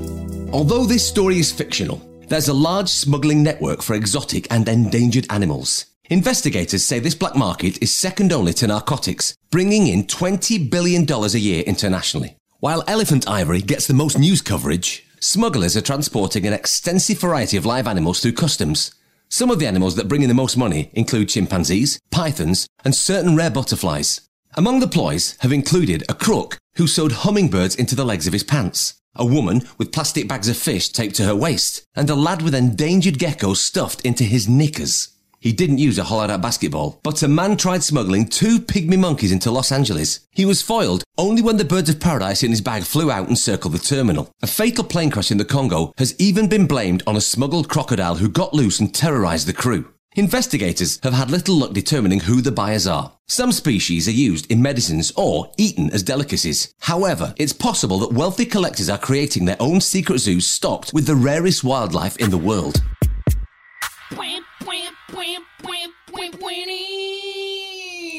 Although 0.53 0.85
this 0.85 1.07
story 1.07 1.39
is 1.39 1.51
fictional, 1.51 1.99
there's 2.27 2.47
a 2.49 2.53
large 2.53 2.89
smuggling 2.89 3.41
network 3.41 3.81
for 3.81 3.95
exotic 3.95 4.45
and 4.51 4.69
endangered 4.69 5.25
animals. 5.31 5.87
Investigators 6.11 6.83
say 6.83 6.99
this 6.99 7.15
black 7.15 7.37
market 7.37 7.81
is 7.81 7.89
second 7.89 8.33
only 8.33 8.51
to 8.55 8.67
narcotics, 8.67 9.33
bringing 9.49 9.87
in 9.87 10.03
$20 10.03 10.69
billion 10.69 11.09
a 11.09 11.37
year 11.37 11.63
internationally. 11.63 12.35
While 12.59 12.83
elephant 12.85 13.29
ivory 13.29 13.61
gets 13.61 13.87
the 13.87 13.93
most 13.93 14.19
news 14.19 14.41
coverage, 14.41 15.07
smugglers 15.21 15.77
are 15.77 15.81
transporting 15.81 16.45
an 16.45 16.51
extensive 16.51 17.17
variety 17.17 17.55
of 17.55 17.65
live 17.65 17.87
animals 17.87 18.19
through 18.19 18.33
customs. 18.33 18.93
Some 19.29 19.49
of 19.49 19.59
the 19.59 19.67
animals 19.67 19.95
that 19.95 20.09
bring 20.09 20.21
in 20.21 20.27
the 20.27 20.33
most 20.33 20.57
money 20.57 20.91
include 20.91 21.29
chimpanzees, 21.29 21.97
pythons, 22.11 22.67
and 22.83 22.93
certain 22.93 23.37
rare 23.37 23.49
butterflies. 23.49 24.19
Among 24.55 24.81
the 24.81 24.89
ploys 24.89 25.37
have 25.39 25.53
included 25.53 26.03
a 26.09 26.13
crook 26.13 26.57
who 26.75 26.87
sewed 26.87 27.13
hummingbirds 27.23 27.75
into 27.75 27.95
the 27.95 28.03
legs 28.03 28.27
of 28.27 28.33
his 28.33 28.43
pants, 28.43 28.99
a 29.15 29.25
woman 29.25 29.61
with 29.77 29.93
plastic 29.93 30.27
bags 30.27 30.49
of 30.49 30.57
fish 30.57 30.89
taped 30.89 31.15
to 31.15 31.23
her 31.23 31.35
waist, 31.37 31.85
and 31.95 32.09
a 32.09 32.15
lad 32.15 32.41
with 32.41 32.53
endangered 32.53 33.17
geckos 33.17 33.59
stuffed 33.59 34.01
into 34.01 34.25
his 34.25 34.49
knickers. 34.49 35.07
He 35.41 35.51
didn't 35.51 35.79
use 35.79 35.97
a 35.97 36.03
hollowed 36.03 36.29
out 36.29 36.43
basketball, 36.43 36.99
but 37.01 37.23
a 37.23 37.27
man 37.27 37.57
tried 37.57 37.81
smuggling 37.83 38.27
two 38.27 38.59
pygmy 38.59 38.97
monkeys 38.97 39.31
into 39.31 39.49
Los 39.49 39.71
Angeles. 39.71 40.19
He 40.29 40.45
was 40.45 40.61
foiled 40.61 41.03
only 41.17 41.41
when 41.41 41.57
the 41.57 41.65
birds 41.65 41.89
of 41.89 41.99
paradise 41.99 42.43
in 42.43 42.51
his 42.51 42.61
bag 42.61 42.83
flew 42.83 43.09
out 43.09 43.27
and 43.27 43.35
circled 43.35 43.73
the 43.73 43.79
terminal. 43.79 44.29
A 44.43 44.47
fatal 44.47 44.83
plane 44.83 45.09
crash 45.09 45.31
in 45.31 45.39
the 45.39 45.45
Congo 45.45 45.93
has 45.97 46.13
even 46.19 46.47
been 46.47 46.67
blamed 46.67 47.01
on 47.07 47.15
a 47.15 47.21
smuggled 47.21 47.69
crocodile 47.69 48.17
who 48.17 48.29
got 48.29 48.53
loose 48.53 48.79
and 48.79 48.93
terrorized 48.93 49.47
the 49.47 49.53
crew. 49.53 49.91
Investigators 50.15 50.99
have 51.01 51.13
had 51.13 51.31
little 51.31 51.55
luck 51.55 51.73
determining 51.73 52.19
who 52.19 52.41
the 52.41 52.51
buyers 52.51 52.85
are. 52.85 53.11
Some 53.27 53.51
species 53.51 54.07
are 54.07 54.11
used 54.11 54.51
in 54.51 54.61
medicines 54.61 55.11
or 55.15 55.51
eaten 55.57 55.89
as 55.89 56.03
delicacies. 56.03 56.71
However, 56.81 57.33
it's 57.37 57.53
possible 57.53 57.97
that 57.99 58.13
wealthy 58.13 58.45
collectors 58.45 58.89
are 58.89 58.97
creating 58.99 59.45
their 59.45 59.57
own 59.59 59.81
secret 59.81 60.19
zoos 60.19 60.45
stocked 60.45 60.93
with 60.93 61.07
the 61.07 61.15
rarest 61.15 61.63
wildlife 61.63 62.15
in 62.17 62.29
the 62.29 62.37
world. 62.37 62.83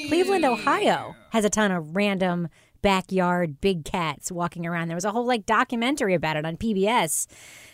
Cleveland, 0.09 0.45
Ohio 0.45 1.17
has 1.31 1.45
a 1.45 1.51
ton 1.51 1.71
of 1.73 1.97
random 1.97 2.49
backyard 2.83 3.61
big 3.61 3.85
cats 3.85 4.31
walking 4.31 4.67
around. 4.67 4.89
There 4.89 4.97
was 4.97 5.05
a 5.05 5.11
whole 5.13 5.27
like 5.27 5.47
documentary 5.47 6.15
about 6.15 6.37
it 6.37 6.45
on 6.45 6.57
PBS 6.57 7.27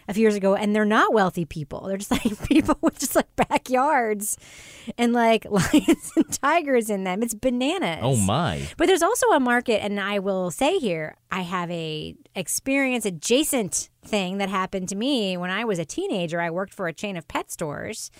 a 0.08 0.14
few 0.14 0.22
years 0.22 0.34
ago, 0.34 0.54
and 0.54 0.74
they're 0.74 0.84
not 0.86 1.12
wealthy 1.12 1.44
people. 1.44 1.86
They're 1.86 1.98
just 1.98 2.10
like 2.24 2.48
people 2.48 2.76
with 2.80 2.98
just 2.98 3.14
like 3.14 3.28
backyards 3.36 4.36
and 4.96 5.12
like 5.12 5.44
lions 5.50 6.12
and 6.16 6.32
tigers 6.32 6.90
in 6.90 7.04
them. 7.04 7.22
It's 7.22 7.34
bananas. 7.34 8.00
Oh 8.02 8.16
my! 8.16 8.66
But 8.76 8.86
there's 8.86 9.02
also 9.02 9.26
a 9.28 9.40
market, 9.40 9.82
and 9.84 10.00
I 10.00 10.18
will 10.18 10.50
say 10.50 10.78
here, 10.78 11.16
I 11.30 11.42
have 11.42 11.70
a 11.70 12.16
experience 12.34 13.04
adjacent 13.04 13.90
thing 14.04 14.38
that 14.38 14.48
happened 14.48 14.88
to 14.88 14.96
me 14.96 15.36
when 15.36 15.50
I 15.50 15.64
was 15.64 15.78
a 15.78 15.84
teenager. 15.84 16.40
I 16.40 16.50
worked 16.50 16.72
for 16.72 16.88
a 16.88 16.92
chain 16.92 17.16
of 17.16 17.28
pet 17.28 17.50
stores, 17.50 18.10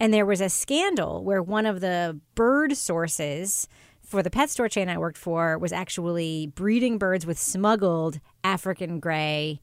and 0.00 0.12
there 0.12 0.26
was 0.26 0.40
a 0.40 0.48
scandal 0.48 1.24
where 1.24 1.42
one 1.42 1.66
of 1.66 1.80
the 1.80 2.18
bird 2.34 2.76
sources 2.76 3.68
for 4.02 4.22
the 4.22 4.30
pet 4.30 4.50
store 4.50 4.68
chain 4.68 4.88
I 4.88 4.98
worked 4.98 5.18
for 5.18 5.58
was 5.58 5.72
actually 5.72 6.52
breeding 6.54 6.96
birds 6.96 7.26
with 7.26 7.38
smuggled 7.38 8.20
African 8.44 9.00
gray 9.00 9.60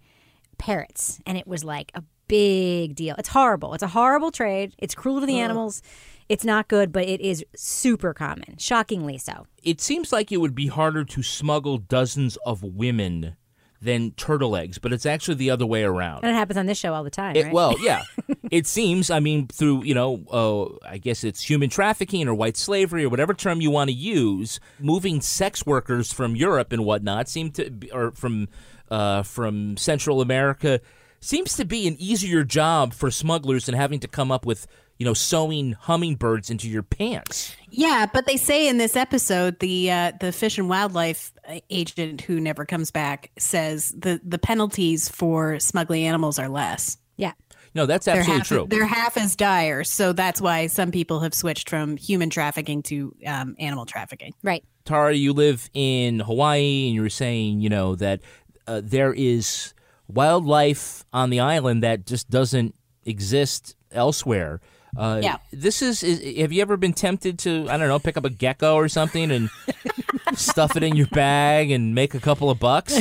parrots, 0.63 1.19
and 1.25 1.37
it 1.37 1.45
was 1.45 1.63
like 1.65 1.91
a 1.93 2.03
big 2.29 2.95
deal. 2.95 3.15
It's 3.17 3.29
horrible. 3.29 3.73
It's 3.73 3.83
a 3.83 3.89
horrible 3.89 4.31
trade. 4.31 4.73
It's 4.77 4.95
cruel 4.95 5.19
to 5.19 5.25
the 5.25 5.39
Ugh. 5.41 5.43
animals. 5.43 5.81
It's 6.29 6.45
not 6.45 6.69
good, 6.69 6.93
but 6.93 7.03
it 7.05 7.19
is 7.19 7.43
super 7.53 8.13
common, 8.13 8.57
shockingly 8.57 9.17
so. 9.17 9.45
It 9.61 9.81
seems 9.81 10.13
like 10.13 10.31
it 10.31 10.37
would 10.37 10.55
be 10.55 10.67
harder 10.67 11.03
to 11.03 11.21
smuggle 11.21 11.77
dozens 11.79 12.37
of 12.45 12.63
women 12.63 13.35
than 13.81 14.11
turtle 14.11 14.55
eggs, 14.55 14.77
but 14.77 14.93
it's 14.93 15.05
actually 15.05 15.35
the 15.35 15.49
other 15.49 15.65
way 15.65 15.83
around. 15.83 16.23
And 16.23 16.31
it 16.31 16.35
happens 16.35 16.55
on 16.57 16.65
this 16.65 16.77
show 16.77 16.93
all 16.93 17.03
the 17.03 17.09
time, 17.09 17.35
It, 17.35 17.43
right? 17.43 17.53
well, 17.53 17.75
yeah. 17.81 18.03
it 18.49 18.65
seems, 18.65 19.11
I 19.11 19.19
mean, 19.19 19.47
through, 19.47 19.83
you 19.83 19.93
know, 19.93 20.23
uh, 20.31 20.87
I 20.89 20.97
guess 20.97 21.25
it's 21.25 21.41
human 21.41 21.69
trafficking 21.69 22.25
or 22.29 22.33
white 22.33 22.55
slavery 22.55 23.03
or 23.03 23.09
whatever 23.09 23.33
term 23.33 23.59
you 23.59 23.69
want 23.69 23.89
to 23.89 23.93
use, 23.93 24.61
moving 24.79 25.19
sex 25.19 25.65
workers 25.65 26.13
from 26.13 26.37
Europe 26.37 26.71
and 26.71 26.85
whatnot 26.85 27.27
seem 27.27 27.51
to, 27.51 27.69
be, 27.69 27.91
or 27.91 28.11
from, 28.11 28.47
uh, 28.93 29.23
from 29.23 29.75
Central 29.75 30.21
America, 30.21 30.79
seems 31.19 31.55
to 31.55 31.65
be 31.65 31.87
an 31.87 31.95
easier 31.97 32.43
job 32.43 32.93
for 32.93 33.09
smugglers 33.09 33.65
than 33.65 33.73
having 33.75 33.99
to 34.01 34.07
come 34.07 34.31
up 34.31 34.45
with, 34.45 34.67
you 34.99 35.05
know, 35.05 35.13
sewing 35.15 35.73
hummingbirds 35.73 36.49
into 36.51 36.69
your 36.69 36.83
pants. 36.83 37.55
Yeah, 37.69 38.05
but 38.13 38.27
they 38.27 38.37
say 38.37 38.67
in 38.67 38.77
this 38.77 38.95
episode, 38.95 39.59
the 39.59 39.89
uh, 39.89 40.11
the 40.19 40.31
fish 40.31 40.59
and 40.59 40.69
wildlife 40.69 41.33
uh, 41.49 41.59
agent 41.69 42.21
who 42.21 42.39
never 42.39 42.65
comes 42.65 42.91
back 42.91 43.31
says 43.39 43.89
the 43.97 44.21
the 44.23 44.37
penalties 44.37 45.09
for 45.09 45.59
smuggling 45.59 46.05
animals 46.05 46.37
are 46.37 46.49
less. 46.49 46.97
Yeah. 47.17 47.33
No, 47.75 47.87
that's 47.87 48.05
They're 48.05 48.17
absolutely 48.17 48.39
half, 48.39 48.47
true. 48.47 48.67
They're 48.69 48.85
half 48.85 49.17
as 49.17 49.35
dire, 49.35 49.83
so 49.83 50.13
that's 50.13 50.39
why 50.39 50.67
some 50.67 50.91
people 50.91 51.21
have 51.21 51.33
switched 51.33 51.69
from 51.69 51.97
human 51.97 52.29
trafficking 52.29 52.83
to 52.83 53.15
um, 53.25 53.55
animal 53.57 53.87
trafficking. 53.87 54.33
Right. 54.43 54.63
Tara, 54.85 55.13
you 55.13 55.33
live 55.33 55.69
in 55.73 56.19
Hawaii, 56.19 56.85
and 56.85 56.93
you 56.93 57.01
were 57.01 57.09
saying, 57.09 57.61
you 57.61 57.69
know, 57.69 57.95
that 57.95 58.21
uh, 58.67 58.81
there 58.83 59.13
is 59.13 59.73
wildlife 60.07 61.05
on 61.13 61.29
the 61.29 61.39
island 61.39 61.83
that 61.83 62.05
just 62.05 62.29
doesn't 62.29 62.75
exist 63.05 63.75
elsewhere. 63.91 64.61
Uh, 64.95 65.19
Yeah. 65.23 65.37
This 65.51 65.81
is, 65.81 66.03
is. 66.03 66.19
Have 66.39 66.51
you 66.51 66.61
ever 66.61 66.77
been 66.77 66.93
tempted 66.93 67.39
to, 67.39 67.67
I 67.69 67.77
don't 67.77 67.87
know, 67.87 67.99
pick 67.99 68.17
up 68.17 68.25
a 68.25 68.29
gecko 68.29 68.75
or 68.75 68.87
something 68.87 69.31
and 69.31 69.49
stuff 70.35 70.75
it 70.75 70.83
in 70.83 70.95
your 70.95 71.07
bag 71.07 71.71
and 71.71 71.95
make 71.95 72.13
a 72.13 72.19
couple 72.19 72.49
of 72.49 72.59
bucks? 72.59 72.97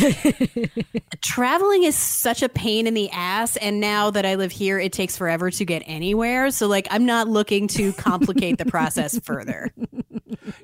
Traveling 1.22 1.84
is 1.84 1.94
such 1.96 2.42
a 2.42 2.48
pain 2.48 2.86
in 2.86 2.94
the 2.94 3.10
ass, 3.10 3.56
and 3.56 3.80
now 3.80 4.10
that 4.10 4.26
I 4.26 4.34
live 4.34 4.52
here, 4.52 4.78
it 4.78 4.92
takes 4.92 5.16
forever 5.16 5.50
to 5.50 5.64
get 5.64 5.82
anywhere. 5.86 6.50
So, 6.50 6.66
like, 6.66 6.88
I'm 6.90 7.06
not 7.06 7.28
looking 7.28 7.68
to 7.68 7.92
complicate 7.94 8.58
the 8.58 8.64
process 8.66 9.18
further. 9.20 9.70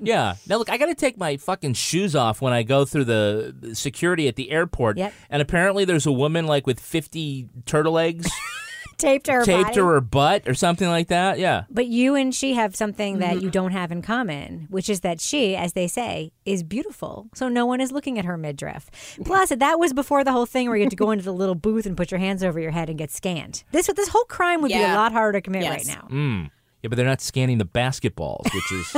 Yeah. 0.01 0.35
Now 0.47 0.57
look, 0.57 0.69
I 0.69 0.77
got 0.77 0.87
to 0.87 0.95
take 0.95 1.17
my 1.17 1.37
fucking 1.37 1.73
shoes 1.73 2.15
off 2.15 2.41
when 2.41 2.53
I 2.53 2.63
go 2.63 2.85
through 2.85 3.05
the 3.05 3.71
security 3.73 4.27
at 4.27 4.35
the 4.35 4.51
airport. 4.51 4.97
Yep. 4.97 5.13
And 5.29 5.41
apparently, 5.41 5.85
there's 5.85 6.05
a 6.05 6.11
woman 6.11 6.45
like 6.47 6.67
with 6.67 6.79
50 6.79 7.47
turtle 7.65 7.97
eggs 7.97 8.29
Taped 8.99 9.25
to 9.25 9.31
her 9.33 9.43
taped 9.45 9.63
body. 9.63 9.73
to 9.75 9.85
her 9.87 10.01
butt 10.01 10.47
or 10.47 10.53
something 10.53 10.87
like 10.87 11.07
that. 11.07 11.39
Yeah. 11.39 11.63
But 11.69 11.87
you 11.87 12.15
and 12.15 12.33
she 12.35 12.53
have 12.53 12.75
something 12.75 13.19
that 13.19 13.35
Mm-hmm. 13.35 13.45
you 13.45 13.49
don't 13.51 13.71
have 13.71 13.91
in 13.91 14.01
common, 14.01 14.67
which 14.69 14.89
is 14.89 14.99
that 14.99 15.19
she, 15.21 15.55
as 15.55 15.73
they 15.73 15.87
say, 15.87 16.31
is 16.45 16.61
beautiful. 16.63 17.29
So 17.33 17.47
no 17.49 17.65
one 17.65 17.81
is 17.81 17.91
looking 17.91 18.19
at 18.19 18.25
her 18.25 18.37
midriff. 18.37 18.89
Plus, 19.25 19.49
that 19.49 19.79
was 19.79 19.93
before 19.93 20.23
the 20.23 20.31
whole 20.31 20.45
thing 20.45 20.67
where 20.67 20.77
you 20.77 20.83
had 20.83 20.89
to 20.91 20.95
go 20.95 21.11
into 21.15 21.23
the 21.25 21.33
little 21.33 21.55
booth 21.55 21.85
and 21.85 21.95
put 21.97 22.11
your 22.11 22.19
hands 22.19 22.43
over 22.43 22.59
your 22.59 22.71
head 22.71 22.89
and 22.89 22.97
get 22.97 23.09
scanned. 23.11 23.63
This 23.71 23.87
this 23.87 24.09
whole 24.09 24.25
crime 24.25 24.61
would 24.61 24.69
be 24.69 24.75
a 24.81 24.93
lot 24.95 25.11
harder 25.11 25.39
to 25.39 25.41
commit 25.41 25.63
Yes. 25.63 25.87
right 25.87 25.95
now. 25.97 26.07
Mm. 26.09 26.51
Yeah, 26.81 26.87
but 26.87 26.95
they're 26.95 27.05
not 27.05 27.19
scanning 27.19 27.57
the 27.57 27.65
basketballs, 27.65 28.45
which 28.53 28.71
is 28.71 28.95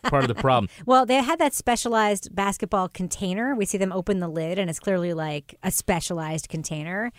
part 0.04 0.24
of 0.24 0.28
the 0.28 0.34
problem. 0.34 0.70
Well, 0.86 1.04
they 1.04 1.16
had 1.22 1.38
that 1.40 1.52
specialized 1.52 2.34
basketball 2.34 2.88
container. 2.88 3.54
We 3.54 3.66
see 3.66 3.76
them 3.76 3.92
open 3.92 4.18
the 4.20 4.28
lid, 4.28 4.58
and 4.58 4.70
it's 4.70 4.80
clearly 4.80 5.12
like 5.12 5.54
a 5.62 5.70
specialized 5.70 6.48
container. 6.48 7.12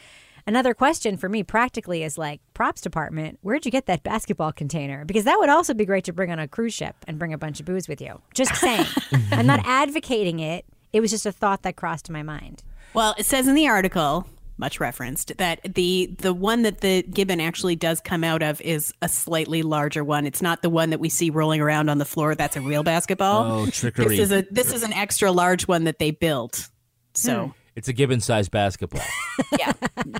Another 0.50 0.74
question 0.74 1.16
for 1.16 1.30
me 1.30 1.44
practically 1.44 2.02
is 2.02 2.18
like 2.18 2.42
props 2.56 2.82
department, 2.82 3.38
where'd 3.44 3.66
you 3.66 3.72
get 3.72 3.86
that 3.86 4.02
basketball 4.02 4.52
container? 4.52 5.06
Because 5.06 5.26
that 5.26 5.38
would 5.38 5.48
also 5.48 5.76
be 5.76 5.86
great 5.86 6.06
to 6.06 6.12
bring 6.12 6.32
on 6.32 6.40
a 6.40 6.48
cruise 6.48 6.74
ship 6.74 6.96
and 7.08 7.20
bring 7.20 7.34
a 7.34 7.38
bunch 7.38 7.60
of 7.60 7.68
booze 7.68 7.88
with 7.88 8.02
you. 8.02 8.20
Just 8.34 8.56
saying. 8.56 8.88
I'm 9.32 9.46
not 9.46 9.60
advocating 9.64 10.40
it. 10.40 10.66
It 10.92 11.02
was 11.02 11.12
just 11.12 11.28
a 11.28 11.32
thought 11.32 11.62
that 11.62 11.76
crossed 11.76 12.10
my 12.10 12.24
mind. 12.24 12.64
Well, 12.96 13.14
it 13.20 13.28
says 13.28 13.48
in 13.48 13.54
the 13.54 13.68
article, 13.68 14.26
much 14.58 14.80
referenced, 14.80 15.38
that 15.38 15.60
the 15.76 16.16
the 16.18 16.34
one 16.34 16.64
that 16.64 16.82
the 16.82 17.04
gibbon 17.04 17.40
actually 17.40 17.76
does 17.76 18.02
come 18.02 18.24
out 18.24 18.42
of 18.42 18.60
is 18.62 18.92
a 19.04 19.08
slightly 19.08 19.62
larger 19.62 20.04
one. 20.04 20.26
It's 20.26 20.42
not 20.42 20.64
the 20.64 20.70
one 20.72 20.90
that 20.90 21.00
we 21.00 21.10
see 21.10 21.30
rolling 21.30 21.62
around 21.62 21.90
on 21.90 22.00
the 22.00 22.06
floor. 22.06 22.34
That's 22.34 22.56
a 22.58 22.62
real 22.62 22.82
basketball. 22.82 23.52
Oh, 23.52 23.66
trickery. 23.68 24.18
This 24.18 24.20
is 24.20 24.32
a 24.32 24.48
this 24.50 24.74
is 24.74 24.82
an 24.82 24.94
extra 24.94 25.32
large 25.32 25.68
one 25.68 25.84
that 25.84 26.00
they 26.00 26.10
built. 26.10 26.70
So 27.14 27.46
hmm. 27.46 27.52
It's 27.80 27.88
a 27.88 27.94
gibbon 27.94 28.20
sized 28.20 28.52
basketball. 28.52 29.02
yeah, 29.58 29.72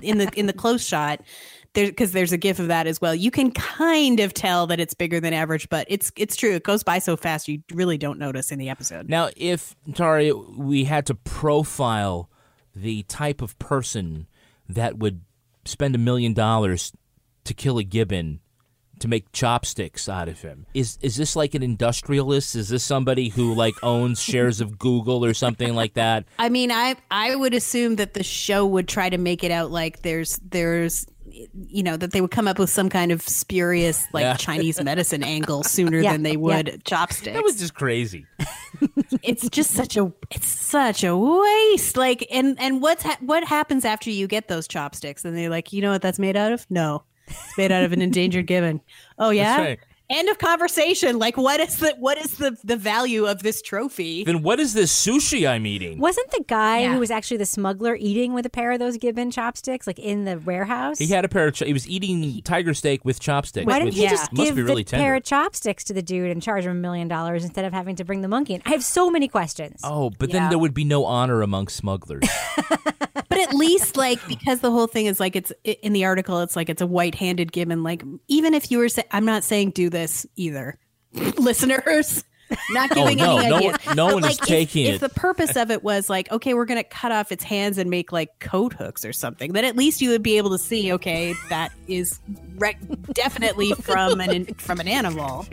in 0.02 0.16
the 0.16 0.32
in 0.34 0.46
the 0.46 0.54
close 0.54 0.82
shot, 0.82 1.20
there 1.74 1.84
because 1.84 2.12
there's 2.12 2.32
a 2.32 2.38
gif 2.38 2.58
of 2.58 2.68
that 2.68 2.86
as 2.86 3.02
well. 3.02 3.14
You 3.14 3.30
can 3.30 3.50
kind 3.50 4.18
of 4.18 4.32
tell 4.32 4.66
that 4.68 4.80
it's 4.80 4.94
bigger 4.94 5.20
than 5.20 5.34
average, 5.34 5.68
but 5.68 5.86
it's 5.90 6.10
it's 6.16 6.36
true. 6.36 6.54
It 6.54 6.62
goes 6.62 6.82
by 6.82 7.00
so 7.00 7.18
fast 7.18 7.48
you 7.48 7.62
really 7.70 7.98
don't 7.98 8.18
notice 8.18 8.50
in 8.50 8.58
the 8.58 8.70
episode. 8.70 9.10
Now, 9.10 9.28
if, 9.36 9.76
Tara, 9.92 10.34
we 10.34 10.84
had 10.84 11.04
to 11.06 11.14
profile 11.14 12.30
the 12.74 13.02
type 13.02 13.42
of 13.42 13.58
person 13.58 14.26
that 14.66 14.96
would 14.96 15.20
spend 15.66 15.94
a 15.94 15.98
million 15.98 16.32
dollars 16.32 16.92
to 17.44 17.52
kill 17.52 17.76
a 17.76 17.84
gibbon 17.84 18.40
to 19.00 19.08
make 19.08 19.30
chopsticks 19.32 20.08
out 20.08 20.28
of 20.28 20.40
him. 20.40 20.66
Is 20.74 20.98
is 21.02 21.16
this 21.16 21.36
like 21.36 21.54
an 21.54 21.62
industrialist? 21.62 22.54
Is 22.54 22.68
this 22.68 22.84
somebody 22.84 23.28
who 23.28 23.54
like 23.54 23.74
owns 23.82 24.20
shares 24.22 24.60
of 24.60 24.78
Google 24.78 25.24
or 25.24 25.34
something 25.34 25.74
like 25.74 25.94
that? 25.94 26.24
I 26.38 26.48
mean, 26.48 26.70
I 26.72 26.96
I 27.10 27.34
would 27.36 27.54
assume 27.54 27.96
that 27.96 28.14
the 28.14 28.22
show 28.24 28.64
would 28.66 28.88
try 28.88 29.08
to 29.10 29.18
make 29.18 29.42
it 29.44 29.50
out 29.50 29.70
like 29.70 30.02
there's 30.02 30.38
there's 30.48 31.06
you 31.68 31.82
know 31.84 31.96
that 31.96 32.10
they 32.10 32.20
would 32.20 32.32
come 32.32 32.48
up 32.48 32.58
with 32.58 32.68
some 32.70 32.88
kind 32.88 33.12
of 33.12 33.22
spurious 33.22 34.04
like 34.12 34.22
Yeah. 34.22 34.34
Chinese 34.34 34.82
medicine 34.82 35.22
angle 35.22 35.62
sooner 35.76 36.00
Yeah, 36.00 36.12
than 36.12 36.24
they 36.24 36.32
yeah. 36.32 36.36
would 36.38 36.84
chopsticks. 36.84 37.34
That 37.36 37.44
was 37.44 37.56
just 37.56 37.74
crazy. 37.74 38.26
it's 39.22 39.48
just 39.48 39.70
such 39.70 39.96
a 39.96 40.12
it's 40.30 40.46
such 40.48 41.04
a 41.04 41.16
waste. 41.16 41.96
Like 41.96 42.26
and 42.32 42.58
and 42.60 42.82
what's 42.82 43.04
ha- 43.04 43.16
what 43.20 43.44
happens 43.44 43.84
after 43.84 44.10
you 44.10 44.26
get 44.26 44.48
those 44.48 44.66
chopsticks? 44.66 45.24
And 45.24 45.36
they're 45.36 45.50
like, 45.50 45.72
you 45.72 45.82
know 45.82 45.92
what 45.92 46.02
that's 46.02 46.18
made 46.18 46.36
out 46.36 46.52
of? 46.52 46.66
No, 46.68 47.04
it's 47.30 47.58
made 47.58 47.72
out 47.72 47.84
of 47.84 47.92
an 47.92 48.02
endangered 48.02 48.46
gibbon. 48.46 48.80
Oh 49.18 49.30
yeah. 49.30 49.60
right. 49.60 49.80
End 50.10 50.28
of 50.28 50.38
conversation. 50.38 51.18
Like, 51.18 51.36
what 51.36 51.60
is 51.60 51.76
the 51.76 51.94
what 51.98 52.18
is 52.18 52.36
the 52.36 52.56
the 52.64 52.76
value 52.76 53.26
of 53.26 53.42
this 53.44 53.62
trophy? 53.62 54.24
Then 54.24 54.42
what 54.42 54.58
is 54.58 54.74
this 54.74 54.92
sushi 54.92 55.48
I'm 55.48 55.66
eating? 55.66 55.98
Wasn't 55.98 56.30
the 56.32 56.42
guy 56.48 56.80
Yeah. 56.80 56.94
who 56.94 56.98
was 56.98 57.10
actually 57.12 57.36
the 57.36 57.46
smuggler 57.46 57.94
eating 57.94 58.34
with 58.34 58.44
a 58.44 58.50
pair 58.50 58.72
of 58.72 58.80
those 58.80 58.96
gibbon 58.96 59.30
chopsticks, 59.30 59.86
like 59.86 59.98
in 60.00 60.24
the 60.24 60.38
warehouse? 60.38 60.98
He 60.98 61.06
had 61.06 61.24
a 61.24 61.28
pair 61.28 61.46
of. 61.48 61.54
Ch- 61.54 61.62
he 61.64 61.72
was 61.72 61.88
eating 61.88 62.42
tiger 62.42 62.74
steak 62.74 63.04
with 63.04 63.20
chopsticks. 63.20 63.66
Why 63.66 63.74
didn't 63.78 63.90
which 63.94 63.98
he 63.98 64.08
just 64.08 64.32
must 64.32 64.46
give 64.48 64.56
be 64.56 64.62
really 64.62 64.82
the 64.82 64.90
tender. 64.90 65.04
pair 65.04 65.14
of 65.14 65.22
chopsticks 65.22 65.84
to 65.84 65.92
the 65.92 66.02
dude 66.02 66.30
and 66.30 66.42
charge 66.42 66.64
him 66.64 66.72
a 66.72 66.74
million 66.74 67.06
dollars 67.06 67.44
instead 67.44 67.64
of 67.64 67.72
having 67.72 67.94
to 67.96 68.04
bring 68.04 68.20
the 68.22 68.28
monkey 68.28 68.54
in? 68.54 68.62
I 68.66 68.70
have 68.70 68.82
so 68.84 69.10
many 69.10 69.28
questions. 69.28 69.80
Oh, 69.84 70.10
but 70.18 70.28
Yeah. 70.30 70.40
then 70.40 70.48
there 70.50 70.58
would 70.58 70.74
be 70.74 70.84
no 70.84 71.04
honor 71.04 71.40
among 71.42 71.68
smugglers. 71.68 72.24
but 73.28 73.38
at 73.38 73.54
least 73.54 73.96
like 73.96 74.18
because 74.26 74.58
the 74.60 74.70
whole 74.72 74.86
thing 74.88 75.06
is 75.06 75.20
like 75.20 75.36
it's 75.36 75.52
in 75.64 75.92
the 75.92 76.04
article 76.04 76.40
it's 76.40 76.56
like 76.56 76.68
it's 76.68 76.82
a 76.82 76.86
white-handed 76.86 77.52
gibbon 77.52 77.82
like 77.84 78.02
even 78.28 78.54
if 78.54 78.70
you 78.70 78.78
were 78.78 78.88
say, 78.88 79.04
i'm 79.12 79.24
not 79.24 79.44
saying 79.44 79.70
do 79.70 79.88
this 79.88 79.99
either 80.36 80.78
listeners 81.38 82.24
Not 82.70 82.90
Oh, 82.92 82.94
giving 82.96 83.18
no, 83.18 83.38
any 83.38 83.48
no 83.48 83.56
ideas. 83.58 83.94
no 83.94 84.06
But, 84.08 84.14
one 84.14 84.24
is 84.24 84.30
like, 84.30 84.40
if- 84.42 84.46
taking 84.46 84.86
if, 84.86 84.94
it. 84.96 85.00
the 85.00 85.08
purpose 85.20 85.54
of 85.56 85.70
it 85.70 85.84
was 85.84 86.10
like, 86.10 86.30
okay, 86.32 86.52
we're 86.54 86.64
going 86.64 86.82
to 86.82 86.88
cut 86.88 87.12
off 87.12 87.30
its 87.30 87.44
hands 87.44 87.78
and 87.78 87.88
make 87.88 88.10
like 88.10 88.40
coat 88.40 88.72
hooks 88.72 89.04
or 89.04 89.12
something, 89.12 89.52
then 89.52 89.64
at 89.64 89.76
least 89.76 90.00
you 90.00 90.10
would 90.10 90.22
be 90.22 90.36
able 90.36 90.50
to 90.50 90.58
see, 90.58 90.92
okay, 90.94 91.32
that 91.48 91.70
is 91.86 92.18
re- 92.56 92.76
definitely 93.12 93.70
from 93.74 94.20
an 94.20 94.46
from 94.54 94.80
an 94.80 94.88
animal. 94.88 95.46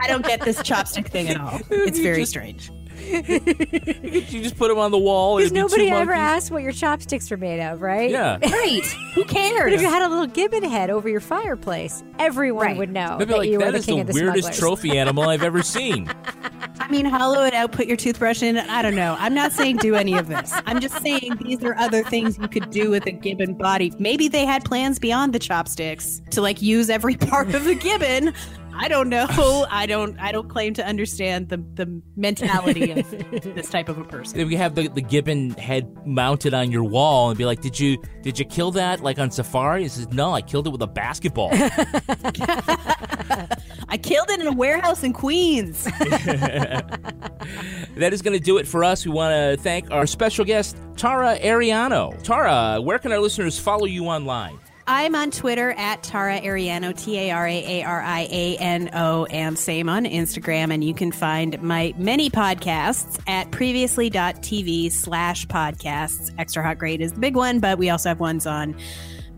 I 0.00 0.06
don't 0.06 0.24
get 0.24 0.40
this 0.42 0.58
chopstick 0.60 1.08
thing 1.08 1.28
at 1.28 1.38
all. 1.38 1.60
It's 1.70 1.98
very 1.98 2.24
strange. 2.24 2.70
you 3.10 4.42
just 4.42 4.56
put 4.56 4.68
them 4.68 4.78
on 4.78 4.90
the 4.90 4.98
wall. 4.98 5.36
Because 5.36 5.52
it'd 5.52 5.54
be 5.54 5.60
nobody 5.60 5.88
ever 5.90 6.12
monkeys. 6.12 6.20
asked 6.44 6.50
what 6.50 6.62
your 6.62 6.72
chopsticks 6.72 7.30
are 7.32 7.36
made 7.36 7.60
of, 7.60 7.80
right? 7.82 8.10
Yeah. 8.10 8.38
Right. 8.54 8.84
Who 9.14 9.24
cares? 9.24 9.64
But 9.64 9.72
if 9.74 9.80
you 9.82 9.88
had 9.88 10.02
a 10.02 10.08
little 10.08 10.26
gibbon 10.26 10.62
head 10.64 10.90
over 10.90 11.08
your 11.08 11.20
fireplace, 11.20 12.02
everyone 12.18 12.64
Right. 12.66 12.76
would 12.76 12.90
know 12.92 13.16
They'd 13.18 13.26
be 13.26 13.32
that 13.32 13.38
like, 13.38 13.48
you 13.50 13.58
were 13.58 13.64
that 13.66 13.72
the 13.72 13.78
is 13.78 13.86
king 13.86 13.96
the 13.96 14.00
of 14.02 14.06
the 14.08 14.12
weirdest 14.14 14.38
smugglers. 14.54 14.58
trophy 14.58 14.98
animal 14.98 15.24
I've 15.24 15.42
ever 15.42 15.62
seen. 15.62 16.10
I 16.80 16.88
mean, 16.90 17.04
hollow 17.06 17.44
it 17.44 17.54
out, 17.54 17.72
put 17.72 17.86
your 17.86 17.96
toothbrush 17.96 18.42
in. 18.42 18.58
I 18.58 18.82
don't 18.82 18.94
know. 18.94 19.16
I'm 19.18 19.34
not 19.34 19.52
saying 19.52 19.76
do 19.78 19.94
any 19.94 20.14
of 20.14 20.28
this. 20.28 20.52
I'm 20.66 20.80
just 20.80 21.00
saying 21.00 21.38
these 21.42 21.62
are 21.64 21.74
other 21.76 22.02
things 22.02 22.36
you 22.38 22.48
could 22.48 22.70
do 22.70 22.90
with 22.90 23.06
a 23.06 23.10
gibbon 23.12 23.54
body. 23.54 23.92
Maybe 23.98 24.28
they 24.28 24.44
had 24.44 24.64
plans 24.64 24.98
beyond 24.98 25.32
the 25.32 25.38
chopsticks 25.38 26.20
to 26.30 26.42
like 26.42 26.60
use 26.60 26.90
every 26.90 27.16
part 27.16 27.54
of 27.54 27.64
the 27.64 27.74
gibbon. 27.74 28.34
I 28.76 28.88
don't 28.88 29.08
know. 29.08 29.26
I 29.70 29.86
don't. 29.86 30.18
I 30.18 30.32
don't 30.32 30.48
claim 30.48 30.74
to 30.74 30.86
understand 30.86 31.48
the 31.48 31.58
the 31.74 32.02
mentality 32.16 32.90
of 32.90 33.10
this 33.54 33.70
type 33.70 33.88
of 33.88 33.98
a 33.98 34.04
person. 34.04 34.40
If 34.40 34.50
you 34.50 34.56
have 34.58 34.74
the, 34.74 34.88
the 34.88 35.00
gibbon 35.00 35.50
head 35.50 36.06
mounted 36.06 36.54
on 36.54 36.70
your 36.70 36.84
wall 36.84 37.30
and 37.30 37.38
be 37.38 37.44
like, 37.44 37.60
did 37.60 37.78
you 37.78 37.98
did 38.22 38.38
you 38.38 38.44
kill 38.44 38.70
that 38.72 39.00
like 39.00 39.18
on 39.18 39.30
safari? 39.30 39.82
He 39.82 39.88
says, 39.88 40.10
no, 40.12 40.32
I 40.32 40.42
killed 40.42 40.66
it 40.66 40.70
with 40.70 40.82
a 40.82 40.86
basketball. 40.86 41.50
I 43.88 43.98
killed 43.98 44.30
it 44.30 44.40
in 44.40 44.46
a 44.46 44.52
warehouse 44.52 45.04
in 45.04 45.12
Queens. 45.12 45.84
that 45.84 46.90
is 48.12 48.22
going 48.22 48.36
to 48.36 48.42
do 48.42 48.58
it 48.58 48.66
for 48.66 48.82
us. 48.82 49.06
We 49.06 49.12
want 49.12 49.32
to 49.32 49.62
thank 49.62 49.90
our 49.90 50.06
special 50.06 50.44
guest, 50.44 50.76
Tara 50.96 51.38
Ariano. 51.38 52.20
Tara, 52.22 52.80
where 52.80 52.98
can 52.98 53.12
our 53.12 53.20
listeners 53.20 53.58
follow 53.58 53.84
you 53.84 54.06
online? 54.06 54.58
I'm 54.86 55.14
on 55.14 55.30
Twitter 55.30 55.70
at 55.72 56.02
Tara 56.02 56.40
Ariano, 56.40 56.96
T 56.96 57.18
A 57.18 57.30
R 57.30 57.46
A 57.46 57.80
A 57.80 57.84
R 57.84 58.02
I 58.02 58.28
A 58.30 58.56
N 58.58 58.90
O, 58.92 59.24
and 59.26 59.58
same 59.58 59.88
on 59.88 60.04
Instagram. 60.04 60.72
And 60.72 60.84
you 60.84 60.92
can 60.92 61.10
find 61.10 61.60
my 61.62 61.94
many 61.96 62.28
podcasts 62.28 63.18
at 63.26 63.50
previously.tv 63.50 64.92
slash 64.92 65.46
podcasts. 65.46 66.30
Extra 66.38 66.62
Hot 66.62 66.78
Great 66.78 67.00
is 67.00 67.12
the 67.12 67.20
big 67.20 67.34
one, 67.34 67.60
but 67.60 67.78
we 67.78 67.88
also 67.88 68.10
have 68.10 68.20
ones 68.20 68.46
on 68.46 68.76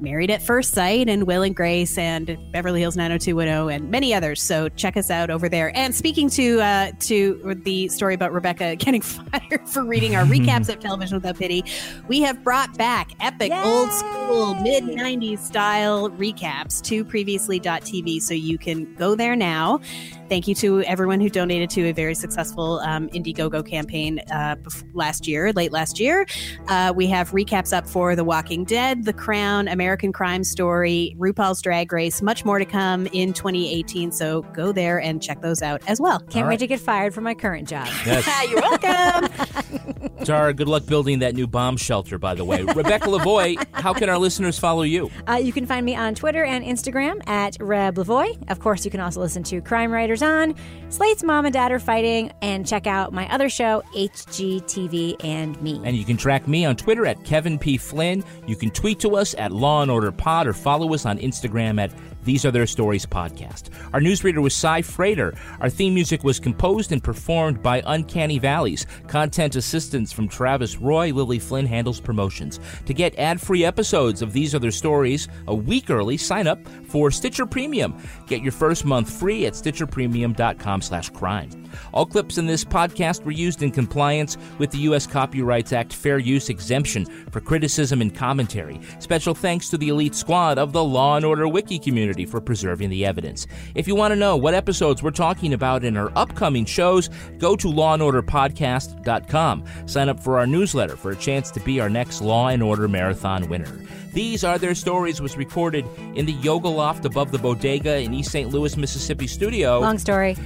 Married 0.01 0.31
at 0.31 0.43
First 0.43 0.73
Sight 0.73 1.09
and 1.09 1.27
Will 1.27 1.43
and 1.43 1.57
Grace 1.57 1.97
and 1.97 2.37
Beverly 2.53 2.81
Hills 2.81 2.97
90210 2.97 3.75
and 3.75 3.91
many 3.91 4.13
others. 4.13 4.43
So 4.43 4.69
check 4.69 4.97
us 4.97 5.11
out 5.11 5.31
over 5.31 5.49
there. 5.49 5.75
And 5.75 5.95
speaking 5.95 6.29
to 6.31 6.61
uh, 6.61 6.93
to 7.01 7.61
the 7.65 7.89
story 7.89 8.15
about 8.15 8.33
Rebecca 8.33 8.77
getting 8.77 9.01
fired 9.01 9.67
for 9.69 9.85
reading 9.85 10.15
our 10.15 10.25
recaps 10.25 10.69
of 10.73 10.81
Television 10.81 11.17
Without 11.17 11.39
Pity, 11.39 11.65
we 12.09 12.21
have 12.21 12.45
brought 12.45 12.77
back 12.77 13.13
epic 13.21 13.53
old 13.53 13.91
school 13.91 14.55
mid 14.57 14.85
90s 14.85 15.39
style 15.39 16.11
recaps 16.11 16.83
to 16.83 17.05
previously.tv 17.05 18.21
so 18.21 18.35
you 18.35 18.59
can 18.59 18.93
go 18.95 19.15
there 19.15 19.35
now. 19.35 19.81
Thank 20.29 20.49
you 20.49 20.55
to 20.57 20.83
everyone 20.83 21.21
who 21.21 21.31
donated 21.31 21.71
to 21.71 21.89
a 21.89 21.93
very 21.93 22.15
successful 22.15 22.81
um, 22.81 23.09
Indiegogo 23.11 23.65
campaign 23.65 24.21
uh, 24.33 24.57
bef- 24.57 24.85
last 24.93 25.29
year, 25.29 25.53
late 25.53 25.71
last 25.73 26.01
year. 26.01 26.27
Uh, 26.67 26.93
we 26.95 27.07
have 27.07 27.31
recaps 27.31 27.73
up 27.75 27.87
for 27.87 28.17
The 28.17 28.25
Walking 28.25 28.65
Dead, 28.65 29.05
The 29.05 29.13
Crown, 29.13 29.69
American 29.69 29.86
Crime 29.95 30.43
Story, 30.43 31.15
RuPaul's 31.19 31.63
Drag 31.63 31.93
Race, 31.93 32.23
much 32.23 32.45
more 32.45 32.59
to 32.59 32.65
come 32.65 33.07
in 33.13 33.33
2018. 33.33 34.11
So 34.11 34.43
go 34.55 34.73
there 34.73 35.01
and 35.01 35.23
check 35.23 35.43
those 35.43 35.63
out 35.63 35.83
as 35.87 36.01
well. 36.01 36.21
Can't 36.31 36.49
wait 36.49 36.59
to 36.61 36.67
get 36.67 36.81
fired 36.81 37.15
from 37.15 37.25
my 37.25 37.35
current 37.35 37.69
job. 37.69 37.87
Yes. 38.07 38.25
You're 38.51 38.61
welcome. 38.61 40.11
Tara, 40.25 40.55
good 40.55 40.69
luck 40.69 40.87
building 40.87 41.19
that 41.21 41.35
new 41.35 41.47
bomb 41.47 41.77
shelter, 41.77 42.19
by 42.19 42.35
the 42.35 42.45
way. 42.45 42.63
Rebecca 42.63 43.07
Lavoie, 43.09 43.57
how 43.73 43.93
can 43.93 44.09
our 44.09 44.19
listeners 44.19 44.59
follow 44.59 44.83
you? 44.83 45.11
Uh, 45.29 45.35
you 45.35 45.53
can 45.53 45.67
find 45.67 45.85
me 45.85 45.97
on 45.97 46.15
Twitter 46.15 46.45
and 46.45 46.65
Instagram 46.65 47.27
at 47.29 47.57
Reb 47.61 47.97
Lavoie. 47.97 48.37
Of 48.51 48.61
course, 48.61 48.85
you 48.85 48.91
can 48.91 49.01
also 49.01 49.21
listen 49.21 49.43
to 49.45 49.61
Crime 49.61 49.91
Writers 49.91 50.23
on 50.23 50.55
Slate's 50.89 51.23
Mom 51.25 51.47
and 51.47 51.53
Dad 51.53 51.73
Are 51.73 51.79
Fighting 51.81 52.33
and 52.43 52.67
check 52.67 52.87
out 52.87 53.13
my 53.13 53.33
other 53.33 53.49
show, 53.49 53.83
HGTV 53.95 55.25
and 55.25 55.61
Me. 55.63 55.81
And 55.85 55.97
you 55.97 56.05
can 56.05 56.17
track 56.17 56.47
me 56.47 56.65
on 56.65 56.77
Twitter 56.77 57.07
at 57.07 57.23
Kevin 57.25 57.59
P. 57.59 57.77
Flynn. 57.77 58.25
You 58.47 58.57
can 58.57 58.71
tweet 58.71 59.01
to 59.01 59.17
us 59.17 59.35
at 59.39 59.53
Law 59.77 59.83
and 59.83 59.91
Order 59.91 60.11
Pod 60.11 60.47
or 60.47 60.55
follow 60.55 60.95
us 60.95 61.05
on 61.05 61.19
Instagram 61.19 61.79
at 61.79 61.93
These 62.25 62.47
Are 62.47 62.51
Their 62.51 62.67
Stories 62.67 63.05
Podcast. 63.05 63.69
Our 63.93 64.01
newsreader 64.01 64.43
was 64.43 64.55
Cy 64.55 64.81
Frater. 64.81 65.35
Our 65.61 65.69
theme 65.69 65.93
music 65.93 66.25
was 66.25 66.41
composed 66.41 66.93
and 66.93 67.05
performed 67.05 67.63
by 67.63 67.83
Uncanny 67.85 68.39
Valleys. 68.39 68.87
Content 69.07 69.55
assistance 69.55 70.15
from 70.15 70.29
Travis 70.29 70.79
Roy. 70.79 71.13
Lily 71.13 71.39
Flynn 71.39 71.67
handles 71.67 72.01
promotions. 72.01 72.59
To 72.87 72.95
get 72.95 73.19
ad-free 73.19 73.67
episodes 73.67 74.23
of 74.23 74.33
These 74.33 74.55
Are 74.55 74.59
Their 74.59 74.71
Stories 74.71 75.29
a 75.47 75.55
week 75.55 75.91
early, 75.91 76.17
sign 76.17 76.47
up 76.47 76.59
for 76.97 77.11
Stitcher 77.11 77.45
Premium. 77.45 77.95
Get 78.27 78.41
your 78.41 78.53
first 78.53 78.87
month 78.87 79.13
free 79.13 79.45
at 79.45 79.53
stitcherpremium.com 79.53 80.81
slash 80.81 81.11
crime. 81.11 81.51
All 81.93 82.07
clips 82.07 82.39
in 82.39 82.47
this 82.47 82.65
podcast 82.65 83.23
were 83.23 83.33
used 83.33 83.63
in 83.63 83.71
compliance 83.71 84.39
with 84.57 84.71
the 84.71 84.79
U.S. 84.79 85.07
Copyrights 85.07 85.75
Act 85.75 85.93
fair 85.93 86.19
use 86.19 86.49
exemption 86.49 87.05
for 87.31 87.43
criticism 87.43 88.01
and 88.01 88.15
commentary. 88.15 88.81
Special 88.99 89.35
thanks 89.35 89.69
to 89.69 89.77
the 89.77 89.91
elite 89.91 90.15
squad 90.15 90.57
of 90.57 90.73
the 90.73 90.83
Law 90.83 91.17
and 91.17 91.27
Order 91.27 91.47
Wiki 91.47 91.79
community 91.79 92.25
for 92.25 92.41
preserving 92.41 92.89
the 92.89 93.05
evidence. 93.05 93.47
If 93.75 93.87
you 93.87 93.95
want 93.95 94.13
to 94.13 94.17
know 94.17 94.35
what 94.39 94.55
episodes 94.55 95.03
we're 95.03 95.11
talking 95.11 95.53
about 95.53 95.85
in 95.85 95.99
our 95.99 96.11
upcoming 96.17 96.65
shows, 96.65 97.11
go 97.37 97.57
to 97.57 97.69
lawandorderpodcast.com. 97.69 99.65
Sign 99.85 100.09
up 100.09 100.19
for 100.19 100.39
our 100.39 100.47
newsletter 100.47 100.97
for 100.97 101.11
a 101.11 101.17
chance 101.17 101.51
to 101.51 101.61
be 101.61 101.79
our 101.79 101.91
next 101.91 102.23
Law 102.23 102.49
and 102.49 102.63
Order 102.63 102.89
Marathon 102.89 103.51
winner. 103.51 103.83
These 104.17 104.45
Are 104.45 104.57
Their 104.59 104.75
Stories 104.75 105.21
was 105.21 105.37
recorded 105.37 105.85
in 106.15 106.25
the 106.25 106.33
Yoga 106.33 106.71
Loft 106.87 107.05
above 107.05 107.33
the 107.33 107.39
bodega 107.39 107.99
in 107.99 108.15
East 108.15 108.31
St. 108.31 108.49
Louis, 108.49 108.77
Mississippi 108.77 109.27
studio. 109.27 109.81
Long 109.81 109.99
story. 109.99 110.37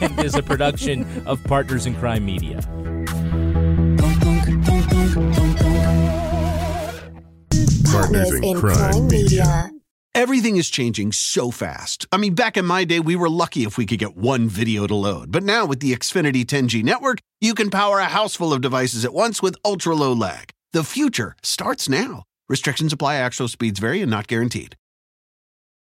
and 0.00 0.24
is 0.24 0.36
a 0.36 0.42
production 0.42 1.04
of 1.26 1.42
Partners 1.42 1.86
in 1.86 1.96
Crime 1.96 2.24
Media. 2.24 2.60
Partners 7.90 8.32
in 8.44 8.56
Crime 8.60 9.08
Media. 9.08 9.72
Everything 10.14 10.54
is 10.54 10.70
changing 10.70 11.10
so 11.10 11.50
fast. 11.50 12.06
I 12.12 12.16
mean, 12.18 12.36
back 12.36 12.56
in 12.56 12.64
my 12.64 12.84
day, 12.84 13.00
we 13.00 13.16
were 13.16 13.28
lucky 13.28 13.64
if 13.64 13.76
we 13.76 13.86
could 13.86 13.98
get 13.98 14.16
one 14.16 14.48
video 14.48 14.86
to 14.86 14.94
load. 14.94 15.32
But 15.32 15.42
now 15.42 15.66
with 15.66 15.80
the 15.80 15.92
Xfinity 15.96 16.44
10G 16.44 16.84
network, 16.84 17.18
you 17.40 17.54
can 17.54 17.70
power 17.70 17.98
a 17.98 18.04
house 18.04 18.36
full 18.36 18.52
of 18.52 18.60
devices 18.60 19.04
at 19.04 19.12
once 19.12 19.42
with 19.42 19.56
ultra 19.64 19.96
low 19.96 20.12
lag. 20.12 20.50
The 20.72 20.84
future 20.84 21.34
starts 21.42 21.88
now. 21.88 22.22
Restrictions 22.48 22.92
apply, 22.92 23.16
actual 23.16 23.48
speeds 23.48 23.80
vary 23.80 24.00
and 24.00 24.08
not 24.12 24.28
guaranteed. 24.28 24.76